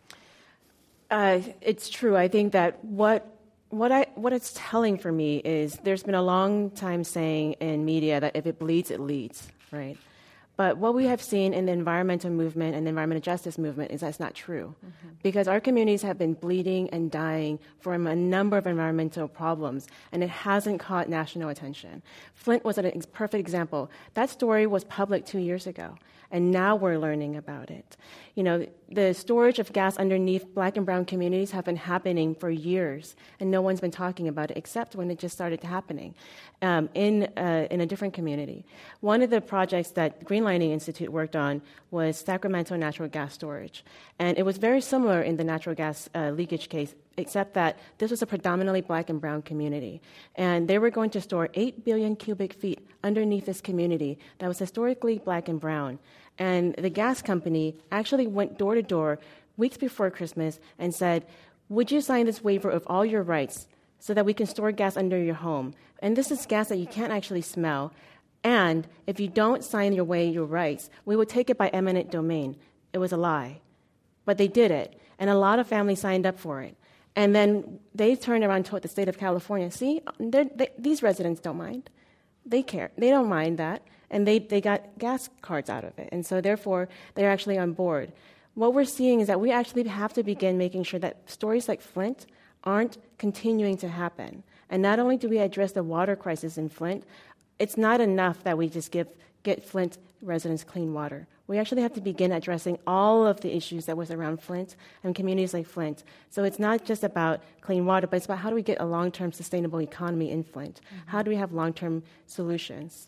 Uh, 1.10 1.42
it's 1.62 1.90
true. 1.90 2.16
I 2.16 2.28
think 2.28 2.54
that 2.54 2.84
what 2.86 3.36
what 3.70 3.92
I 3.92 4.08
what 4.16 4.34
it's 4.34 4.52
telling 4.56 4.98
for 4.98 5.12
me 5.12 5.38
is 5.38 5.80
there's 5.84 6.04
been 6.04 6.16
a 6.16 6.22
long 6.22 6.72
time 6.72 7.04
saying 7.04 7.54
in 7.54 7.86
media 7.86 8.20
that 8.20 8.36
if 8.36 8.46
it 8.46 8.60
bleeds, 8.60 8.92
it 8.92 9.00
leads, 9.00 9.48
right? 9.72 9.98
But 10.60 10.76
what 10.76 10.94
we 10.94 11.06
have 11.06 11.22
seen 11.22 11.54
in 11.54 11.68
the 11.68 11.72
environmental 11.72 12.30
movement 12.30 12.76
and 12.76 12.86
the 12.86 12.90
environmental 12.90 13.22
justice 13.22 13.58
movement 13.58 13.92
is 13.92 14.02
that's 14.02 14.20
not 14.20 14.36
true. 14.36 14.76
Mm-hmm. 14.86 15.08
Because 15.24 15.48
our 15.48 15.62
communities 15.62 16.02
have 16.02 16.18
been 16.18 16.34
bleeding 16.34 16.90
and 16.90 17.10
dying 17.10 17.60
from 17.80 18.06
a 18.08 18.14
number 18.14 18.58
of 18.58 18.68
environmental 18.68 19.30
problems, 19.30 19.88
and 20.12 20.22
it 20.22 20.30
hasn't 20.30 20.82
caught 20.82 21.08
national 21.08 21.48
attention. 21.48 22.02
Flint 22.34 22.66
was 22.66 22.78
a 22.78 22.84
perfect 23.14 23.40
example. 23.40 23.90
That 24.16 24.30
story 24.30 24.68
was 24.68 24.84
public 24.84 25.26
two 25.26 25.40
years 25.40 25.66
ago, 25.66 25.96
and 26.32 26.52
now 26.52 26.76
we're 26.76 26.98
learning 26.98 27.36
about 27.36 27.70
it. 27.72 27.98
You 28.36 28.44
know, 28.44 28.66
the 28.90 29.14
storage 29.14 29.60
of 29.60 29.74
gas 29.74 29.98
underneath 29.98 30.46
black 30.54 30.78
and 30.78 30.86
brown 30.86 31.06
communities 31.06 31.52
have 31.52 31.66
been 31.66 31.76
happening 31.76 32.36
for 32.36 32.50
years, 32.50 33.16
and 33.40 33.52
no 33.52 33.62
one's 33.62 33.82
been 33.82 33.92
talking 33.92 34.28
about 34.28 34.52
it 34.52 34.58
except 34.58 34.96
when 34.96 35.10
it 35.12 35.20
just 35.20 35.36
started 35.36 35.62
happening 35.64 36.16
um, 36.62 36.90
in, 36.94 37.24
uh, 37.36 37.68
in 37.70 37.82
a 37.82 37.86
different 37.86 38.14
community. 38.14 38.66
One 39.02 39.22
of 39.22 39.30
the 39.30 39.42
projects 39.42 39.92
that 39.92 40.24
Greenlining 40.24 40.72
Institute 40.72 41.10
worked 41.10 41.36
on 41.36 41.62
was 41.92 42.18
Sacramento 42.18 42.76
natural 42.76 43.10
gas 43.10 43.34
storage, 43.34 43.84
and 44.20 44.38
it 44.38 44.44
was 44.44 44.58
very 44.58 44.82
similar 44.82 45.22
in 45.22 45.38
the 45.38 45.44
natural 45.44 45.76
gas 45.76 46.10
uh, 46.16 46.30
leakage 46.30 46.70
case 46.70 46.96
except 47.18 47.54
that 47.54 47.78
this 47.98 48.12
was 48.12 48.22
a 48.22 48.26
predominantly 48.26 48.82
black 48.82 49.10
and 49.10 49.20
brown 49.20 49.42
community. 49.42 50.02
And 50.36 50.68
they 50.68 50.80
were 50.80 50.90
going 50.90 51.10
to 51.12 51.22
store 51.22 51.50
8 51.54 51.84
billion 51.84 52.16
cubic 52.16 52.54
feet 52.54 52.88
underneath 53.04 53.46
this 53.46 53.62
community 53.62 54.18
that 54.40 54.48
was 54.48 54.60
historically 54.60 55.20
black 55.20 55.48
and 55.48 55.60
brown. 55.60 56.00
And 56.38 56.74
the 56.76 56.90
gas 56.90 57.22
company 57.22 57.76
actually 57.92 58.28
went 58.28 58.58
door 58.58 58.76
to 58.76 58.82
door 58.82 59.20
weeks 59.58 59.78
before 59.78 60.10
Christmas 60.10 60.60
and 60.78 60.96
said, 60.96 61.26
Would 61.68 61.92
you 61.92 62.02
sign 62.02 62.26
this 62.26 62.44
waiver 62.44 62.70
of 62.70 62.84
all 62.88 63.06
your 63.06 63.24
rights 63.24 63.68
so 64.00 64.14
that 64.14 64.26
we 64.26 64.34
can 64.34 64.48
store 64.48 64.72
gas 64.72 64.96
under 64.96 65.22
your 65.22 65.36
home? 65.36 65.74
And 66.02 66.16
this 66.16 66.32
is 66.32 66.46
gas 66.46 66.70
that 66.70 66.78
you 66.78 66.88
can't 66.88 67.12
actually 67.12 67.42
smell. 67.42 67.94
And 68.42 68.88
if 69.06 69.20
you 69.20 69.28
don't 69.28 69.66
sign 69.66 69.92
your 69.92 70.06
way 70.06 70.30
your 70.30 70.46
rights, 70.46 70.90
we 71.06 71.18
will 71.18 71.26
take 71.26 71.50
it 71.50 71.58
by 71.58 71.68
eminent 71.70 72.10
domain. 72.10 72.56
It 72.94 73.00
was 73.00 73.12
a 73.12 73.18
lie. 73.18 73.60
But 74.24 74.38
they 74.38 74.48
did 74.48 74.72
it. 74.72 75.00
And 75.20 75.30
a 75.30 75.36
lot 75.36 75.60
of 75.60 75.68
families 75.68 76.00
signed 76.00 76.26
up 76.26 76.40
for 76.40 76.62
it. 76.62 76.78
And 77.16 77.36
then 77.36 77.80
they 77.94 78.16
turned 78.16 78.44
around 78.44 78.58
and 78.58 78.66
told 78.66 78.82
the 78.82 78.88
state 78.88 79.10
of 79.10 79.18
California, 79.18 79.72
see, 79.72 80.02
they, 80.20 80.70
these 80.78 81.04
residents 81.04 81.42
don't 81.42 81.58
mind. 81.58 81.90
They 82.46 82.64
care. 82.64 82.92
They 82.98 83.10
don't 83.10 83.28
mind 83.28 83.58
that 83.58 83.82
and 84.12 84.28
they, 84.28 84.40
they 84.40 84.62
got 84.62 84.98
gas 84.98 85.30
cards 85.42 85.70
out 85.70 85.84
of 85.84 85.98
it. 86.00 86.10
And 86.12 86.26
so, 86.26 86.42
therefore, 86.42 86.90
they're 87.16 87.30
actually 87.30 87.58
on 87.58 87.74
board. 87.74 88.12
What 88.56 88.74
we're 88.74 88.86
seeing 88.86 89.20
is 89.20 89.28
that 89.28 89.40
we 89.40 89.52
actually 89.52 89.88
have 89.88 90.14
to 90.14 90.24
begin 90.24 90.58
making 90.58 90.84
sure 90.84 91.00
that 91.00 91.30
stories 91.30 91.68
like 91.68 91.82
Flint 91.82 92.26
aren't 92.64 92.98
continuing 93.18 93.78
to 93.78 93.88
happen. 93.88 94.44
And 94.70 94.82
not 94.82 95.00
only 95.00 95.18
do 95.18 95.30
we 95.30 95.38
address 95.38 95.72
the 95.72 95.84
water 95.84 96.16
crisis 96.16 96.58
in 96.58 96.70
Flint, 96.70 97.04
it's 97.58 97.78
not 97.78 98.02
enough 98.02 98.44
that 98.44 98.58
we 98.58 98.70
just 98.70 98.92
give, 98.92 99.08
get 99.44 99.64
Flint 99.64 99.98
residents 100.22 100.64
clean 100.64 100.94
water. 100.94 101.28
We 101.50 101.58
actually 101.58 101.82
have 101.82 101.94
to 101.94 102.02
begin 102.02 102.32
addressing 102.32 102.78
all 102.86 103.26
of 103.26 103.42
the 103.42 103.56
issues 103.56 103.88
that 103.88 103.98
was 103.98 104.12
around 104.12 104.40
Flint 104.40 104.76
and 105.04 105.16
communities 105.16 105.52
like 105.52 105.66
Flint. 105.66 106.04
So 106.30 106.44
it's 106.44 106.60
not 106.60 106.86
just 106.86 107.04
about 107.04 107.42
clean 107.62 107.88
water, 107.88 108.06
but 108.06 108.18
it's 108.18 108.28
about 108.28 108.38
how 108.38 108.52
do 108.52 108.56
we 108.56 108.62
get 108.62 108.80
a 108.80 108.86
long-term 108.86 109.32
sustainable 109.32 109.82
economy 109.82 110.30
in 110.30 110.44
Flint? 110.44 110.80
Mm-hmm. 110.86 111.10
How 111.10 111.24
do 111.24 111.32
we 111.32 111.38
have 111.38 111.52
long-term 111.52 112.04
solutions? 112.28 113.08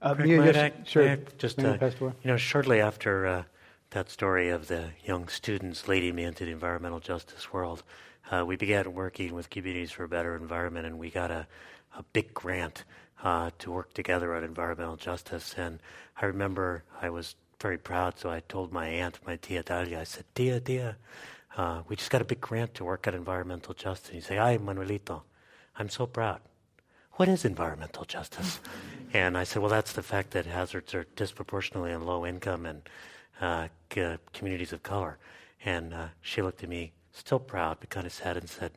Uh, 0.00 0.14
yes, 0.24 0.72
sure. 0.86 1.18
just 1.36 1.62
uh, 1.62 1.76
you 2.00 2.12
know, 2.24 2.38
shortly 2.38 2.80
after 2.80 3.26
uh, 3.26 3.42
that 3.90 4.08
story 4.08 4.48
of 4.48 4.68
the 4.68 4.88
young 5.04 5.28
students 5.28 5.86
leading 5.86 6.14
me 6.14 6.24
into 6.24 6.46
the 6.46 6.52
environmental 6.52 7.00
justice 7.00 7.52
world, 7.52 7.82
uh, 8.30 8.44
we 8.46 8.56
began 8.56 8.94
working 8.94 9.34
with 9.34 9.50
Communities 9.50 9.90
for 9.90 10.04
a 10.04 10.08
Better 10.08 10.34
Environment, 10.36 10.86
and 10.86 10.98
we 10.98 11.10
got 11.10 11.30
a, 11.30 11.46
a 11.98 12.02
big 12.14 12.32
grant 12.32 12.84
uh, 13.22 13.50
to 13.58 13.70
work 13.70 13.92
together 13.92 14.34
on 14.34 14.42
environmental 14.42 14.96
justice. 14.96 15.54
And 15.58 15.80
I 16.20 16.24
remember 16.26 16.84
I 17.02 17.10
was 17.10 17.36
very 17.60 17.78
proud, 17.78 18.18
so 18.18 18.30
I 18.30 18.40
told 18.40 18.72
my 18.72 18.86
aunt, 18.88 19.18
my 19.26 19.36
tia 19.36 19.62
Dalia, 19.62 20.00
I 20.00 20.04
said, 20.04 20.24
"Tia, 20.34 20.60
tia, 20.60 20.96
uh, 21.56 21.82
we 21.88 21.96
just 21.96 22.10
got 22.10 22.22
a 22.22 22.24
big 22.24 22.40
grant 22.40 22.74
to 22.74 22.84
work 22.84 23.06
on 23.08 23.14
environmental 23.14 23.74
justice." 23.74 24.08
And 24.08 24.16
you 24.16 24.22
say, 24.22 24.38
"Ay, 24.38 24.58
Manuelito, 24.58 25.22
I'm 25.76 25.88
so 25.88 26.06
proud." 26.06 26.40
what 27.16 27.28
is 27.28 27.44
environmental 27.44 28.04
justice? 28.04 28.60
And 29.12 29.38
I 29.38 29.44
said, 29.44 29.62
well, 29.62 29.70
that's 29.70 29.92
the 29.92 30.02
fact 30.02 30.32
that 30.32 30.44
hazards 30.44 30.92
are 30.92 31.06
disproportionately 31.14 31.92
in 31.92 32.04
low 32.04 32.26
income 32.26 32.66
and 32.66 32.82
uh, 33.40 33.68
c- 33.92 34.16
communities 34.32 34.72
of 34.72 34.82
color. 34.82 35.18
And 35.64 35.94
uh, 35.94 36.08
she 36.20 36.42
looked 36.42 36.64
at 36.64 36.68
me, 36.68 36.90
still 37.12 37.38
proud, 37.38 37.76
but 37.78 37.90
kind 37.90 38.08
of 38.08 38.12
sad, 38.12 38.36
and 38.36 38.50
said, 38.50 38.72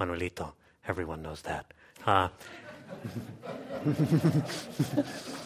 Manuelito, 0.00 0.54
everyone 0.88 1.20
knows 1.20 1.42
that. 1.42 1.74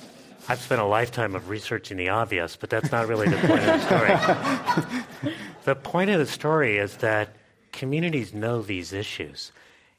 I've 0.48 0.60
spent 0.60 0.80
a 0.80 0.84
lifetime 0.84 1.34
of 1.34 1.48
researching 1.48 1.96
the 1.96 2.10
obvious, 2.10 2.54
but 2.54 2.70
that's 2.70 2.92
not 2.92 3.08
really 3.08 3.28
the 3.28 3.36
point 3.36 3.62
of 3.62 3.66
the 3.66 5.20
story. 5.20 5.34
the 5.64 5.74
point 5.74 6.10
of 6.10 6.18
the 6.20 6.26
story 6.26 6.78
is 6.78 6.98
that 6.98 7.34
communities 7.72 8.32
know 8.32 8.62
these 8.62 8.92
issues. 8.92 9.50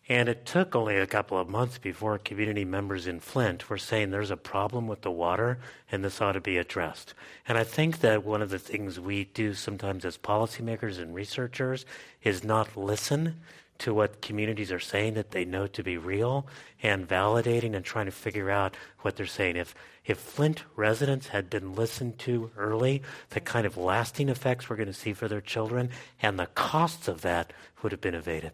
And 0.09 0.29
it 0.29 0.45
took 0.45 0.73
only 0.73 0.95
a 0.95 1.05
couple 1.05 1.37
of 1.37 1.49
months 1.49 1.77
before 1.77 2.17
community 2.17 2.63
members 2.63 3.07
in 3.07 3.19
Flint 3.19 3.69
were 3.69 3.77
saying 3.77 4.09
there's 4.09 4.31
a 4.31 4.37
problem 4.37 4.87
with 4.87 5.01
the 5.01 5.11
water 5.11 5.59
and 5.91 6.01
this 6.01 6.21
ought 6.21 6.31
to 6.31 6.41
be 6.41 6.57
addressed. 6.57 7.13
And 7.45 7.57
I 7.57 7.65
think 7.65 7.99
that 7.99 8.23
one 8.23 8.41
of 8.41 8.49
the 8.49 8.59
things 8.59 9.01
we 9.01 9.25
do 9.25 9.53
sometimes 9.53 10.05
as 10.05 10.17
policymakers 10.17 10.97
and 10.97 11.13
researchers 11.13 11.85
is 12.23 12.45
not 12.45 12.77
listen 12.77 13.35
to 13.79 13.93
what 13.93 14.21
communities 14.21 14.71
are 14.71 14.79
saying 14.79 15.13
that 15.15 15.31
they 15.31 15.45
know 15.45 15.67
to 15.67 15.83
be 15.83 15.97
real 15.97 16.47
and 16.81 17.07
validating 17.07 17.75
and 17.75 17.85
trying 17.85 18.05
to 18.05 18.11
figure 18.11 18.49
out 18.49 18.75
what 19.01 19.15
they're 19.15 19.25
saying. 19.25 19.55
If, 19.55 19.75
if 20.05 20.17
Flint 20.17 20.63
residents 20.75 21.27
had 21.27 21.49
been 21.49 21.75
listened 21.75 22.19
to 22.19 22.51
early, 22.57 23.03
the 23.29 23.39
kind 23.39 23.65
of 23.65 23.77
lasting 23.77 24.29
effects 24.29 24.69
we're 24.69 24.75
going 24.75 24.87
to 24.87 24.93
see 24.93 25.13
for 25.13 25.27
their 25.27 25.41
children 25.41 25.89
and 26.21 26.39
the 26.39 26.47
costs 26.47 27.07
of 27.07 27.21
that 27.21 27.53
would 27.81 27.91
have 27.91 28.01
been 28.01 28.15
evaded. 28.15 28.51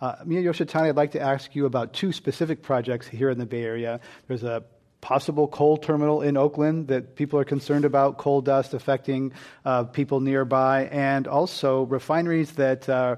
Uh, 0.00 0.16
Miya 0.24 0.42
Yoshitani, 0.42 0.88
I'd 0.88 0.96
like 0.96 1.12
to 1.12 1.20
ask 1.20 1.54
you 1.54 1.66
about 1.66 1.92
two 1.92 2.12
specific 2.12 2.62
projects 2.62 3.06
here 3.06 3.28
in 3.28 3.38
the 3.38 3.44
Bay 3.46 3.64
Area. 3.64 4.00
There's 4.28 4.44
a 4.44 4.64
possible 5.00 5.48
coal 5.48 5.76
terminal 5.76 6.22
in 6.22 6.36
Oakland 6.36 6.88
that 6.88 7.16
people 7.16 7.38
are 7.38 7.44
concerned 7.44 7.84
about, 7.84 8.18
coal 8.18 8.40
dust 8.40 8.74
affecting 8.74 9.32
uh, 9.64 9.84
people 9.84 10.20
nearby, 10.20 10.84
and 10.86 11.26
also 11.26 11.84
refineries 11.84 12.52
that 12.52 12.88
uh, 12.88 13.16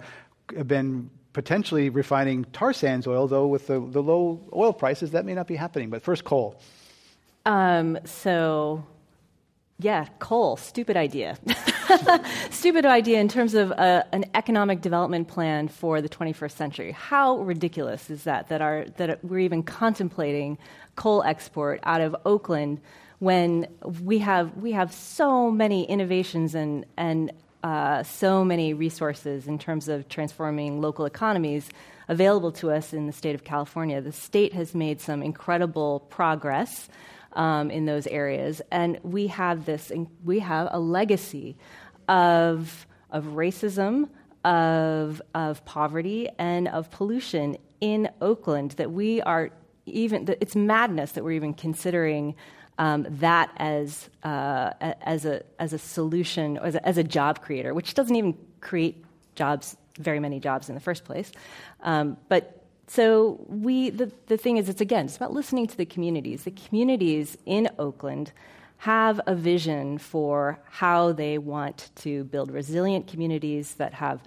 have 0.57 0.69
been 0.69 1.11
potentially 1.33 1.89
refining 1.89 2.45
tar 2.47 2.73
sands 2.73 3.07
oil, 3.07 3.27
though 3.27 3.47
with 3.47 3.67
the, 3.67 3.81
the 3.81 4.03
low 4.03 4.41
oil 4.53 4.73
prices, 4.73 5.13
that 5.13 5.25
may 5.25 5.35
not 5.35 5.47
be 5.47 5.57
happening. 5.57 5.91
But 5.91 6.03
first, 6.03 6.25
coal. 6.25 6.61
Um, 7.47 7.99
so, 8.05 8.85
yeah, 9.79 10.07
coal, 10.19 10.57
stupid 10.57 10.97
idea. 10.97 11.39
stupid 12.51 12.87
idea 12.87 13.21
in 13.21 13.29
terms 13.29 13.55
of 13.55 13.73
uh, 13.73 14.05
an 14.13 14.25
economic 14.35 14.81
development 14.81 15.29
plan 15.29 15.69
for 15.69 16.01
the 16.01 16.09
21st 16.09 16.53
century. 16.53 16.93
How 16.93 17.39
ridiculous 17.39 18.11
is 18.11 18.25
that, 18.25 18.49
that, 18.49 18.61
our, 18.61 18.85
that 18.97 19.25
we're 19.25 19.41
even 19.41 19.63
contemplating 19.63 20.59
coal 20.95 21.23
export 21.23 21.81
out 21.83 22.01
of 22.01 22.15
Oakland 22.25 22.81
when 23.19 23.67
we 24.03 24.19
have, 24.19 24.57
we 24.57 24.73
have 24.73 24.93
so 24.93 25.51
many 25.51 25.85
innovations 25.85 26.57
and, 26.57 26.85
and 26.97 27.31
uh, 27.63 28.03
so 28.03 28.45
many 28.45 28.75
resources 28.75 29.47
in 29.47 29.59
terms 29.59 29.89
of 29.89 30.09
transforming 30.09 30.81
local 30.81 31.05
economies 31.05 31.69
available 32.09 32.53
to 32.53 32.71
us 32.71 32.93
in 32.93 33.07
the 33.07 33.13
state 33.13 33.35
of 33.35 33.45
California. 33.45 34.01
The 34.01 34.13
state 34.13 34.53
has 34.53 34.75
made 34.75 35.01
some 35.01 35.23
incredible 35.23 36.01
progress 36.11 36.89
um, 37.35 37.71
in 37.71 37.87
those 37.87 38.07
areas, 38.09 38.61
and 38.71 38.99
we 39.03 39.29
have 39.29 39.65
this. 39.65 39.91
We 40.25 40.41
have 40.41 40.69
a 40.71 40.81
legacy 40.81 41.57
of 42.09 42.87
of 43.11 43.25
racism, 43.25 44.09
of 44.45 45.23
of 45.35 45.65
poverty, 45.65 46.29
and 46.39 46.69
of 46.69 46.91
pollution 46.91 47.57
in 47.81 48.11
Oakland 48.21 48.73
that 48.73 48.91
we 48.91 49.23
are 49.23 49.51
even. 49.87 50.29
It's 50.41 50.57
madness 50.57 51.13
that 51.13 51.25
we're 51.25 51.33
even 51.33 51.55
considering 51.55 52.35
um, 52.79 53.07
that 53.09 53.51
as, 53.57 54.09
uh, 54.23 54.73
as, 54.81 55.25
a, 55.25 55.43
as 55.59 55.73
a 55.73 55.79
solution, 55.79 56.59
as 56.59 56.75
a, 56.75 56.87
as 56.87 56.99
a 56.99 57.05
job 57.05 57.43
creator, 57.43 57.75
which 57.75 57.95
doesn't 57.95 58.17
even 58.17 58.37
create 58.61 59.05
jobs, 59.35 59.77
very 59.99 60.21
many 60.21 60.41
jobs 60.41 60.69
in 60.69 60.75
the 60.75 60.81
first 60.81 61.05
place. 61.05 61.33
Um, 61.83 62.17
but 62.29 62.65
so 62.87 63.45
we, 63.49 63.91
the, 63.91 64.11
the 64.27 64.37
thing 64.37 64.57
is, 64.57 64.69
it's 64.69 64.81
again, 64.81 65.07
it's 65.07 65.17
about 65.17 65.33
listening 65.33 65.67
to 65.67 65.77
the 65.77 65.87
communities. 65.87 66.45
The 66.45 66.51
communities 66.51 67.39
in 67.47 67.69
Oakland 67.79 68.33
have 68.79 69.21
a 69.27 69.35
vision 69.35 69.97
for 69.99 70.59
how 70.69 71.13
they 71.13 71.39
want 71.39 71.91
to 71.95 72.25
build 72.25 72.51
resilient 72.51 73.07
communities 73.07 73.75
that 73.75 73.95
have 73.95 74.21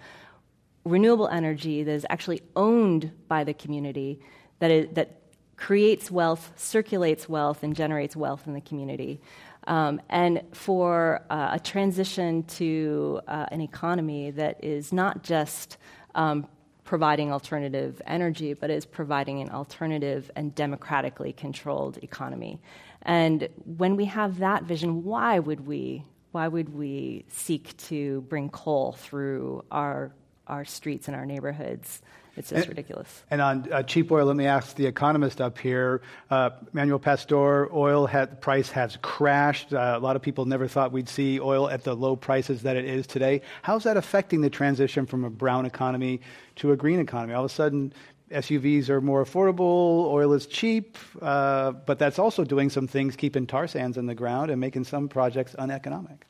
renewable 0.86 1.28
energy 1.28 1.84
that 1.84 1.92
is 1.92 2.06
actually 2.10 2.42
owned 2.56 3.12
by 3.28 3.44
the 3.44 3.54
community, 3.54 4.20
that, 4.60 4.72
is, 4.72 4.88
that 4.94 5.20
creates 5.58 6.12
wealth, 6.12 6.52
circulates 6.56 7.30
wealth, 7.30 7.64
and 7.64 7.76
generates 7.76 8.16
wealth 8.16 8.48
in 8.48 8.54
the 8.54 8.62
community. 8.62 9.20
Um, 9.68 10.02
and 10.10 10.42
for 10.52 11.24
uh, 11.30 11.50
a 11.54 11.60
transition 11.60 12.44
to 12.44 13.22
uh, 13.28 13.48
an 13.52 13.62
economy 13.62 14.32
that 14.32 14.64
is 14.64 14.94
not 14.94 15.24
just 15.24 15.78
um, 16.14 16.48
providing 16.84 17.32
alternative 17.32 18.02
energy, 18.06 18.54
but 18.54 18.70
is 18.70 18.86
providing 18.86 19.42
an 19.42 19.50
alternative 19.50 20.30
and 20.36 20.54
democratically 20.54 21.34
controlled 21.34 21.98
economy. 22.04 22.60
And 23.02 23.50
when 23.78 23.96
we 23.96 24.06
have 24.06 24.40
that 24.40 24.64
vision, 24.64 25.04
why 25.04 25.40
would 25.40 25.66
we? 25.66 26.04
Why 26.32 26.50
would 26.50 26.70
we 26.76 27.26
seek 27.30 27.78
to 27.78 28.22
bring 28.22 28.50
coal 28.50 28.92
through 28.92 29.64
our 29.72 30.12
our 30.48 30.66
streets 30.66 31.08
and 31.08 31.16
our 31.16 31.26
neighborhoods? 31.26 32.02
It's 32.38 32.50
just 32.50 32.62
and, 32.62 32.70
ridiculous. 32.70 33.24
And 33.32 33.42
on 33.42 33.72
uh, 33.72 33.84
cheap 33.84 34.12
oil, 34.12 34.26
let 34.26 34.36
me 34.36 34.46
ask 34.46 34.76
the 34.76 34.86
economist 34.86 35.40
up 35.40 35.58
here. 35.58 36.02
Uh, 36.30 36.50
Manuel 36.74 37.00
Pastor, 37.00 37.74
oil 37.74 38.06
had, 38.08 38.42
price 38.42 38.70
has 38.72 38.98
crashed. 39.02 39.74
Uh, 39.74 39.96
a 39.98 40.00
lot 40.00 40.16
of 40.16 40.22
people 40.22 40.46
never 40.46 40.68
thought 40.68 40.92
we'd 40.92 41.10
see 41.10 41.40
oil 41.40 41.70
at 41.70 41.84
the 41.84 41.96
low 41.96 42.16
prices 42.16 42.64
that 42.64 42.76
it 42.76 42.86
is 42.86 43.08
today. 43.08 43.42
How's 43.62 43.84
that 43.84 43.96
affecting 43.98 44.42
the 44.42 44.50
transition 44.50 45.06
from 45.06 45.24
a 45.24 45.30
brown 45.30 45.66
economy 45.66 46.22
to 46.58 46.72
a 46.72 46.76
green 46.76 47.00
economy? 47.00 47.34
All 47.34 47.46
of 47.46 47.52
a 47.52 47.54
sudden, 47.54 47.94
SUVs 48.32 48.90
are 48.90 49.02
more 49.02 49.24
affordable, 49.24 50.06
oil 50.08 50.34
is 50.34 50.48
cheap, 50.48 50.98
uh, 51.22 51.72
but 51.72 52.00
that's 52.00 52.20
also 52.20 52.44
doing 52.44 52.70
some 52.70 52.88
things, 52.88 53.16
keeping 53.16 53.46
tar 53.46 53.68
sands 53.68 53.98
in 53.98 54.08
the 54.08 54.16
ground 54.16 54.52
and 54.52 54.60
making 54.60 54.84
some 54.84 55.08
projects 55.08 55.56
uneconomic. 55.58 56.26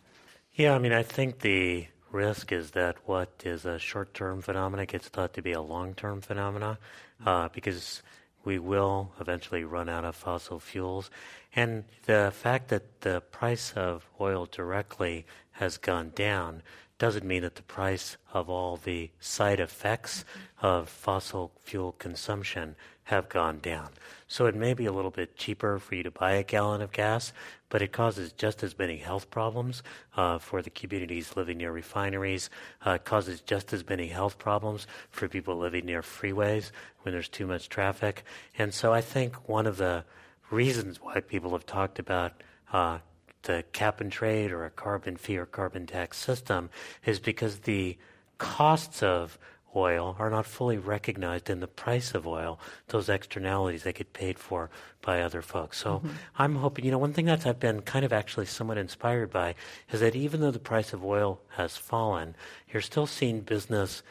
Yeah, 0.54 0.76
I 0.76 0.80
mean, 0.80 0.94
I 0.94 1.04
think 1.04 1.40
the 1.40 1.88
risk 2.12 2.52
is 2.52 2.72
that 2.72 2.96
what 3.06 3.30
is 3.44 3.66
a 3.66 3.80
short-term 3.80 4.42
phenomena 4.42 4.86
gets 4.86 5.08
thought 5.08 5.34
to 5.34 5.42
be 5.42 5.52
a 5.52 5.62
long-term 5.62 6.22
phenomena 6.22 6.78
uh, 7.26 7.50
because 7.54 8.02
we 8.44 8.60
will 8.60 9.12
eventually 9.20 9.64
run 9.64 9.90
out 9.90 10.06
of 10.06 10.16
fossil 10.16 10.60
fuels. 10.60 11.10
And 11.56 11.84
the 12.06 12.32
fact 12.34 12.70
that 12.70 13.02
the 13.02 13.22
price 13.22 13.74
of 13.76 14.08
oil 14.22 14.48
directly 14.50 15.26
has 15.54 15.78
gone 15.78 16.12
down 16.16 16.62
doesn't 16.98 17.26
mean 17.26 17.42
that 17.42 17.56
the 17.56 17.64
price 17.64 18.18
of 18.34 18.50
all 18.50 18.78
the 18.78 19.10
side 19.20 19.60
effects 19.60 20.24
of 20.62 20.88
fossil 20.88 21.52
fuel 21.64 21.94
consumption 21.94 22.76
have 23.06 23.30
gone 23.30 23.60
down. 23.60 23.90
So 24.28 24.48
it 24.48 24.56
may 24.56 24.74
be 24.74 24.86
a 24.86 24.92
little 24.92 25.12
bit 25.12 25.38
cheaper 25.38 25.78
for 25.80 25.96
you 25.96 26.04
to 26.04 26.12
buy 26.12 26.34
a 26.34 26.44
gallon 26.44 26.82
of 26.82 26.92
gas, 26.92 27.34
but 27.70 27.82
it 27.82 27.92
causes 27.92 28.32
just 28.32 28.64
as 28.64 28.78
many 28.78 28.98
health 28.98 29.30
problems 29.30 29.84
uh, 30.18 30.40
for 30.40 30.62
the 30.62 30.72
communities 30.72 31.36
living 31.36 31.58
near 31.60 31.72
refineries. 31.72 32.50
Uh, 32.84 32.98
causes 32.98 33.42
just 33.42 33.74
as 33.74 33.88
many 33.88 34.08
health 34.08 34.38
problems 34.38 34.88
for 35.12 35.28
people 35.28 35.56
living 35.56 35.86
near 35.86 36.02
freeways 36.02 36.72
when 37.02 37.14
there's 37.14 37.30
too 37.30 37.46
much 37.46 37.70
traffic. 37.70 38.24
And 38.58 38.74
so 38.74 38.92
I 38.92 39.02
think 39.02 39.48
one 39.48 39.68
of 39.68 39.78
the 39.78 40.04
reasons 40.50 41.00
why 41.02 41.20
people 41.20 41.52
have 41.52 41.66
talked 41.66 42.00
about 42.00 42.34
uh, 42.74 43.00
the 43.44 43.64
cap 43.72 44.02
and 44.02 44.12
trade 44.12 44.52
or 44.52 44.66
a 44.66 44.72
carbon 44.72 45.16
fee 45.16 45.38
or 45.38 45.46
carbon 45.46 45.86
tax 45.86 46.18
system 46.18 46.70
is 47.06 47.20
because 47.20 47.60
the 47.60 47.98
costs 48.38 49.02
of 49.02 49.38
oil 49.76 50.16
are 50.20 50.30
not 50.30 50.46
fully 50.46 50.78
recognized 50.78 51.50
in 51.50 51.60
the 51.60 51.68
price 51.68 52.14
of 52.14 52.26
oil, 52.26 52.60
those 52.88 53.10
externalities 53.10 53.84
they 53.84 53.94
get 53.94 54.14
paid 54.14 54.40
for 54.40 54.70
by 55.02 55.22
other 55.22 55.42
folks. 55.42 55.78
So 55.78 56.00
mm-hmm. 56.00 56.10
I'm 56.38 56.56
hoping, 56.56 56.86
you 56.86 56.92
know, 56.92 56.98
one 56.98 57.14
thing 57.14 57.26
that 57.26 57.46
I've 57.46 57.60
been 57.60 57.82
kind 57.82 58.06
of 58.06 58.14
actually 58.14 58.46
somewhat 58.46 58.78
inspired 58.78 59.32
by 59.32 59.56
is 59.92 60.00
that 60.00 60.16
even 60.16 60.42
though 60.42 60.52
the 60.52 60.60
price 60.60 60.94
of 60.94 61.04
oil 61.04 61.42
has 61.50 61.78
fallen, 61.78 62.36
you're 62.72 62.82
still 62.82 63.08
seeing 63.08 63.42
business 63.42 64.04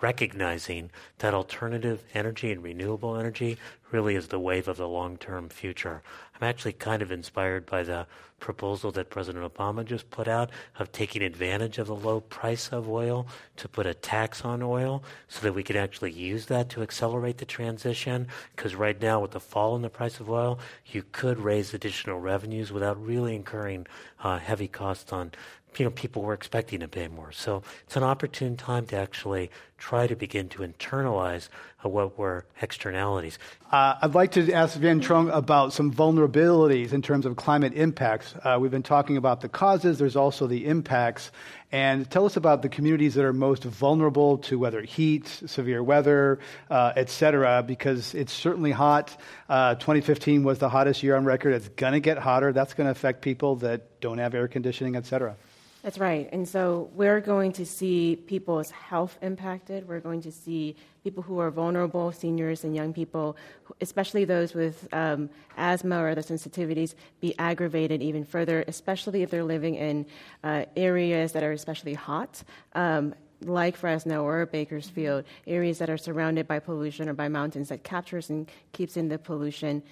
recognizing 0.00 0.90
that 1.18 1.34
alternative 1.34 2.02
energy 2.14 2.50
and 2.50 2.62
renewable 2.62 3.16
energy 3.16 3.58
really 3.90 4.14
is 4.14 4.28
the 4.28 4.38
wave 4.38 4.68
of 4.68 4.76
the 4.76 4.88
long 4.88 5.16
term 5.16 5.48
future. 5.48 6.02
I'm 6.40 6.48
actually 6.48 6.72
kind 6.72 7.02
of 7.02 7.12
inspired 7.12 7.66
by 7.66 7.82
the 7.82 8.06
proposal 8.38 8.90
that 8.92 9.10
President 9.10 9.44
Obama 9.44 9.84
just 9.84 10.10
put 10.10 10.26
out 10.26 10.50
of 10.78 10.90
taking 10.90 11.22
advantage 11.22 11.76
of 11.76 11.86
the 11.86 11.94
low 11.94 12.20
price 12.20 12.70
of 12.72 12.88
oil 12.88 13.26
to 13.56 13.68
put 13.68 13.86
a 13.86 13.92
tax 13.92 14.42
on 14.44 14.62
oil 14.62 15.04
so 15.28 15.42
that 15.42 15.52
we 15.52 15.62
could 15.62 15.76
actually 15.76 16.12
use 16.12 16.46
that 16.46 16.70
to 16.70 16.82
accelerate 16.82 17.36
the 17.38 17.44
transition. 17.44 18.26
Because 18.56 18.74
right 18.74 19.00
now, 19.00 19.20
with 19.20 19.32
the 19.32 19.40
fall 19.40 19.76
in 19.76 19.82
the 19.82 19.90
price 19.90 20.18
of 20.18 20.30
oil, 20.30 20.58
you 20.86 21.04
could 21.12 21.38
raise 21.38 21.74
additional 21.74 22.18
revenues 22.18 22.72
without 22.72 23.04
really 23.04 23.36
incurring 23.36 23.86
uh, 24.22 24.38
heavy 24.38 24.68
costs 24.68 25.12
on 25.12 25.32
you 25.78 25.84
know, 25.84 25.90
people 25.90 26.22
were 26.22 26.34
expecting 26.34 26.80
to 26.80 26.88
pay 26.88 27.08
more. 27.08 27.32
So 27.32 27.62
it's 27.84 27.96
an 27.96 28.02
opportune 28.02 28.56
time 28.56 28.86
to 28.86 28.96
actually 28.96 29.50
try 29.80 30.06
to 30.06 30.14
begin 30.14 30.48
to 30.50 30.58
internalize 30.58 31.48
uh, 31.82 31.88
what 31.88 32.18
were 32.18 32.44
externalities. 32.60 33.38
Uh, 33.72 33.94
I'd 34.02 34.14
like 34.14 34.32
to 34.32 34.52
ask 34.52 34.76
Vien 34.78 35.00
Truong 35.00 35.34
about 35.34 35.72
some 35.72 35.92
vulnerabilities 35.92 36.92
in 36.92 37.00
terms 37.00 37.24
of 37.24 37.36
climate 37.36 37.72
impacts. 37.74 38.34
Uh, 38.44 38.58
we've 38.60 38.70
been 38.70 38.82
talking 38.82 39.16
about 39.16 39.40
the 39.40 39.48
causes, 39.48 39.98
there's 39.98 40.16
also 40.16 40.46
the 40.46 40.66
impacts. 40.66 41.30
And 41.72 42.10
tell 42.10 42.26
us 42.26 42.36
about 42.36 42.62
the 42.62 42.68
communities 42.68 43.14
that 43.14 43.24
are 43.24 43.32
most 43.32 43.62
vulnerable 43.62 44.38
to 44.38 44.58
whether 44.58 44.82
heat, 44.82 45.28
severe 45.28 45.82
weather, 45.82 46.40
uh, 46.68 46.92
et 46.96 47.08
cetera, 47.08 47.62
because 47.62 48.12
it's 48.12 48.32
certainly 48.32 48.72
hot. 48.72 49.16
Uh, 49.48 49.76
2015 49.76 50.42
was 50.42 50.58
the 50.58 50.68
hottest 50.68 51.02
year 51.02 51.16
on 51.16 51.24
record. 51.24 51.54
It's 51.54 51.68
going 51.68 51.92
to 51.92 52.00
get 52.00 52.18
hotter. 52.18 52.52
That's 52.52 52.74
going 52.74 52.86
to 52.86 52.90
affect 52.90 53.22
people 53.22 53.56
that 53.56 54.00
don't 54.00 54.18
have 54.18 54.34
air 54.34 54.48
conditioning, 54.48 54.96
et 54.96 55.06
cetera. 55.06 55.36
That's 55.82 55.98
right. 55.98 56.28
And 56.30 56.46
so 56.46 56.90
we're 56.94 57.20
going 57.20 57.52
to 57.52 57.64
see 57.64 58.16
people's 58.26 58.70
health 58.70 59.16
impacted. 59.22 59.88
We're 59.88 60.00
going 60.00 60.20
to 60.22 60.32
see 60.32 60.76
people 61.02 61.22
who 61.22 61.38
are 61.38 61.50
vulnerable, 61.50 62.12
seniors 62.12 62.64
and 62.64 62.74
young 62.76 62.92
people, 62.92 63.36
especially 63.80 64.26
those 64.26 64.52
with 64.52 64.86
um, 64.92 65.30
asthma 65.56 65.98
or 65.98 66.10
other 66.10 66.20
sensitivities, 66.20 66.94
be 67.22 67.34
aggravated 67.38 68.02
even 68.02 68.24
further, 68.24 68.62
especially 68.68 69.22
if 69.22 69.30
they're 69.30 69.42
living 69.42 69.76
in 69.76 70.04
uh, 70.44 70.66
areas 70.76 71.32
that 71.32 71.42
are 71.42 71.52
especially 71.52 71.94
hot. 71.94 72.42
Um, 72.74 73.14
like 73.46 73.74
Fresno 73.74 74.22
or 74.22 74.44
Bakersfield, 74.44 75.24
areas 75.46 75.78
that 75.78 75.88
are 75.88 75.96
surrounded 75.96 76.46
by 76.46 76.58
pollution 76.58 77.08
or 77.08 77.14
by 77.14 77.26
mountains 77.26 77.70
that 77.70 77.82
captures 77.84 78.28
and 78.28 78.50
keeps 78.72 78.98
in 78.98 79.08
the 79.08 79.16
pollution. 79.16 79.82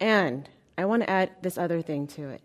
And 0.00 0.46
I 0.76 0.84
want 0.84 1.04
to 1.04 1.08
add 1.08 1.30
this 1.40 1.56
other 1.56 1.80
thing 1.80 2.06
to 2.08 2.28
it 2.28 2.42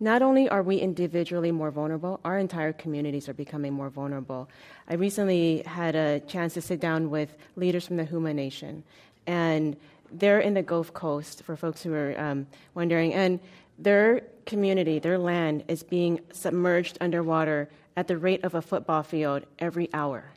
not 0.00 0.22
only 0.22 0.48
are 0.48 0.62
we 0.62 0.76
individually 0.76 1.50
more 1.50 1.70
vulnerable, 1.70 2.20
our 2.24 2.38
entire 2.38 2.72
communities 2.72 3.28
are 3.28 3.34
becoming 3.34 3.72
more 3.72 3.90
vulnerable. 3.90 4.48
I 4.88 4.94
recently 4.94 5.62
had 5.66 5.96
a 5.96 6.20
chance 6.20 6.54
to 6.54 6.60
sit 6.60 6.80
down 6.80 7.10
with 7.10 7.34
leaders 7.56 7.86
from 7.86 7.96
the 7.96 8.04
Houma 8.04 8.32
Nation, 8.32 8.84
and 9.26 9.76
they're 10.12 10.40
in 10.40 10.54
the 10.54 10.62
Gulf 10.62 10.94
Coast, 10.94 11.42
for 11.42 11.56
folks 11.56 11.82
who 11.82 11.92
are 11.92 12.18
um, 12.18 12.46
wondering, 12.74 13.12
and 13.12 13.40
their 13.78 14.22
community, 14.46 14.98
their 14.98 15.18
land, 15.18 15.64
is 15.68 15.82
being 15.82 16.20
submerged 16.32 16.98
underwater 17.00 17.68
at 17.96 18.06
the 18.06 18.16
rate 18.16 18.44
of 18.44 18.54
a 18.54 18.62
football 18.62 19.02
field 19.02 19.44
every 19.58 19.88
hour. 19.92 20.30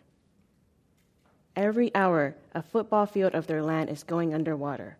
Every 1.56 1.94
hour, 1.94 2.36
a 2.56 2.62
football 2.62 3.06
field 3.06 3.36
of 3.36 3.46
their 3.48 3.62
land 3.62 3.90
is 3.90 4.04
going 4.04 4.34
underwater. 4.34 4.98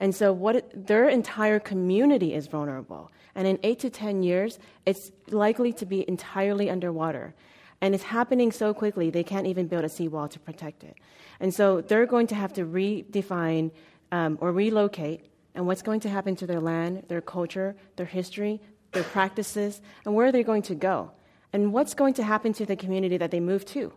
And 0.00 0.14
so 0.14 0.32
what 0.32 0.56
it, 0.56 0.86
their 0.86 1.08
entire 1.08 1.60
community 1.60 2.34
is 2.34 2.46
vulnerable. 2.46 3.12
And 3.34 3.46
in 3.46 3.58
eight 3.62 3.78
to 3.80 3.90
10 3.90 4.22
years, 4.22 4.58
it's 4.86 5.12
likely 5.28 5.72
to 5.74 5.86
be 5.86 6.08
entirely 6.08 6.70
underwater. 6.70 7.34
And 7.82 7.94
it's 7.94 8.04
happening 8.04 8.50
so 8.50 8.74
quickly, 8.74 9.10
they 9.10 9.22
can't 9.22 9.46
even 9.46 9.66
build 9.66 9.84
a 9.84 9.88
seawall 9.88 10.28
to 10.28 10.38
protect 10.38 10.84
it. 10.84 10.96
And 11.38 11.54
so 11.54 11.80
they're 11.80 12.06
going 12.06 12.26
to 12.28 12.34
have 12.34 12.52
to 12.54 12.64
redefine 12.64 13.70
um, 14.10 14.38
or 14.40 14.52
relocate. 14.52 15.26
And 15.54 15.66
what's 15.66 15.82
going 15.82 16.00
to 16.00 16.08
happen 16.08 16.34
to 16.36 16.46
their 16.46 16.60
land, 16.60 17.04
their 17.08 17.20
culture, 17.20 17.76
their 17.96 18.06
history, 18.06 18.60
their 18.92 19.02
practices, 19.02 19.80
and 20.04 20.14
where 20.14 20.26
are 20.26 20.32
they 20.32 20.42
going 20.42 20.62
to 20.62 20.74
go? 20.74 21.12
And 21.52 21.72
what's 21.72 21.94
going 21.94 22.14
to 22.14 22.22
happen 22.22 22.52
to 22.54 22.66
the 22.66 22.76
community 22.76 23.16
that 23.16 23.30
they 23.30 23.40
move 23.40 23.64
to? 23.66 23.92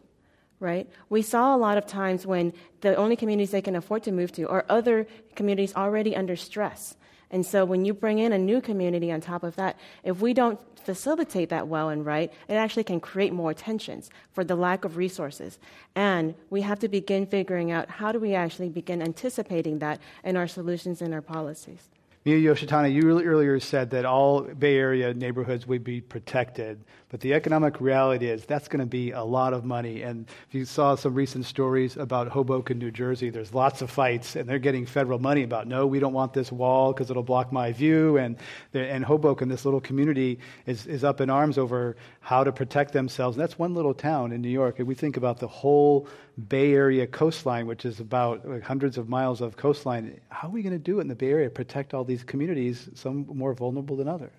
Right? 0.63 0.89
We 1.09 1.21
saw 1.21 1.55
a 1.55 1.57
lot 1.57 1.77
of 1.77 1.85
times 1.85 2.25
when 2.25 2.53
the 2.81 2.95
only 2.95 3.15
communities 3.15 3.51
they 3.51 3.61
can 3.61 3.75
afford 3.75 4.03
to 4.03 4.11
move 4.11 4.31
to 4.31 4.47
are 4.47 4.65
other 4.69 5.05
communities 5.35 5.75
already 5.75 6.15
under 6.15 6.35
stress. 6.35 6.95
And 7.29 7.45
so 7.45 7.65
when 7.65 7.83
you 7.83 7.93
bring 7.93 8.19
in 8.19 8.31
a 8.31 8.37
new 8.37 8.61
community 8.61 9.11
on 9.11 9.19
top 9.19 9.43
of 9.43 9.55
that, 9.57 9.77
if 10.03 10.21
we 10.21 10.33
don't 10.33 10.59
facilitate 10.83 11.49
that 11.49 11.67
well 11.67 11.89
and 11.89 12.05
right, 12.05 12.31
it 12.47 12.53
actually 12.53 12.83
can 12.83 12.99
create 12.99 13.33
more 13.33 13.53
tensions 13.53 14.09
for 14.31 14.43
the 14.43 14.55
lack 14.55 14.85
of 14.85 14.97
resources. 14.97 15.57
And 15.95 16.35
we 16.49 16.61
have 16.61 16.79
to 16.79 16.87
begin 16.87 17.25
figuring 17.25 17.71
out 17.71 17.89
how 17.89 18.11
do 18.11 18.19
we 18.19 18.33
actually 18.35 18.69
begin 18.69 19.01
anticipating 19.01 19.79
that 19.79 19.99
in 20.23 20.37
our 20.37 20.47
solutions 20.47 21.01
and 21.01 21.13
our 21.13 21.21
policies. 21.21 21.89
Miya 22.25 22.37
Yoshitani, 22.37 22.93
you 22.93 23.21
earlier 23.21 23.59
said 23.59 23.89
that 23.89 24.05
all 24.05 24.43
Bay 24.43 24.77
Area 24.77 25.13
neighborhoods 25.13 25.67
would 25.67 25.83
be 25.83 25.99
protected, 25.99 26.81
but 27.09 27.19
the 27.19 27.33
economic 27.33 27.81
reality 27.81 28.27
is 28.27 28.45
that's 28.45 28.69
going 28.69 28.79
to 28.79 28.85
be 28.85 29.11
a 29.11 29.21
lot 29.21 29.51
of 29.51 29.65
money. 29.65 30.03
And 30.03 30.25
if 30.47 30.55
you 30.55 30.63
saw 30.63 30.95
some 30.95 31.15
recent 31.15 31.43
stories 31.45 31.97
about 31.97 32.29
Hoboken, 32.29 32.79
New 32.79 32.91
Jersey, 32.91 33.29
there's 33.29 33.53
lots 33.53 33.81
of 33.81 33.91
fights, 33.91 34.37
and 34.37 34.47
they're 34.47 34.57
getting 34.57 34.85
federal 34.85 35.19
money 35.19 35.43
about, 35.43 35.67
no, 35.67 35.85
we 35.85 35.99
don't 35.99 36.13
want 36.13 36.31
this 36.31 36.49
wall 36.49 36.93
because 36.93 37.11
it'll 37.11 37.23
block 37.23 37.51
my 37.51 37.73
view. 37.73 38.15
And, 38.15 38.37
and 38.73 39.03
Hoboken, 39.03 39.49
this 39.49 39.65
little 39.65 39.81
community, 39.81 40.39
is, 40.65 40.87
is 40.87 41.03
up 41.03 41.19
in 41.19 41.29
arms 41.29 41.57
over 41.57 41.97
how 42.21 42.45
to 42.45 42.53
protect 42.53 42.93
themselves. 42.93 43.35
And 43.35 43.43
that's 43.43 43.59
one 43.59 43.75
little 43.75 43.93
town 43.93 44.31
in 44.31 44.41
New 44.41 44.47
York. 44.47 44.79
And 44.79 44.87
we 44.87 44.95
think 44.95 45.17
about 45.17 45.39
the 45.39 45.49
whole 45.49 46.07
Bay 46.47 46.73
Area 46.73 47.05
coastline, 47.05 47.67
which 47.67 47.85
is 47.85 47.99
about 47.99 48.47
like, 48.47 48.63
hundreds 48.63 48.97
of 48.97 49.07
miles 49.07 49.41
of 49.41 49.55
coastline. 49.55 50.19
How 50.29 50.47
are 50.47 50.51
we 50.51 50.63
going 50.63 50.73
to 50.73 50.79
do 50.79 50.97
it 50.97 51.01
in 51.01 51.07
the 51.07 51.15
Bay 51.15 51.29
Area? 51.29 51.49
Protect 51.49 51.93
all 51.93 52.03
these 52.03 52.23
communities, 52.23 52.89
some 52.95 53.25
more 53.27 53.53
vulnerable 53.53 53.95
than 53.95 54.07
others. 54.07 54.31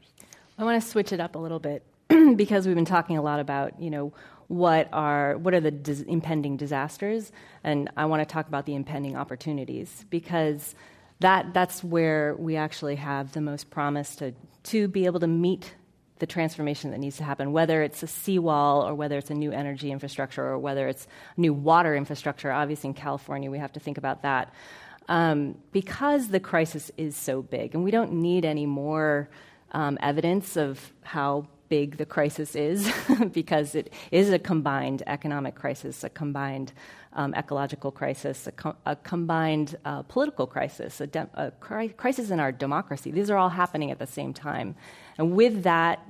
I 0.58 0.64
want 0.64 0.82
to 0.82 0.88
switch 0.88 1.12
it 1.12 1.20
up 1.20 1.34
a 1.34 1.38
little 1.38 1.60
bit 1.60 1.84
because 2.36 2.66
we've 2.66 2.76
been 2.76 2.84
talking 2.84 3.16
a 3.16 3.22
lot 3.22 3.40
about, 3.40 3.80
you 3.80 3.90
know, 3.90 4.12
what 4.48 4.88
are 4.92 5.38
what 5.38 5.54
are 5.54 5.60
the 5.60 5.70
dis- 5.70 6.02
impending 6.02 6.56
disasters, 6.56 7.32
and 7.62 7.90
I 7.96 8.04
want 8.06 8.26
to 8.26 8.30
talk 8.30 8.46
about 8.46 8.66
the 8.66 8.74
impending 8.74 9.16
opportunities 9.16 10.04
because 10.10 10.74
that 11.20 11.54
that's 11.54 11.82
where 11.82 12.34
we 12.36 12.56
actually 12.56 12.96
have 12.96 13.32
the 13.32 13.40
most 13.40 13.70
promise 13.70 14.16
to 14.16 14.32
to 14.64 14.88
be 14.88 15.06
able 15.06 15.20
to 15.20 15.26
meet 15.26 15.74
the 16.18 16.26
transformation 16.26 16.90
that 16.92 16.98
needs 16.98 17.16
to 17.16 17.24
happen, 17.24 17.52
whether 17.52 17.82
it's 17.82 18.02
a 18.02 18.06
seawall 18.06 18.86
or 18.86 18.94
whether 18.94 19.18
it's 19.18 19.30
a 19.30 19.34
new 19.34 19.50
energy 19.50 19.90
infrastructure 19.90 20.44
or 20.44 20.58
whether 20.58 20.88
it's 20.88 21.08
new 21.36 21.52
water 21.52 21.96
infrastructure. 21.96 22.52
Obviously, 22.52 22.88
in 22.88 22.94
California, 22.94 23.50
we 23.50 23.58
have 23.58 23.72
to 23.72 23.80
think 23.80 23.98
about 23.98 24.22
that. 24.22 24.52
Um, 25.08 25.56
because 25.72 26.28
the 26.28 26.40
crisis 26.40 26.90
is 26.96 27.16
so 27.16 27.42
big, 27.42 27.74
and 27.74 27.84
we 27.84 27.90
don't 27.90 28.12
need 28.12 28.44
any 28.44 28.64
more 28.64 29.28
um, 29.72 29.98
evidence 30.00 30.56
of 30.56 30.92
how 31.02 31.46
big 31.68 31.96
the 31.96 32.06
crisis 32.06 32.54
is, 32.54 32.90
because 33.32 33.74
it 33.74 33.92
is 34.10 34.30
a 34.30 34.38
combined 34.38 35.02
economic 35.06 35.54
crisis, 35.54 36.04
a 36.04 36.08
combined 36.08 36.72
um, 37.14 37.34
ecological 37.34 37.90
crisis, 37.90 38.46
a, 38.46 38.52
co- 38.52 38.76
a 38.86 38.96
combined 38.96 39.76
uh, 39.84 40.02
political 40.02 40.46
crisis, 40.46 41.00
a, 41.00 41.06
de- 41.06 41.28
a 41.34 41.50
cri- 41.52 41.88
crisis 41.88 42.30
in 42.30 42.40
our 42.40 42.52
democracy. 42.52 43.10
These 43.10 43.30
are 43.30 43.36
all 43.36 43.50
happening 43.50 43.90
at 43.90 43.98
the 43.98 44.06
same 44.06 44.32
time. 44.32 44.74
And 45.18 45.34
with 45.36 45.62
that 45.64 46.00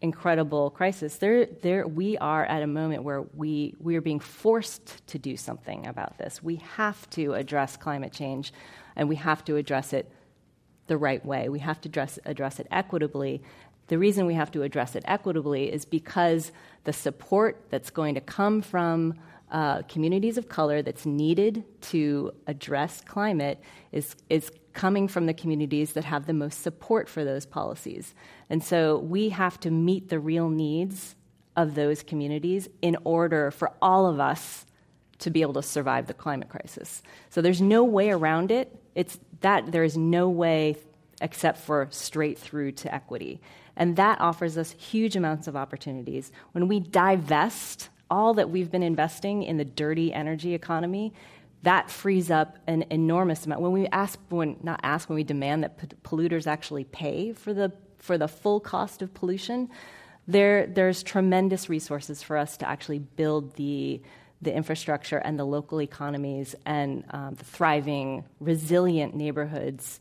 incredible 0.00 0.70
crisis, 0.70 1.16
there, 1.16 1.46
there, 1.46 1.86
we 1.86 2.18
are 2.18 2.44
at 2.44 2.62
a 2.62 2.66
moment 2.66 3.02
where 3.02 3.22
we, 3.34 3.74
we 3.80 3.96
are 3.96 4.00
being 4.00 4.20
forced 4.20 5.06
to 5.08 5.18
do 5.18 5.36
something 5.36 5.86
about 5.86 6.18
this. 6.18 6.42
We 6.42 6.56
have 6.76 7.08
to 7.10 7.34
address 7.34 7.76
climate 7.76 8.12
change, 8.12 8.52
and 8.94 9.08
we 9.08 9.16
have 9.16 9.44
to 9.46 9.56
address 9.56 9.92
it 9.92 10.10
the 10.86 10.96
right 10.96 11.24
way. 11.24 11.48
We 11.48 11.58
have 11.60 11.80
to 11.82 11.88
address, 11.88 12.18
address 12.24 12.60
it 12.60 12.66
equitably. 12.70 13.42
The 13.88 13.98
reason 13.98 14.26
we 14.26 14.34
have 14.34 14.50
to 14.52 14.62
address 14.62 14.94
it 14.96 15.04
equitably 15.06 15.72
is 15.72 15.84
because 15.84 16.52
the 16.84 16.92
support 16.92 17.60
that's 17.70 17.90
going 17.90 18.14
to 18.14 18.20
come 18.20 18.62
from 18.62 19.14
uh, 19.50 19.82
communities 19.82 20.38
of 20.38 20.48
color 20.48 20.82
that's 20.82 21.06
needed 21.06 21.64
to 21.80 22.32
address 22.46 23.00
climate 23.00 23.60
is, 23.92 24.16
is 24.28 24.50
coming 24.76 25.08
from 25.08 25.24
the 25.24 25.32
communities 25.32 25.94
that 25.94 26.04
have 26.04 26.26
the 26.26 26.34
most 26.34 26.62
support 26.62 27.08
for 27.08 27.24
those 27.24 27.46
policies. 27.46 28.14
And 28.50 28.62
so 28.62 28.98
we 28.98 29.30
have 29.30 29.58
to 29.60 29.70
meet 29.70 30.10
the 30.10 30.20
real 30.20 30.50
needs 30.50 31.16
of 31.56 31.74
those 31.74 32.02
communities 32.02 32.68
in 32.82 32.94
order 33.02 33.50
for 33.50 33.72
all 33.80 34.06
of 34.06 34.20
us 34.20 34.66
to 35.20 35.30
be 35.30 35.40
able 35.40 35.54
to 35.54 35.62
survive 35.62 36.06
the 36.06 36.14
climate 36.14 36.50
crisis. 36.50 37.02
So 37.30 37.40
there's 37.40 37.62
no 37.62 37.84
way 37.84 38.10
around 38.10 38.50
it. 38.50 38.78
It's 38.94 39.18
that 39.40 39.72
there 39.72 39.82
is 39.82 39.96
no 39.96 40.28
way 40.28 40.76
except 41.22 41.58
for 41.58 41.88
straight 41.90 42.38
through 42.38 42.72
to 42.72 42.94
equity. 42.94 43.40
And 43.76 43.96
that 43.96 44.20
offers 44.20 44.58
us 44.58 44.72
huge 44.72 45.16
amounts 45.16 45.48
of 45.48 45.56
opportunities. 45.56 46.30
When 46.52 46.68
we 46.68 46.80
divest 46.80 47.88
all 48.10 48.34
that 48.34 48.50
we've 48.50 48.70
been 48.70 48.82
investing 48.82 49.42
in 49.42 49.56
the 49.56 49.64
dirty 49.64 50.12
energy 50.12 50.52
economy, 50.52 51.14
that 51.66 51.90
frees 51.90 52.30
up 52.30 52.58
an 52.68 52.84
enormous 52.90 53.44
amount. 53.44 53.60
When 53.60 53.72
we 53.72 53.88
ask, 53.88 54.20
when 54.28 54.56
not 54.62 54.78
ask, 54.84 55.08
when 55.08 55.16
we 55.16 55.24
demand 55.24 55.64
that 55.64 55.76
polluters 56.04 56.46
actually 56.46 56.84
pay 56.84 57.32
for 57.32 57.52
the 57.52 57.72
for 57.98 58.16
the 58.16 58.28
full 58.28 58.60
cost 58.60 59.02
of 59.02 59.12
pollution, 59.12 59.68
there 60.28 60.68
there's 60.68 61.02
tremendous 61.02 61.68
resources 61.68 62.22
for 62.22 62.36
us 62.36 62.56
to 62.58 62.68
actually 62.68 63.00
build 63.00 63.56
the 63.56 64.00
the 64.40 64.54
infrastructure 64.54 65.18
and 65.18 65.40
the 65.40 65.44
local 65.44 65.82
economies 65.82 66.54
and 66.64 67.04
um, 67.10 67.34
the 67.34 67.44
thriving, 67.44 68.24
resilient 68.38 69.16
neighborhoods 69.16 69.98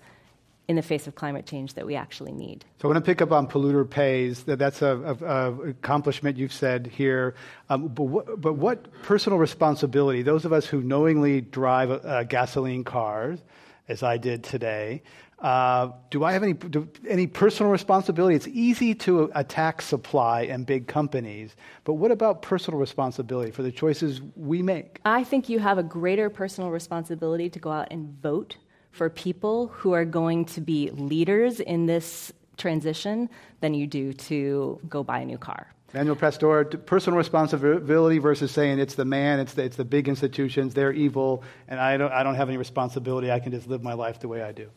in 0.67 0.75
the 0.75 0.81
face 0.81 1.07
of 1.07 1.15
climate 1.15 1.45
change 1.45 1.75
that 1.75 1.85
we 1.85 1.95
actually 1.95 2.31
need. 2.31 2.65
So 2.81 2.87
I 2.87 2.93
want 2.93 3.03
to 3.03 3.09
pick 3.09 3.21
up 3.21 3.31
on 3.31 3.47
polluter 3.47 3.87
pays. 3.89 4.43
That's 4.43 4.81
a, 4.81 5.17
a, 5.21 5.25
a 5.25 5.69
accomplishment 5.69 6.37
you've 6.37 6.53
said 6.53 6.87
here. 6.87 7.35
Um, 7.69 7.87
but, 7.87 8.03
what, 8.03 8.41
but, 8.41 8.53
what, 8.53 8.91
personal 9.03 9.37
responsibility? 9.37 10.21
Those 10.23 10.45
of 10.45 10.53
us 10.53 10.65
who 10.65 10.81
knowingly 10.81 11.41
drive 11.41 11.91
uh, 11.91 12.23
gasoline 12.23 12.83
cars, 12.83 13.39
as 13.87 14.01
I 14.01 14.17
did 14.17 14.43
today, 14.43 15.03
uh, 15.39 15.91
do 16.09 16.23
I 16.23 16.31
have 16.31 16.43
any 16.43 16.53
do, 16.53 16.87
any 17.07 17.27
personal 17.27 17.71
responsibility? 17.71 18.35
It's 18.35 18.47
easy 18.47 18.95
to 18.95 19.29
attack 19.35 19.81
supply 19.81 20.43
and 20.43 20.65
big 20.65 20.87
companies, 20.87 21.55
but 21.83 21.93
what 21.93 22.09
about 22.09 22.41
personal 22.41 22.79
responsibility 22.79 23.51
for 23.51 23.61
the 23.61 23.71
choices 23.71 24.21
we 24.35 24.61
make? 24.61 24.99
I 25.03 25.25
think 25.25 25.49
you 25.49 25.59
have 25.59 25.77
a 25.77 25.83
greater 25.83 26.29
personal 26.29 26.71
responsibility 26.71 27.49
to 27.49 27.59
go 27.59 27.69
out 27.69 27.89
and 27.91 28.17
vote 28.21 28.55
for 28.95 29.09
people 29.09 29.67
who 29.67 29.91
are 29.91 30.05
going 30.05 30.45
to 30.45 30.61
be 30.61 30.89
leaders 30.91 31.59
in 31.59 31.85
this 31.85 32.31
transition 32.55 33.29
than 33.59 33.73
you 33.73 33.85
do 33.85 34.13
to 34.13 34.79
go 34.87 35.03
buy 35.03 35.19
a 35.19 35.25
new 35.25 35.37
car. 35.37 35.67
Manuel 35.93 36.15
Pastor, 36.15 36.63
personal 36.63 37.17
responsibility 37.17 38.19
versus 38.19 38.51
saying 38.51 38.79
it's 38.79 38.95
the 38.95 39.03
man, 39.03 39.41
it's 39.41 39.53
the, 39.53 39.63
it's 39.63 39.75
the 39.75 39.83
big 39.83 40.07
institutions, 40.07 40.73
they're 40.73 40.93
evil, 40.93 41.43
and 41.67 41.77
I 41.77 41.97
don't, 41.97 42.11
I 42.11 42.23
don't 42.23 42.35
have 42.35 42.47
any 42.47 42.57
responsibility. 42.57 43.31
I 43.31 43.39
can 43.39 43.51
just 43.51 43.67
live 43.67 43.83
my 43.83 43.93
life 43.93 44.19
the 44.19 44.29
way 44.29 44.41
I 44.41 44.53
do. 44.53 44.69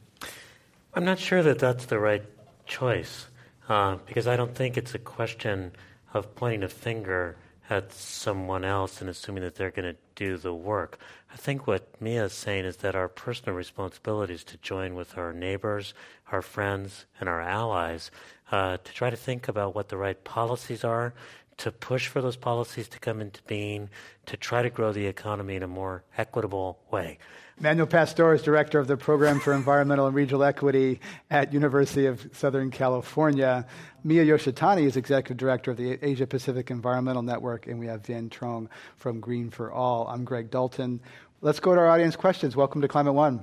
I'm 0.94 1.04
not 1.04 1.20
sure 1.20 1.42
that 1.44 1.60
that's 1.60 1.86
the 1.86 2.00
right 2.00 2.24
choice 2.66 3.28
uh, 3.68 3.98
because 4.06 4.26
I 4.26 4.36
don't 4.36 4.54
think 4.54 4.76
it's 4.76 4.94
a 4.94 4.98
question 4.98 5.72
of 6.12 6.34
pointing 6.34 6.64
a 6.64 6.68
finger 6.68 7.36
at 7.70 7.92
someone 7.92 8.64
else 8.64 9.00
and 9.00 9.10
assuming 9.10 9.42
that 9.42 9.54
they're 9.56 9.70
going 9.70 9.94
to 9.94 10.00
do 10.14 10.36
the 10.36 10.54
work. 10.54 10.98
I 11.32 11.36
think 11.36 11.66
what 11.66 12.00
Miya 12.00 12.24
is 12.24 12.32
saying 12.32 12.64
is 12.64 12.78
that 12.78 12.96
our 12.96 13.08
personal 13.08 13.54
responsibility 13.54 14.34
is 14.34 14.44
to 14.44 14.56
join 14.58 14.94
with 14.94 15.18
our 15.18 15.32
neighbors, 15.32 15.92
our 16.32 16.42
friends, 16.42 17.06
and 17.20 17.28
our 17.28 17.40
allies 17.40 18.10
uh, 18.50 18.78
to 18.78 18.92
try 18.92 19.10
to 19.10 19.16
think 19.16 19.48
about 19.48 19.74
what 19.74 19.88
the 19.88 19.96
right 19.96 20.22
policies 20.24 20.84
are, 20.84 21.12
to 21.58 21.70
push 21.70 22.06
for 22.06 22.22
those 22.22 22.36
policies 22.36 22.88
to 22.88 22.98
come 22.98 23.20
into 23.20 23.42
being, 23.42 23.90
to 24.26 24.36
try 24.36 24.62
to 24.62 24.70
grow 24.70 24.92
the 24.92 25.06
economy 25.06 25.56
in 25.56 25.62
a 25.62 25.68
more 25.68 26.04
equitable 26.16 26.78
way. 26.90 27.18
Manuel 27.60 27.88
Pastor 27.88 28.32
is 28.34 28.42
director 28.42 28.78
of 28.78 28.86
the 28.86 28.96
Program 28.96 29.40
for 29.40 29.52
Environmental 29.52 30.06
and 30.06 30.14
Regional 30.14 30.44
Equity 30.44 31.00
at 31.28 31.52
University 31.52 32.06
of 32.06 32.28
Southern 32.32 32.70
California. 32.70 33.66
Miya 34.04 34.24
Yoshitani 34.24 34.84
is 34.84 34.96
executive 34.96 35.36
director 35.36 35.72
of 35.72 35.76
the 35.76 35.98
Asia 36.00 36.24
Pacific 36.24 36.70
Environmental 36.70 37.22
Network, 37.22 37.66
and 37.66 37.80
we 37.80 37.86
have 37.86 38.06
Vien 38.06 38.30
Truong 38.30 38.68
from 38.96 39.18
Green 39.18 39.50
for 39.50 39.72
All. 39.72 40.06
I'm 40.06 40.22
Greg 40.24 40.52
Dalton. 40.52 41.00
Let's 41.40 41.58
go 41.58 41.74
to 41.74 41.80
our 41.80 41.88
audience 41.88 42.14
questions. 42.14 42.54
Welcome 42.54 42.80
to 42.82 42.86
Climate 42.86 43.14
One. 43.14 43.42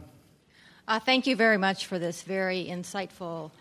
Uh, 0.88 0.98
thank 0.98 1.28
you 1.28 1.36
very 1.36 1.58
much 1.58 1.86
for 1.86 2.00
this 2.00 2.22
very 2.22 2.68
insightful 2.70 3.52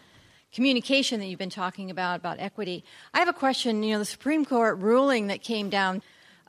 communication 0.53 1.19
that 1.19 1.27
you've 1.27 1.39
been 1.39 1.51
talking 1.51 1.91
about 1.91 2.21
about 2.21 2.39
equity. 2.39 2.85
I 3.13 3.19
have 3.19 3.29
a 3.29 3.33
question. 3.33 3.83
You 3.83 3.95
know, 3.95 3.99
the 3.99 4.05
Supreme 4.05 4.45
Court 4.45 4.79
ruling 4.79 5.27
that 5.27 5.43
came 5.43 5.69
down 5.69 6.01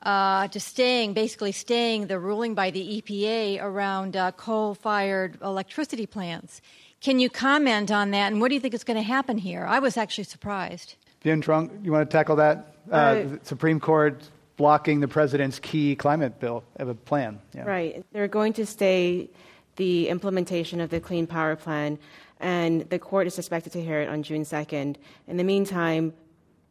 uh, 0.02 0.48
to 0.48 0.60
staying, 0.60 1.14
basically 1.14 1.52
staying 1.52 2.06
the 2.06 2.18
ruling 2.18 2.54
by 2.54 2.70
the 2.70 3.02
EPA 3.02 3.62
around 3.62 4.16
uh, 4.16 4.32
coal-fired 4.32 5.38
electricity 5.42 6.06
plants. 6.06 6.60
Can 7.00 7.18
you 7.18 7.28
comment 7.28 7.90
on 7.90 8.10
that, 8.12 8.32
and 8.32 8.40
what 8.40 8.48
do 8.48 8.54
you 8.54 8.60
think 8.60 8.74
is 8.74 8.84
going 8.84 8.96
to 8.96 9.02
happen 9.02 9.38
here? 9.38 9.64
I 9.66 9.78
was 9.78 9.96
actually 9.96 10.24
surprised. 10.24 10.94
Vien 11.22 11.42
Truong, 11.42 11.84
you 11.84 11.92
want 11.92 12.08
to 12.08 12.16
tackle 12.16 12.36
that? 12.36 12.74
Uh, 12.90 13.24
Supreme 13.42 13.80
Court 13.80 14.22
blocking 14.56 15.00
the 15.00 15.08
president's 15.08 15.58
key 15.58 15.96
climate 15.96 16.40
bill 16.40 16.64
of 16.76 16.88
a 16.88 16.94
plan. 16.94 17.40
Yeah. 17.54 17.64
Right. 17.64 18.04
They're 18.12 18.28
going 18.28 18.54
to 18.54 18.64
stay 18.64 19.28
the 19.76 20.08
implementation 20.08 20.80
of 20.80 20.88
the 20.88 21.00
Clean 21.00 21.26
Power 21.26 21.56
Plan 21.56 21.98
and 22.40 22.82
the 22.90 22.98
court 22.98 23.26
is 23.26 23.38
expected 23.38 23.72
to 23.72 23.82
hear 23.82 24.00
it 24.00 24.08
on 24.08 24.22
June 24.22 24.42
2nd. 24.42 24.96
In 25.26 25.36
the 25.36 25.44
meantime, 25.44 26.12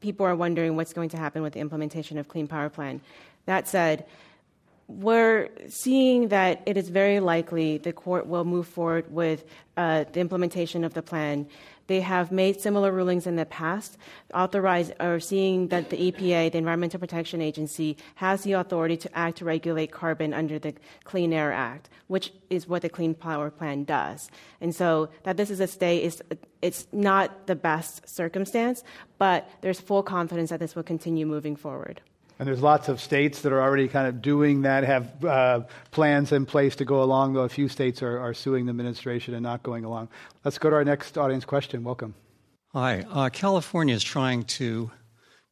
people 0.06 0.24
are 0.24 0.36
wondering 0.36 0.76
what's 0.76 0.94
going 0.94 1.10
to 1.10 1.18
happen 1.18 1.42
with 1.42 1.54
the 1.54 1.60
implementation 1.60 2.20
of 2.20 2.28
Clean 2.28 2.48
Power 2.48 2.70
Plan. 2.70 3.02
That 3.48 3.68
said, 3.68 4.06
we're 4.88 5.50
seeing 5.68 6.28
that 6.28 6.62
it 6.66 6.78
is 6.78 6.90
very 6.90 7.20
likely 7.20 7.78
the 7.80 7.92
court 7.94 8.28
will 8.28 8.46
move 8.46 8.68
forward 8.68 9.12
with 9.12 9.44
uh, 9.78 10.06
the 10.12 10.20
implementation 10.20 10.84
of 10.84 10.94
the 10.94 11.02
plan. 11.02 11.48
They 11.88 12.02
have 12.02 12.32
made 12.32 12.62
similar 12.62 12.92
rulings 12.92 13.28
in 13.28 13.36
the 13.36 13.46
past, 13.46 13.98
authorized 14.34 14.94
or 15.00 15.20
seeing 15.20 15.68
that 15.68 15.90
the 15.90 16.12
EPA, 16.12 16.52
the 16.52 16.58
Environmental 16.58 17.00
Protection 17.00 17.42
Agency, 17.42 17.98
has 18.16 18.44
the 18.44 18.54
authority 18.54 18.98
to 18.98 19.18
act 19.18 19.38
to 19.40 19.46
regulate 19.46 19.92
carbon 19.92 20.34
under 20.34 20.58
the 20.58 20.74
Clean 21.04 21.32
Air 21.32 21.52
Act, 21.52 21.90
which 22.08 22.32
is 22.50 22.68
what 22.68 22.82
the 22.82 22.90
Clean 22.90 23.14
Power 23.14 23.52
Plan 23.52 23.84
does. 23.84 24.30
And 24.62 24.74
so 24.74 25.10
that 25.24 25.38
this 25.38 25.50
is 25.50 25.60
a 25.60 25.68
stay 25.68 26.04
is 26.04 26.24
it's 26.62 26.88
not 26.92 27.46
the 27.46 27.56
best 27.56 28.08
circumstance, 28.08 28.84
but 29.20 29.50
there's 29.62 29.80
full 29.80 30.02
confidence 30.02 30.50
that 30.50 30.60
this 30.60 30.76
will 30.76 30.84
continue 30.84 31.26
moving 31.26 31.56
forward. 31.56 32.02
And 32.38 32.48
there's 32.48 32.62
lots 32.62 32.90
of 32.90 33.00
states 33.00 33.42
that 33.44 33.54
are 33.54 33.62
already 33.62 33.88
kind 33.88 34.08
of 34.08 34.22
doing 34.22 34.64
that, 34.64 34.84
have 34.84 35.24
uh, 35.24 35.62
plans 35.92 36.34
in 36.34 36.46
place 36.46 36.76
to 36.78 36.86
go 36.86 37.02
along, 37.02 37.34
though 37.34 37.44
a 37.44 37.50
few 37.50 37.70
states 37.70 38.04
are, 38.04 38.20
are, 38.20 38.34
suing 38.34 38.66
the 38.66 38.72
administration 38.72 39.34
and 39.34 39.44
not 39.44 39.64
going 39.64 39.86
along. 39.86 40.10
Let's 40.44 40.58
go 40.58 40.70
to 40.70 40.76
our 40.76 40.84
next 40.84 41.18
audience 41.18 41.46
question. 41.46 41.84
Welcome. 41.84 42.14
Hi. 42.74 43.06
Uh, 43.10 43.30
California 43.30 43.96
is 43.96 44.04
trying 44.04 44.44
to 44.44 44.92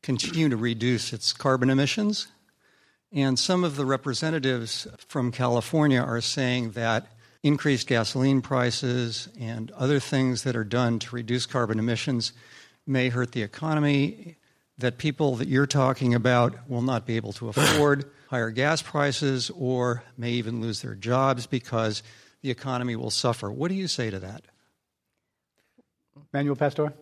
continue 0.02 0.50
to 0.50 0.58
reduce 0.58 1.14
its 1.14 1.32
carbon 1.32 1.70
emissions. 1.70 2.28
And 3.14 3.40
some 3.40 3.64
of 3.64 3.78
the 3.78 3.86
representatives 3.86 4.86
from 5.08 5.32
California 5.32 6.02
are 6.02 6.20
saying 6.20 6.72
that 6.72 7.08
increased 7.44 7.88
gasoline 7.88 8.42
prices 8.42 9.30
and 9.40 9.72
other 9.72 10.00
things 10.00 10.44
that 10.44 10.56
are 10.56 10.64
done 10.66 11.00
to 11.00 11.16
reduce 11.16 11.46
carbon 11.46 11.80
emissions 11.80 12.34
may 12.86 13.10
hurt 13.10 13.32
the 13.32 13.42
economy 13.42 14.36
that 14.78 14.98
people 14.98 15.36
that 15.36 15.48
you're 15.48 15.68
talking 15.68 16.14
about 16.14 16.70
will 16.70 16.82
not 16.82 17.06
be 17.06 17.16
able 17.16 17.34
to 17.34 17.50
afford 17.50 18.10
higher 18.30 18.50
gas 18.50 18.82
prices 18.82 19.52
or 19.56 20.04
may 20.18 20.32
even 20.32 20.62
lose 20.62 20.82
their 20.82 20.96
jobs 20.96 21.46
because 21.46 22.02
the 22.42 22.50
economy 22.50 22.96
will 22.96 23.12
suffer. 23.12 23.52
What 23.52 23.70
do 23.70 23.76
you 23.76 23.88
say 23.88 24.10
to 24.10 24.20
that? 24.20 24.44
Manuel 26.32 26.56
Pastor? 26.56 26.94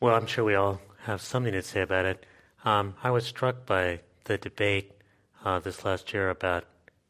Well, 0.00 0.14
I'm 0.14 0.26
sure 0.26 0.44
we 0.44 0.54
all 0.54 0.80
have 1.04 1.20
something 1.20 1.52
to 1.52 1.62
say 1.62 1.80
about 1.82 2.04
it. 2.04 2.24
Um, 2.64 2.94
I 3.02 3.10
was 3.10 3.26
struck 3.26 3.66
by 3.66 4.00
the 4.24 4.38
debate 4.38 4.92
uh, 5.44 5.58
this 5.58 5.84
last 5.84 6.12
year 6.12 6.30
about 6.30 6.64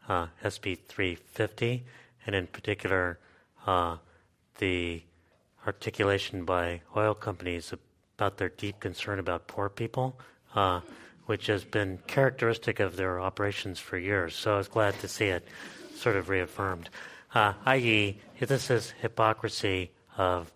uh, 0.09 0.29
SB 0.43 0.79
350, 0.89 1.85
and 2.27 2.35
in 2.35 2.47
particular, 2.47 3.19
uh, 3.67 3.99
the 4.59 5.03
articulation 5.67 6.45
by 6.45 6.81
oil 6.97 7.15
companies 7.15 7.73
about 8.23 8.37
their 8.37 8.51
deep 8.51 8.79
concern 8.79 9.19
about 9.19 9.49
poor 9.49 9.69
people, 9.69 10.17
uh, 10.55 10.81
which 11.27 11.47
has 11.47 11.65
been 11.65 11.99
characteristic 12.07 12.79
of 12.79 12.95
their 12.95 13.21
operations 13.21 13.81
for 13.81 13.99
years. 13.99 14.37
So 14.37 14.55
I 14.55 14.59
was 14.59 14.69
glad 14.69 14.97
to 15.01 15.09
see 15.09 15.25
it 15.25 15.45
sort 15.97 16.15
of 16.15 16.29
reaffirmed. 16.29 16.89
Uh, 17.35 17.55
i.e., 17.67 18.21
this 18.39 18.71
is 18.71 18.95
hypocrisy 19.01 19.91
of 20.17 20.53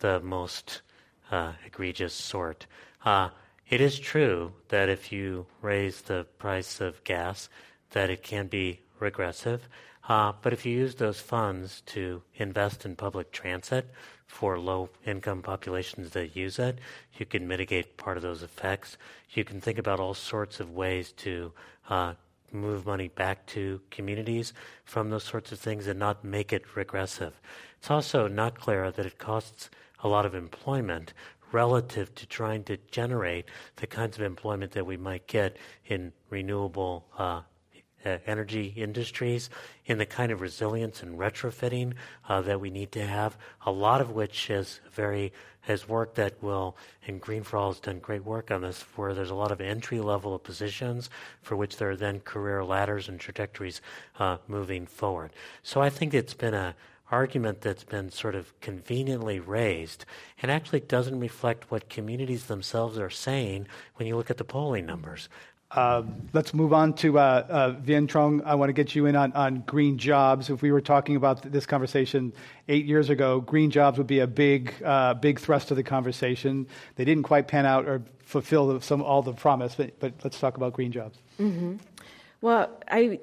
the 0.00 0.20
most 0.20 0.82
uh, 1.30 1.52
egregious 1.64 2.12
sort. 2.12 2.66
Uh, 3.02 3.30
it 3.70 3.80
is 3.80 3.98
true 3.98 4.52
that 4.68 4.90
if 4.90 5.10
you 5.10 5.46
raise 5.62 6.02
the 6.02 6.26
price 6.36 6.82
of 6.82 7.02
gas, 7.04 7.48
that 7.92 8.10
it 8.10 8.22
can 8.22 8.46
be 8.46 8.80
regressive. 9.00 9.70
Uh, 10.08 10.32
but 10.40 10.52
if 10.52 10.64
you 10.64 10.72
use 10.72 10.94
those 10.94 11.20
funds 11.20 11.82
to 11.86 12.22
invest 12.36 12.84
in 12.84 12.94
public 12.94 13.32
transit 13.32 13.90
for 14.26 14.58
low 14.58 14.90
income 15.06 15.40
populations 15.40 16.10
that 16.10 16.36
use 16.36 16.58
it. 16.58 16.78
You 17.18 17.26
can 17.26 17.48
mitigate 17.48 17.96
part 17.96 18.16
of 18.16 18.22
those 18.22 18.42
effects. 18.42 18.98
You 19.30 19.44
can 19.44 19.60
think 19.60 19.78
about 19.78 20.00
all 20.00 20.14
sorts 20.14 20.60
of 20.60 20.72
ways 20.72 21.12
to 21.18 21.52
uh, 21.88 22.14
move 22.52 22.86
money 22.86 23.08
back 23.08 23.46
to 23.46 23.80
communities 23.90 24.52
from 24.84 25.10
those 25.10 25.24
sorts 25.24 25.52
of 25.52 25.58
things 25.58 25.86
and 25.86 25.98
not 25.98 26.24
make 26.24 26.52
it 26.52 26.76
regressive. 26.76 27.40
It's 27.78 27.90
also 27.90 28.28
not 28.28 28.58
clear 28.58 28.90
that 28.90 29.06
it 29.06 29.18
costs 29.18 29.70
a 30.02 30.08
lot 30.08 30.26
of 30.26 30.34
employment 30.34 31.12
relative 31.52 32.14
to 32.16 32.26
trying 32.26 32.64
to 32.64 32.76
generate 32.90 33.46
the 33.76 33.86
kinds 33.86 34.16
of 34.16 34.22
employment 34.22 34.72
that 34.72 34.84
we 34.84 34.96
might 34.96 35.26
get 35.26 35.56
in 35.86 36.12
renewable 36.28 37.06
uh, 37.16 37.42
uh, 38.04 38.18
energy 38.26 38.72
industries 38.76 39.50
in 39.86 39.98
the 39.98 40.06
kind 40.06 40.30
of 40.30 40.40
resilience 40.40 41.02
and 41.02 41.18
retrofitting 41.18 41.94
uh, 42.28 42.40
that 42.42 42.60
we 42.60 42.70
need 42.70 42.92
to 42.92 43.06
have, 43.06 43.36
a 43.64 43.72
lot 43.72 44.00
of 44.00 44.10
which 44.10 44.50
is 44.50 44.80
very 44.92 45.32
has 45.66 45.88
work 45.88 46.14
that 46.14 46.40
will, 46.40 46.76
and 47.08 47.20
Green 47.20 47.42
for 47.42 47.56
All 47.56 47.72
has 47.72 47.80
done 47.80 47.98
great 47.98 48.24
work 48.24 48.52
on 48.52 48.62
this, 48.62 48.82
where 48.94 49.14
there's 49.14 49.30
a 49.30 49.34
lot 49.34 49.50
of 49.50 49.60
entry 49.60 50.00
level 50.00 50.38
positions 50.38 51.10
for 51.42 51.56
which 51.56 51.76
there 51.76 51.90
are 51.90 51.96
then 51.96 52.20
career 52.20 52.64
ladders 52.64 53.08
and 53.08 53.18
trajectories 53.18 53.80
uh, 54.20 54.36
moving 54.46 54.86
forward. 54.86 55.32
So 55.64 55.80
I 55.82 55.90
think 55.90 56.14
it's 56.14 56.34
been 56.34 56.54
a 56.54 56.76
argument 57.10 57.60
that's 57.60 57.84
been 57.84 58.10
sort 58.10 58.34
of 58.34 58.58
conveniently 58.60 59.38
raised 59.38 60.04
and 60.42 60.50
actually 60.50 60.80
doesn't 60.80 61.20
reflect 61.20 61.70
what 61.70 61.88
communities 61.88 62.46
themselves 62.46 62.98
are 62.98 63.10
saying 63.10 63.66
when 63.94 64.08
you 64.08 64.16
look 64.16 64.30
at 64.30 64.38
the 64.38 64.44
polling 64.44 64.86
numbers. 64.86 65.28
Uh, 65.76 66.02
let's 66.32 66.54
move 66.54 66.72
on 66.72 66.94
to 66.94 67.18
uh, 67.18 67.46
uh, 67.48 67.70
Vien 67.82 68.06
Truong. 68.08 68.42
I 68.46 68.54
want 68.54 68.70
to 68.70 68.72
get 68.72 68.94
you 68.94 69.04
in 69.04 69.14
on, 69.14 69.32
on 69.34 69.60
green 69.66 69.98
jobs. 69.98 70.48
If 70.48 70.62
we 70.62 70.72
were 70.72 70.80
talking 70.80 71.16
about 71.16 71.42
this 71.42 71.66
conversation 71.66 72.32
eight 72.68 72.86
years 72.86 73.10
ago, 73.10 73.40
green 73.40 73.70
jobs 73.70 73.98
would 73.98 74.06
be 74.06 74.20
a 74.20 74.26
big, 74.26 74.72
uh, 74.82 75.12
big 75.12 75.38
thrust 75.38 75.70
of 75.70 75.76
the 75.76 75.82
conversation. 75.82 76.66
They 76.94 77.04
didn't 77.04 77.24
quite 77.24 77.46
pan 77.46 77.66
out 77.66 77.86
or 77.86 78.02
fulfill 78.20 78.80
some 78.80 79.02
all 79.02 79.20
the 79.20 79.34
promise, 79.34 79.74
but, 79.74 80.00
but 80.00 80.14
let's 80.24 80.40
talk 80.40 80.56
about 80.56 80.72
green 80.72 80.92
jobs. 80.92 81.18
Mm-hmm. 81.38 81.76
Well, 82.40 82.70
I 82.88 83.20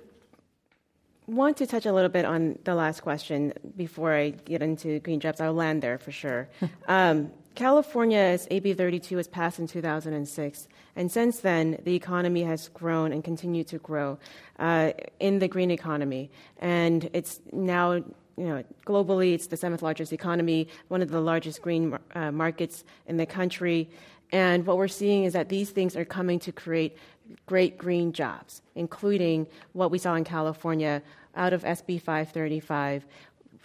want 1.25 1.57
to 1.57 1.65
touch 1.65 1.87
a 1.87 1.93
little 1.93 2.09
bit 2.09 2.23
on 2.23 2.59
the 2.65 2.75
last 2.75 3.01
question 3.01 3.53
before 3.75 4.13
I 4.13 4.29
get 4.29 4.61
into 4.61 4.99
green 4.99 5.19
jobs. 5.19 5.41
I'll 5.41 5.53
land 5.53 5.81
there 5.81 5.97
for 5.97 6.11
sure. 6.11 6.49
um, 6.87 7.31
California's 7.55 8.47
AB 8.49 8.73
32 8.73 9.15
was 9.15 9.27
passed 9.27 9.59
in 9.59 9.67
2006, 9.67 10.67
and 10.95 11.11
since 11.11 11.39
then, 11.39 11.77
the 11.83 11.93
economy 11.93 12.43
has 12.43 12.69
grown 12.69 13.11
and 13.11 13.23
continued 13.23 13.67
to 13.67 13.77
grow 13.77 14.17
uh, 14.57 14.91
in 15.19 15.37
the 15.37 15.47
green 15.47 15.69
economy. 15.69 16.31
And 16.59 17.09
it's 17.13 17.41
now, 17.51 17.93
you 17.93 18.03
know, 18.37 18.63
globally, 18.85 19.33
it's 19.33 19.47
the 19.47 19.57
seventh 19.57 19.83
largest 19.83 20.13
economy, 20.13 20.67
one 20.87 21.03
of 21.03 21.11
the 21.11 21.21
largest 21.21 21.61
green 21.61 21.97
uh, 22.15 22.31
markets 22.31 22.83
in 23.07 23.17
the 23.17 23.25
country. 23.27 23.87
And 24.31 24.65
what 24.65 24.77
we're 24.77 24.87
seeing 24.87 25.23
is 25.25 25.33
that 25.33 25.49
these 25.49 25.69
things 25.69 25.95
are 25.95 26.05
coming 26.05 26.39
to 26.39 26.51
create 26.51 26.97
great 27.45 27.77
green 27.77 28.13
jobs, 28.13 28.63
including 28.73 29.45
what 29.73 29.91
we 29.91 29.99
saw 29.99 30.15
in 30.15 30.23
California 30.23 31.03
out 31.35 31.53
of 31.53 31.63
SB 31.63 32.01
535. 32.01 33.05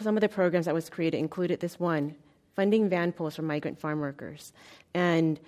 Some 0.01 0.17
of 0.17 0.21
the 0.21 0.29
programs 0.29 0.67
that 0.67 0.75
was 0.75 0.91
created 0.91 1.19
included 1.19 1.61
this 1.61 1.81
one 1.81 2.15
funding 2.59 2.89
van 2.89 3.13
pools 3.13 3.37
for 3.37 3.43
migrant 3.43 3.79
farm 3.79 4.01
workers. 4.01 4.53
And 4.93 5.39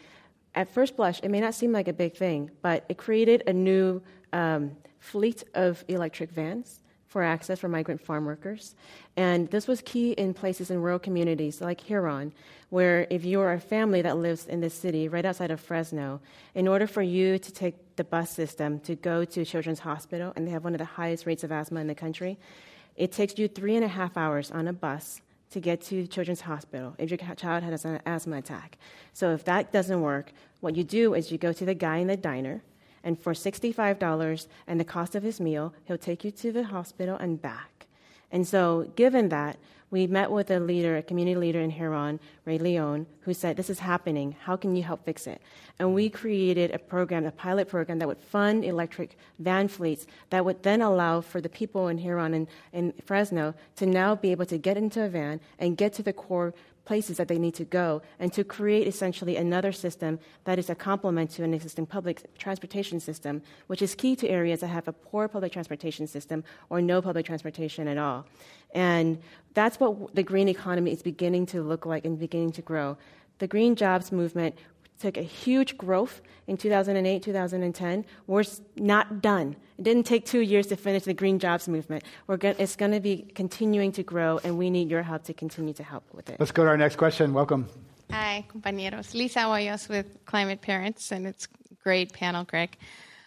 at 0.54 0.72
first 0.72 0.96
blush, 0.96 1.18
it 1.24 1.28
may 1.28 1.40
not 1.40 1.54
seem 1.54 1.72
like 1.72 1.88
a 1.88 1.92
big 1.92 2.14
thing, 2.14 2.52
but 2.62 2.84
it 2.88 2.98
created 2.98 3.42
a 3.48 3.52
new 3.52 4.00
um, 4.32 4.76
fleet 5.00 5.42
of 5.54 5.84
electric 5.88 6.30
vans 6.30 6.78
for 7.08 7.24
access 7.24 7.58
for 7.58 7.68
migrant 7.68 8.00
farm 8.00 8.26
workers. 8.26 8.76
And 9.16 9.50
this 9.50 9.66
was 9.66 9.80
key 9.80 10.12
in 10.12 10.32
places 10.34 10.70
in 10.70 10.80
rural 10.80 11.00
communities 11.00 11.60
like 11.60 11.80
Huron, 11.80 12.32
where 12.68 13.08
if 13.10 13.24
you're 13.24 13.54
a 13.54 13.58
family 13.58 14.02
that 14.02 14.16
lives 14.16 14.46
in 14.46 14.60
this 14.60 14.74
city 14.74 15.08
right 15.08 15.24
outside 15.24 15.50
of 15.50 15.58
Fresno, 15.58 16.20
in 16.54 16.68
order 16.68 16.86
for 16.86 17.02
you 17.02 17.40
to 17.40 17.50
take 17.50 17.96
the 17.96 18.04
bus 18.04 18.30
system 18.30 18.78
to 18.80 18.94
go 18.94 19.24
to 19.24 19.44
Children's 19.44 19.80
Hospital, 19.80 20.32
and 20.36 20.46
they 20.46 20.52
have 20.52 20.62
one 20.62 20.74
of 20.74 20.78
the 20.78 20.84
highest 21.00 21.26
rates 21.26 21.42
of 21.42 21.50
asthma 21.50 21.80
in 21.80 21.88
the 21.88 21.94
country, 22.06 22.38
it 22.94 23.10
takes 23.10 23.36
you 23.36 23.48
three 23.48 23.74
and 23.74 23.84
a 23.84 23.88
half 23.88 24.16
hours 24.16 24.52
on 24.52 24.68
a 24.68 24.72
bus 24.72 25.22
to 25.50 25.60
get 25.60 25.80
to 25.82 26.06
Children's 26.06 26.42
Hospital 26.42 26.94
if 26.98 27.10
your 27.10 27.18
child 27.34 27.64
has 27.64 27.84
an 27.84 28.00
asthma 28.06 28.38
attack. 28.38 28.78
So 29.12 29.32
if 29.32 29.44
that 29.44 29.72
doesn't 29.72 30.00
work, 30.00 30.32
what 30.60 30.76
you 30.76 30.84
do 30.84 31.14
is 31.14 31.32
you 31.32 31.38
go 31.38 31.52
to 31.52 31.64
the 31.64 31.74
guy 31.74 31.98
in 31.98 32.06
the 32.06 32.16
diner 32.16 32.62
and 33.02 33.18
for 33.18 33.32
$65 33.32 34.46
and 34.66 34.78
the 34.78 34.84
cost 34.84 35.14
of 35.14 35.22
his 35.22 35.40
meal, 35.40 35.74
he'll 35.84 35.98
take 35.98 36.24
you 36.24 36.30
to 36.30 36.52
the 36.52 36.64
hospital 36.64 37.16
and 37.16 37.40
back. 37.40 37.79
And 38.32 38.46
so, 38.46 38.90
given 38.96 39.28
that, 39.30 39.58
we 39.90 40.06
met 40.06 40.30
with 40.30 40.52
a 40.52 40.60
leader, 40.60 40.96
a 40.96 41.02
community 41.02 41.36
leader 41.36 41.60
in 41.60 41.70
Huron, 41.70 42.20
Ray 42.44 42.58
Leon, 42.58 43.06
who 43.22 43.34
said, 43.34 43.56
This 43.56 43.68
is 43.68 43.80
happening. 43.80 44.36
How 44.40 44.56
can 44.56 44.76
you 44.76 44.84
help 44.84 45.04
fix 45.04 45.26
it? 45.26 45.42
And 45.80 45.94
we 45.94 46.08
created 46.08 46.70
a 46.70 46.78
program, 46.78 47.26
a 47.26 47.32
pilot 47.32 47.68
program 47.68 47.98
that 47.98 48.06
would 48.06 48.20
fund 48.20 48.64
electric 48.64 49.16
van 49.40 49.66
fleets 49.66 50.06
that 50.30 50.44
would 50.44 50.62
then 50.62 50.80
allow 50.80 51.20
for 51.20 51.40
the 51.40 51.48
people 51.48 51.88
in 51.88 51.98
Huron 51.98 52.34
and 52.34 52.46
in 52.72 52.92
Fresno 53.04 53.54
to 53.76 53.86
now 53.86 54.14
be 54.14 54.30
able 54.30 54.46
to 54.46 54.58
get 54.58 54.76
into 54.76 55.02
a 55.02 55.08
van 55.08 55.40
and 55.58 55.76
get 55.76 55.92
to 55.94 56.02
the 56.04 56.12
core 56.12 56.54
places 56.90 57.18
that 57.18 57.28
they 57.28 57.38
need 57.38 57.54
to 57.54 57.64
go, 57.64 58.02
and 58.18 58.32
to 58.32 58.42
create 58.42 58.88
essentially 58.92 59.36
another 59.36 59.70
system 59.70 60.18
that 60.42 60.58
is 60.58 60.68
a 60.68 60.74
complement 60.74 61.30
to 61.30 61.44
an 61.44 61.54
existing 61.54 61.86
public 61.86 62.16
transportation 62.36 62.98
system, 62.98 63.40
which 63.68 63.80
is 63.80 63.94
key 63.94 64.16
to 64.16 64.26
areas 64.28 64.58
that 64.58 64.66
have 64.78 64.88
a 64.88 64.92
poor 64.92 65.28
public 65.28 65.52
transportation 65.52 66.08
system 66.08 66.42
or 66.68 66.82
no 66.82 67.00
public 67.00 67.24
transportation 67.24 67.86
at 67.86 67.96
all. 67.96 68.26
And 68.74 69.22
that's 69.54 69.78
what 69.78 70.16
the 70.16 70.24
green 70.24 70.48
economy 70.48 70.90
is 70.90 71.00
beginning 71.00 71.46
to 71.54 71.62
look 71.62 71.86
like 71.86 72.04
and 72.04 72.18
beginning 72.18 72.50
to 72.58 72.62
grow. 72.70 72.96
The 73.38 73.46
green 73.46 73.76
jobs 73.76 74.10
movement 74.10 74.56
took 75.00 75.16
a 75.16 75.22
huge 75.22 75.76
growth 75.76 76.20
in 76.46 76.56
2008, 76.56 77.22
2010. 77.22 78.04
We're 78.26 78.44
not 78.76 79.22
done. 79.22 79.56
It 79.78 79.82
didn't 79.82 80.04
take 80.04 80.26
two 80.26 80.40
years 80.40 80.66
to 80.68 80.76
finish 80.76 81.04
the 81.04 81.14
green 81.14 81.38
jobs 81.38 81.68
movement. 81.68 82.04
Go- 82.28 82.54
it's 82.58 82.76
going 82.76 82.92
to 82.92 83.00
be 83.00 83.30
continuing 83.34 83.92
to 83.92 84.02
grow, 84.02 84.38
and 84.44 84.58
we 84.58 84.70
need 84.70 84.90
your 84.90 85.02
help 85.02 85.24
to 85.24 85.34
continue 85.34 85.72
to 85.74 85.82
help 85.82 86.04
with 86.12 86.28
it. 86.28 86.38
Let's 86.38 86.52
go 86.52 86.64
to 86.64 86.70
our 86.70 86.76
next 86.76 86.96
question. 86.96 87.32
Welcome. 87.32 87.68
Hi, 88.10 88.44
compañeros. 88.52 89.14
Lisa 89.14 89.40
Hoyos 89.40 89.88
with 89.88 90.24
Climate 90.26 90.60
Parents, 90.60 91.12
and 91.12 91.26
it's 91.26 91.48
great 91.82 92.12
panel, 92.12 92.44
Greg. 92.44 92.76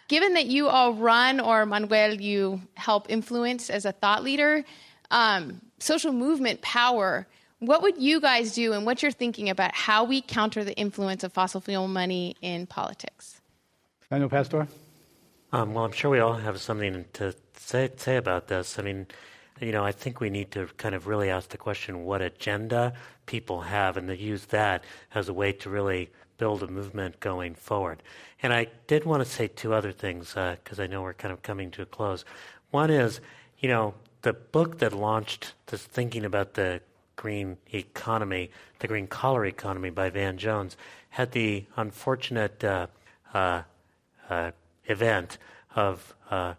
Given 0.08 0.34
that 0.34 0.46
you 0.46 0.68
all 0.68 0.94
run, 0.94 1.40
or 1.40 1.66
Manuel, 1.66 2.14
you 2.14 2.60
help 2.74 3.06
influence 3.10 3.70
as 3.70 3.84
a 3.84 3.92
thought 3.92 4.22
leader, 4.22 4.64
um, 5.10 5.60
social 5.78 6.12
movement 6.12 6.60
power 6.60 7.26
what 7.66 7.82
would 7.82 7.98
you 7.98 8.20
guys 8.20 8.54
do 8.54 8.72
and 8.72 8.86
what 8.86 9.02
you're 9.02 9.12
thinking 9.12 9.48
about 9.48 9.74
how 9.74 10.04
we 10.04 10.20
counter 10.20 10.64
the 10.64 10.74
influence 10.74 11.24
of 11.24 11.32
fossil 11.32 11.60
fuel 11.60 11.88
money 11.88 12.36
in 12.40 12.66
politics? 12.66 13.40
Manuel 14.10 14.30
Pastor? 14.30 14.68
Um, 15.52 15.74
well, 15.74 15.84
I'm 15.84 15.92
sure 15.92 16.10
we 16.10 16.18
all 16.18 16.34
have 16.34 16.60
something 16.60 17.04
to 17.14 17.34
say, 17.56 17.90
say 17.96 18.16
about 18.16 18.48
this. 18.48 18.78
I 18.78 18.82
mean, 18.82 19.06
you 19.60 19.72
know, 19.72 19.84
I 19.84 19.92
think 19.92 20.20
we 20.20 20.30
need 20.30 20.50
to 20.52 20.66
kind 20.76 20.94
of 20.94 21.06
really 21.06 21.30
ask 21.30 21.50
the 21.50 21.58
question 21.58 22.04
what 22.04 22.22
agenda 22.22 22.92
people 23.26 23.62
have 23.62 23.96
and 23.96 24.08
to 24.08 24.16
use 24.16 24.46
that 24.46 24.84
as 25.14 25.28
a 25.28 25.32
way 25.32 25.52
to 25.52 25.70
really 25.70 26.10
build 26.38 26.62
a 26.62 26.66
movement 26.66 27.20
going 27.20 27.54
forward. 27.54 28.02
And 28.42 28.52
I 28.52 28.66
did 28.86 29.04
want 29.04 29.24
to 29.24 29.28
say 29.28 29.46
two 29.48 29.72
other 29.72 29.92
things 29.92 30.34
because 30.34 30.78
uh, 30.78 30.82
I 30.82 30.86
know 30.86 31.02
we're 31.02 31.14
kind 31.14 31.32
of 31.32 31.42
coming 31.42 31.70
to 31.72 31.82
a 31.82 31.86
close. 31.86 32.24
One 32.70 32.90
is, 32.90 33.20
you 33.58 33.68
know, 33.68 33.94
the 34.22 34.32
book 34.32 34.78
that 34.78 34.92
launched 34.92 35.54
this 35.66 35.84
thinking 35.84 36.24
about 36.24 36.54
the 36.54 36.80
green 37.16 37.56
economy, 37.72 38.50
the 38.80 38.88
green 38.88 39.06
collar 39.06 39.44
economy 39.46 39.90
by 39.90 40.10
Van 40.10 40.38
Jones, 40.38 40.76
had 41.10 41.32
the 41.32 41.64
unfortunate 41.76 42.62
uh, 42.64 42.86
uh, 43.32 43.62
uh, 44.28 44.50
event 44.86 45.38
of 45.74 46.14
uh, 46.30 46.54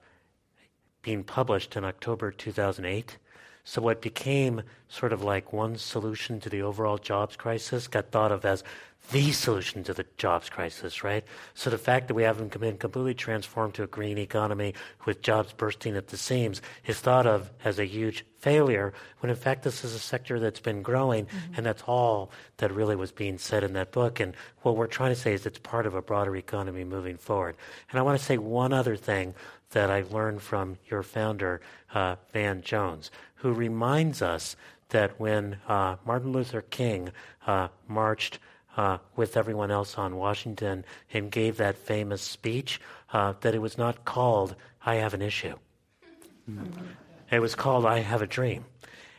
being 1.01 1.24
published 1.24 1.76
in 1.76 1.84
October 1.84 2.32
2008. 2.32 3.18
So 3.66 3.82
what 3.82 4.01
became 4.01 4.61
sort 4.88 5.11
of 5.11 5.24
like 5.24 5.51
one 5.51 5.76
solution 5.78 6.39
to 6.39 6.49
the 6.49 6.61
overall 6.61 6.97
jobs 6.97 7.36
crisis 7.36 7.88
got 7.88 8.11
thought 8.11 8.32
of 8.32 8.45
as 8.45 8.63
the 9.11 9.32
solution 9.32 9.84
to 9.84 9.93
the 9.93 10.05
jobs 10.18 10.49
crisis, 10.49 11.03
right? 11.03 11.24
So 11.53 11.70
the 11.70 11.78
fact 11.78 12.07
that 12.07 12.13
we 12.13 12.24
haven't 12.24 12.59
been 12.59 12.78
completely 12.78 13.13
transformed 13.13 13.76
to 13.76 13.84
a 13.84 13.88
green 13.88 14.18
economy 14.18 14.74
with 15.05 15.22
jobs 15.22 15.53
bursting 15.53 15.95
at 15.95 16.07
the 16.07 16.18
seams 16.18 16.61
is 16.86 16.99
thought 16.99 17.28
of 17.28 17.51
as 17.63 17.78
a 17.78 17.86
huge 17.86 18.26
failure, 18.39 18.93
when 19.20 19.30
in 19.30 19.36
fact 19.36 19.63
this 19.63 19.84
is 19.84 19.93
a 19.93 19.99
sector 19.99 20.39
that's 20.39 20.59
been 20.59 20.82
growing, 20.82 21.26
mm-hmm. 21.26 21.53
and 21.55 21.66
that's 21.66 21.84
all 21.84 22.32
that 22.57 22.72
really 22.72 22.95
was 22.95 23.11
being 23.11 23.38
said 23.38 23.63
in 23.63 23.74
that 23.74 23.91
book. 23.91 24.20
And 24.20 24.36
what 24.61 24.76
we're 24.76 24.88
trying 24.88 25.13
to 25.13 25.20
say 25.20 25.34
is 25.34 25.45
it's 25.45 25.59
part 25.59 25.86
of 25.86 25.95
a 25.95 26.01
broader 26.01 26.36
economy 26.36 26.84
moving 26.84 27.18
forward. 27.18 27.57
And 27.91 27.99
I 27.99 28.03
want 28.03 28.18
to 28.20 28.26
say 28.26 28.38
one 28.38 28.74
other 28.74 28.95
thing 28.95 29.34
that 29.72 29.89
I 29.89 30.03
learned 30.09 30.41
from 30.41 30.78
your 30.89 31.03
founder, 31.03 31.61
uh, 31.93 32.16
Van 32.34 32.61
Jones, 32.61 33.11
who 33.36 33.53
reminds 33.53 34.22
us 34.22 34.55
that 34.89 35.20
when 35.20 35.57
uh, 35.68 35.95
Martin 36.05 36.32
Luther 36.32 36.61
King 36.61 37.11
uh, 37.45 37.68
marched 37.88 38.39
uh, 38.78 38.97
with 39.16 39.38
everyone 39.38 39.72
else 39.72 39.97
on 39.97 40.16
Washington 40.18 40.86
and 41.13 41.32
gave 41.32 41.57
that 41.57 41.78
famous 41.78 42.22
speech 42.22 42.80
uh, 43.13 43.34
that 43.41 43.55
it 43.55 43.61
was 43.61 43.78
not 43.78 44.05
called 44.05 44.55
I 44.86 44.95
Have 44.95 45.13
an 45.13 45.22
Issue. 45.22 45.55
It 47.32 47.39
was 47.39 47.55
called 47.55 47.86
I 47.86 47.99
Have 47.99 48.22
a 48.22 48.28
Dream. 48.28 48.66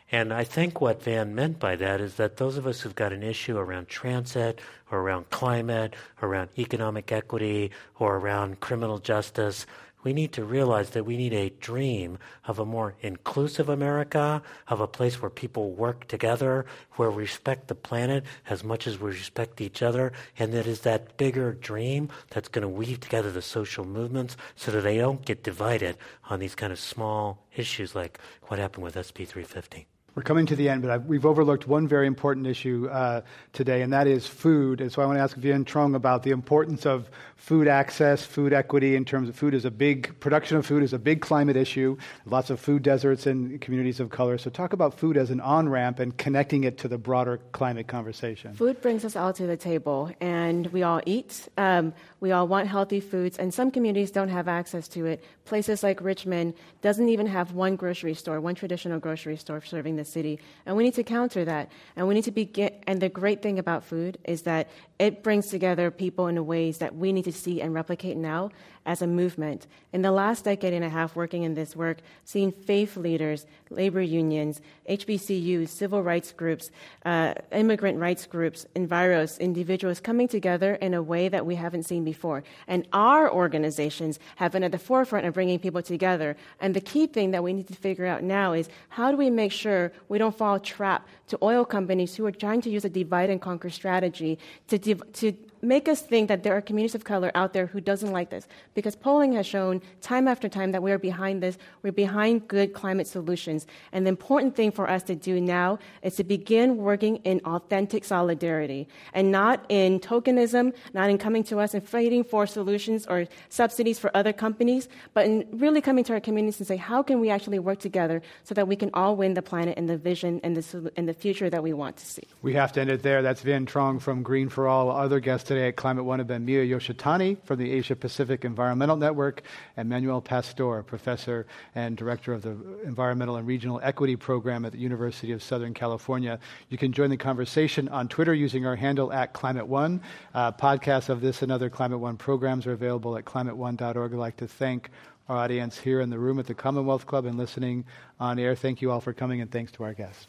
And 0.09 0.33
I 0.33 0.45
think 0.45 0.79
what 0.79 1.03
Van 1.03 1.35
meant 1.35 1.59
by 1.59 1.75
that 1.75 1.99
is 1.99 2.15
that 2.15 2.37
those 2.37 2.55
of 2.55 2.65
us 2.65 2.79
who've 2.79 2.95
got 2.95 3.11
an 3.11 3.23
issue 3.23 3.57
around 3.57 3.89
transit 3.89 4.61
or 4.89 5.01
around 5.01 5.29
climate, 5.29 5.95
or 6.21 6.29
around 6.29 6.49
economic 6.57 7.11
equity, 7.11 7.71
or 7.99 8.15
around 8.15 8.61
criminal 8.61 8.99
justice, 8.99 9.65
we 10.03 10.13
need 10.13 10.31
to 10.33 10.43
realize 10.43 10.91
that 10.91 11.05
we 11.05 11.17
need 11.17 11.33
a 11.33 11.49
dream 11.49 12.17
of 12.45 12.59
a 12.59 12.65
more 12.65 12.95
inclusive 13.01 13.69
America, 13.69 14.41
of 14.67 14.79
a 14.79 14.87
place 14.87 15.21
where 15.21 15.29
people 15.29 15.71
work 15.71 16.07
together, 16.07 16.65
where 16.93 17.11
we 17.11 17.23
respect 17.23 17.67
the 17.67 17.75
planet 17.75 18.23
as 18.49 18.63
much 18.63 18.87
as 18.87 18.99
we 18.99 19.11
respect 19.11 19.59
each 19.59 19.81
other, 19.81 20.13
and 20.37 20.53
that 20.53 20.67
is 20.67 20.81
that 20.81 21.17
bigger 21.17 21.53
dream 21.53 22.09
that's 22.29 22.49
going 22.49 22.61
to 22.63 22.69
weave 22.69 22.99
together 22.99 23.31
the 23.31 23.41
social 23.41 23.85
movements 23.85 24.37
so 24.55 24.71
that 24.71 24.81
they 24.81 24.97
don't 24.97 25.25
get 25.25 25.43
divided 25.43 25.97
on 26.29 26.39
these 26.39 26.55
kind 26.55 26.71
of 26.71 26.79
small 26.79 27.45
issues 27.55 27.95
like 27.95 28.19
what 28.43 28.59
happened 28.59 28.83
with 28.83 28.95
SB 28.95 29.27
350. 29.27 29.87
We're 30.17 30.23
coming 30.23 30.47
to 30.47 30.55
the 30.55 30.67
end, 30.67 30.81
but 30.81 30.89
I've, 30.89 31.05
we've 31.05 31.27
overlooked 31.27 31.67
one 31.67 31.87
very 31.87 32.07
important 32.07 32.47
issue 32.47 32.89
uh, 32.91 33.21
today, 33.53 33.83
and 33.83 33.93
that 33.93 34.07
is 34.07 34.25
food. 34.25 34.81
And 34.81 34.91
so 34.91 35.03
I 35.03 35.05
want 35.05 35.19
to 35.19 35.21
ask 35.21 35.37
Vien 35.37 35.63
Truong 35.63 35.95
about 35.95 36.23
the 36.23 36.31
importance 36.31 36.87
of 36.87 37.07
food 37.37 37.67
access, 37.67 38.25
food 38.25 38.51
equity 38.51 38.95
in 38.95 39.05
terms 39.05 39.29
of 39.29 39.35
food 39.35 39.53
is 39.53 39.63
a 39.63 39.71
big, 39.71 40.19
production 40.19 40.57
of 40.57 40.65
food 40.65 40.83
is 40.83 40.91
a 40.91 40.99
big 40.99 41.21
climate 41.21 41.55
issue. 41.55 41.95
Lots 42.25 42.49
of 42.49 42.59
food 42.59 42.81
deserts 42.83 43.27
in 43.27 43.59
communities 43.59 43.99
of 43.99 44.09
color. 44.09 44.37
So 44.37 44.49
talk 44.49 44.73
about 44.73 44.95
food 44.95 45.15
as 45.17 45.29
an 45.29 45.39
on 45.39 45.69
ramp 45.69 45.99
and 45.99 46.17
connecting 46.17 46.63
it 46.63 46.77
to 46.79 46.87
the 46.87 46.97
broader 46.97 47.39
climate 47.51 47.87
conversation. 47.87 48.53
Food 48.55 48.81
brings 48.81 49.05
us 49.05 49.15
all 49.15 49.31
to 49.33 49.45
the 49.45 49.55
table, 49.55 50.11
and 50.19 50.67
we 50.67 50.83
all 50.83 50.99
eat. 51.05 51.47
Um, 51.57 51.93
we 52.19 52.31
all 52.31 52.47
want 52.47 52.67
healthy 52.67 52.99
foods, 52.99 53.37
and 53.37 53.53
some 53.53 53.69
communities 53.69 54.09
don't 54.11 54.29
have 54.29 54.47
access 54.47 54.87
to 54.89 55.05
it. 55.05 55.23
Places 55.45 55.83
like 55.83 56.01
Richmond 56.01 56.55
doesn't 56.81 57.07
even 57.07 57.27
have 57.27 57.53
one 57.53 57.75
grocery 57.75 58.15
store, 58.15 58.41
one 58.41 58.55
traditional 58.55 58.99
grocery 58.99 59.37
store 59.37 59.61
serving 59.61 59.95
the 59.95 60.03
city. 60.03 60.39
And 60.65 60.75
we 60.75 60.83
need 60.83 60.95
to 60.95 61.03
counter 61.03 61.45
that. 61.45 61.71
And 61.95 62.07
we 62.07 62.15
need 62.15 62.23
to 62.25 62.31
begin. 62.31 62.71
And 62.87 62.99
the 62.99 63.09
great 63.09 63.41
thing 63.41 63.59
about 63.59 63.85
food 63.85 64.17
is 64.25 64.41
that 64.41 64.67
it 64.99 65.21
brings 65.23 65.47
together 65.47 65.91
people 65.91 66.27
in 66.27 66.43
ways 66.45 66.79
that 66.79 66.95
we 66.95 67.13
need 67.13 67.25
to 67.25 67.31
see 67.31 67.61
and 67.61 67.73
replicate 67.73 68.17
now 68.17 68.49
as 68.87 69.01
a 69.01 69.07
movement. 69.07 69.67
In 69.91 70.01
the 70.01 70.11
last 70.11 70.45
decade 70.45 70.73
and 70.73 70.83
a 70.83 70.89
half 70.89 71.15
working 71.15 71.43
in 71.43 71.53
this 71.53 71.75
work, 71.75 71.97
seeing 72.23 72.53
faith 72.53 72.95
leaders, 72.95 73.45
labor 73.69 74.01
unions, 74.01 74.61
HBCUs, 74.89 75.67
civil 75.67 76.01
rights 76.01 76.31
groups, 76.31 76.71
uh, 77.05 77.33
immigrant 77.51 77.99
rights 77.99 78.25
groups, 78.25 78.65
enviros, 78.75 79.39
individuals 79.39 79.99
coming 79.99 80.29
together 80.29 80.75
in 80.75 80.93
a 80.93 81.01
way 81.03 81.27
that 81.27 81.45
we 81.45 81.55
haven't 81.55 81.83
seen 81.83 82.05
before. 82.05 82.43
And 82.65 82.87
our 82.93 83.29
organizations 83.29 84.19
have 84.37 84.53
been 84.53 84.63
at 84.63 84.71
the 84.71 84.79
forefront 84.79 85.27
of 85.27 85.33
bringing 85.33 85.59
people 85.59 85.81
together. 85.81 86.37
And 86.61 86.73
the 86.73 86.81
key 86.81 87.07
thing 87.07 87.31
that 87.31 87.43
we 87.43 87.51
need 87.51 87.67
to 87.67 87.75
figure 87.75 88.05
out 88.05 88.23
now 88.23 88.53
is 88.53 88.69
how 88.87 89.11
do 89.11 89.17
we 89.17 89.29
make 89.29 89.51
sure 89.51 89.91
we 90.07 90.17
don't 90.17 90.35
fall 90.35 90.59
trap 90.61 91.05
to 91.27 91.37
oil 91.41 91.65
companies 91.65 92.15
who 92.15 92.25
are 92.25 92.31
trying 92.31 92.61
to 92.61 92.69
use 92.69 92.85
a 92.85 92.89
divide 92.89 93.29
and 93.29 93.41
conquer 93.41 93.69
strategy 93.69 94.39
to, 94.69 94.77
div- 94.79 95.11
to 95.11 95.33
make 95.61 95.87
us 95.87 96.01
think 96.01 96.27
that 96.27 96.43
there 96.43 96.55
are 96.55 96.61
communities 96.61 96.95
of 96.95 97.03
color 97.03 97.31
out 97.35 97.53
there 97.53 97.67
who 97.67 97.81
doesn't 97.81 98.11
like 98.11 98.29
this 98.29 98.47
because 98.73 98.95
polling 98.95 99.33
has 99.33 99.45
shown 99.45 99.81
time 100.01 100.27
after 100.27 100.49
time 100.49 100.71
that 100.71 100.83
we're 100.83 100.97
behind 100.97 101.41
this 101.43 101.57
we're 101.81 101.91
behind 101.91 102.47
good 102.47 102.73
climate 102.73 103.07
solutions. 103.07 103.67
And 103.91 104.05
the 104.05 104.09
important 104.09 104.55
thing 104.55 104.71
for 104.71 104.89
us 104.89 105.03
to 105.03 105.15
do 105.15 105.39
now 105.39 105.79
is 106.01 106.15
to 106.15 106.23
begin 106.23 106.77
working 106.77 107.17
in 107.17 107.39
authentic 107.45 108.05
solidarity 108.05 108.87
and 109.13 109.31
not 109.31 109.65
in 109.69 109.99
tokenism 109.99 110.73
not 110.93 111.09
in 111.09 111.17
coming 111.17 111.43
to 111.43 111.59
us 111.59 111.73
and 111.73 111.87
fighting 111.87 112.23
for 112.23 112.45
solutions 112.45 113.05
or 113.07 113.27
subsidies 113.49 113.99
for 113.99 114.15
other 114.15 114.33
companies 114.33 114.87
but 115.13 115.25
in 115.25 115.45
really 115.51 115.81
coming 115.81 116.03
to 116.03 116.13
our 116.13 116.19
communities 116.19 116.59
and 116.59 116.67
say 116.67 116.77
how 116.77 117.01
can 117.03 117.19
we 117.19 117.29
actually 117.29 117.59
work 117.59 117.79
together 117.79 118.21
so 118.43 118.53
that 118.53 118.67
we 118.67 118.75
can 118.75 118.89
all 118.93 119.15
win 119.15 119.33
the 119.33 119.41
planet 119.41 119.77
and 119.77 119.89
the 119.89 119.97
vision 119.97 120.39
and 120.43 120.55
the, 120.55 120.91
and 120.95 121.07
the 121.07 121.13
future 121.13 121.49
that 121.49 121.63
we 121.63 121.73
want 121.73 121.97
to 121.97 122.05
see? 122.05 122.23
We 122.41 122.53
have 122.53 122.71
to 122.73 122.81
end 122.81 122.89
it 122.89 123.03
there. 123.03 123.21
That's 123.21 123.41
Vien 123.41 123.65
Truong 123.65 124.01
from 124.01 124.23
Green 124.23 124.49
for 124.49 124.67
All. 124.67 124.89
Other 124.89 125.19
guests 125.19 125.46
today 125.47 125.69
at 125.69 125.77
Climate 125.77 126.03
One 126.03 126.19
have 126.19 126.27
been 126.27 126.43
Miya 126.43 126.65
Yoshitani 126.65 127.37
from 127.45 127.57
the 127.57 127.71
Asia 127.71 127.95
Pacific 127.95 128.43
Environmental 128.43 128.97
Network 128.97 129.43
and 129.77 129.87
Manuel 129.87 130.21
Pastor, 130.21 130.83
professor 130.83 131.47
and 131.73 131.95
director 131.95 132.33
of 132.33 132.41
the 132.41 132.51
Environmental 132.83 133.37
and 133.37 133.47
Regional 133.47 133.79
Equity 133.81 134.17
Program 134.17 134.65
at 134.65 134.73
the 134.73 134.77
University 134.77 135.31
of 135.31 135.41
Southern 135.41 135.73
California. 135.73 136.37
You 136.67 136.77
can 136.77 136.91
join 136.91 137.09
the 137.09 137.17
conversation 137.17 137.87
on 137.87 138.09
Twitter 138.09 138.33
using 138.33 138.65
our 138.65 138.75
handle 138.75 139.13
at 139.13 139.31
Climate 139.31 139.67
One. 139.67 140.01
Uh, 140.33 140.51
podcasts 140.51 141.07
of 141.07 141.21
this 141.21 141.41
and 141.41 141.51
other 141.51 141.69
Climate 141.69 141.99
One 141.99 142.17
programs 142.17 142.67
are 142.67 142.73
available 142.73 143.15
at 143.15 143.23
climateone.org. 143.23 144.13
I'd 144.13 144.19
like 144.19 144.37
to 144.37 144.47
thank 144.47 144.89
our 145.29 145.37
audience 145.37 145.77
here 145.77 146.01
in 146.01 146.09
the 146.09 146.19
room 146.19 146.39
at 146.39 146.45
the 146.45 146.53
Commonwealth 146.53 147.05
Club 147.05 147.25
and 147.25 147.37
listening 147.37 147.85
on 148.19 148.37
air. 148.37 148.53
Thank 148.53 148.81
you 148.81 148.91
all 148.91 148.99
for 148.99 149.13
coming, 149.13 149.39
and 149.39 149.49
thanks 149.49 149.71
to 149.73 149.83
our 149.83 149.93
guests. 149.93 150.27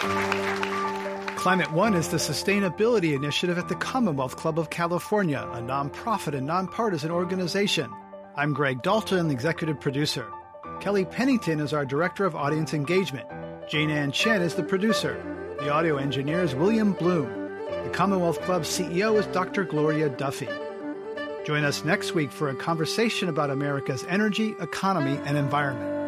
Climate 0.00 1.72
One 1.72 1.94
is 1.94 2.08
the 2.08 2.16
sustainability 2.16 3.14
initiative 3.14 3.58
at 3.58 3.68
the 3.68 3.74
Commonwealth 3.74 4.36
Club 4.36 4.58
of 4.58 4.70
California, 4.70 5.46
a 5.52 5.60
nonprofit 5.60 6.34
and 6.34 6.46
nonpartisan 6.46 7.10
organization. 7.10 7.90
I'm 8.34 8.54
Greg 8.54 8.80
Dalton, 8.82 9.30
executive 9.30 9.78
producer. 9.78 10.26
Kelly 10.80 11.04
Pennington 11.04 11.60
is 11.60 11.74
our 11.74 11.84
director 11.84 12.24
of 12.24 12.34
audience 12.34 12.72
engagement. 12.72 13.28
Jane 13.68 13.90
Ann 13.90 14.10
Chen 14.10 14.40
is 14.40 14.54
the 14.54 14.62
producer. 14.62 15.22
The 15.58 15.68
audio 15.68 15.98
engineer 15.98 16.42
is 16.42 16.54
William 16.54 16.94
Bloom. 16.94 17.28
The 17.84 17.90
Commonwealth 17.92 18.40
Club 18.40 18.62
CEO 18.62 19.18
is 19.18 19.26
Dr. 19.26 19.64
Gloria 19.64 20.08
Duffy. 20.08 20.48
Join 21.44 21.64
us 21.64 21.84
next 21.84 22.14
week 22.14 22.32
for 22.32 22.48
a 22.48 22.54
conversation 22.54 23.28
about 23.28 23.50
America's 23.50 24.04
energy, 24.08 24.54
economy, 24.60 25.20
and 25.26 25.36
environment. 25.36 25.99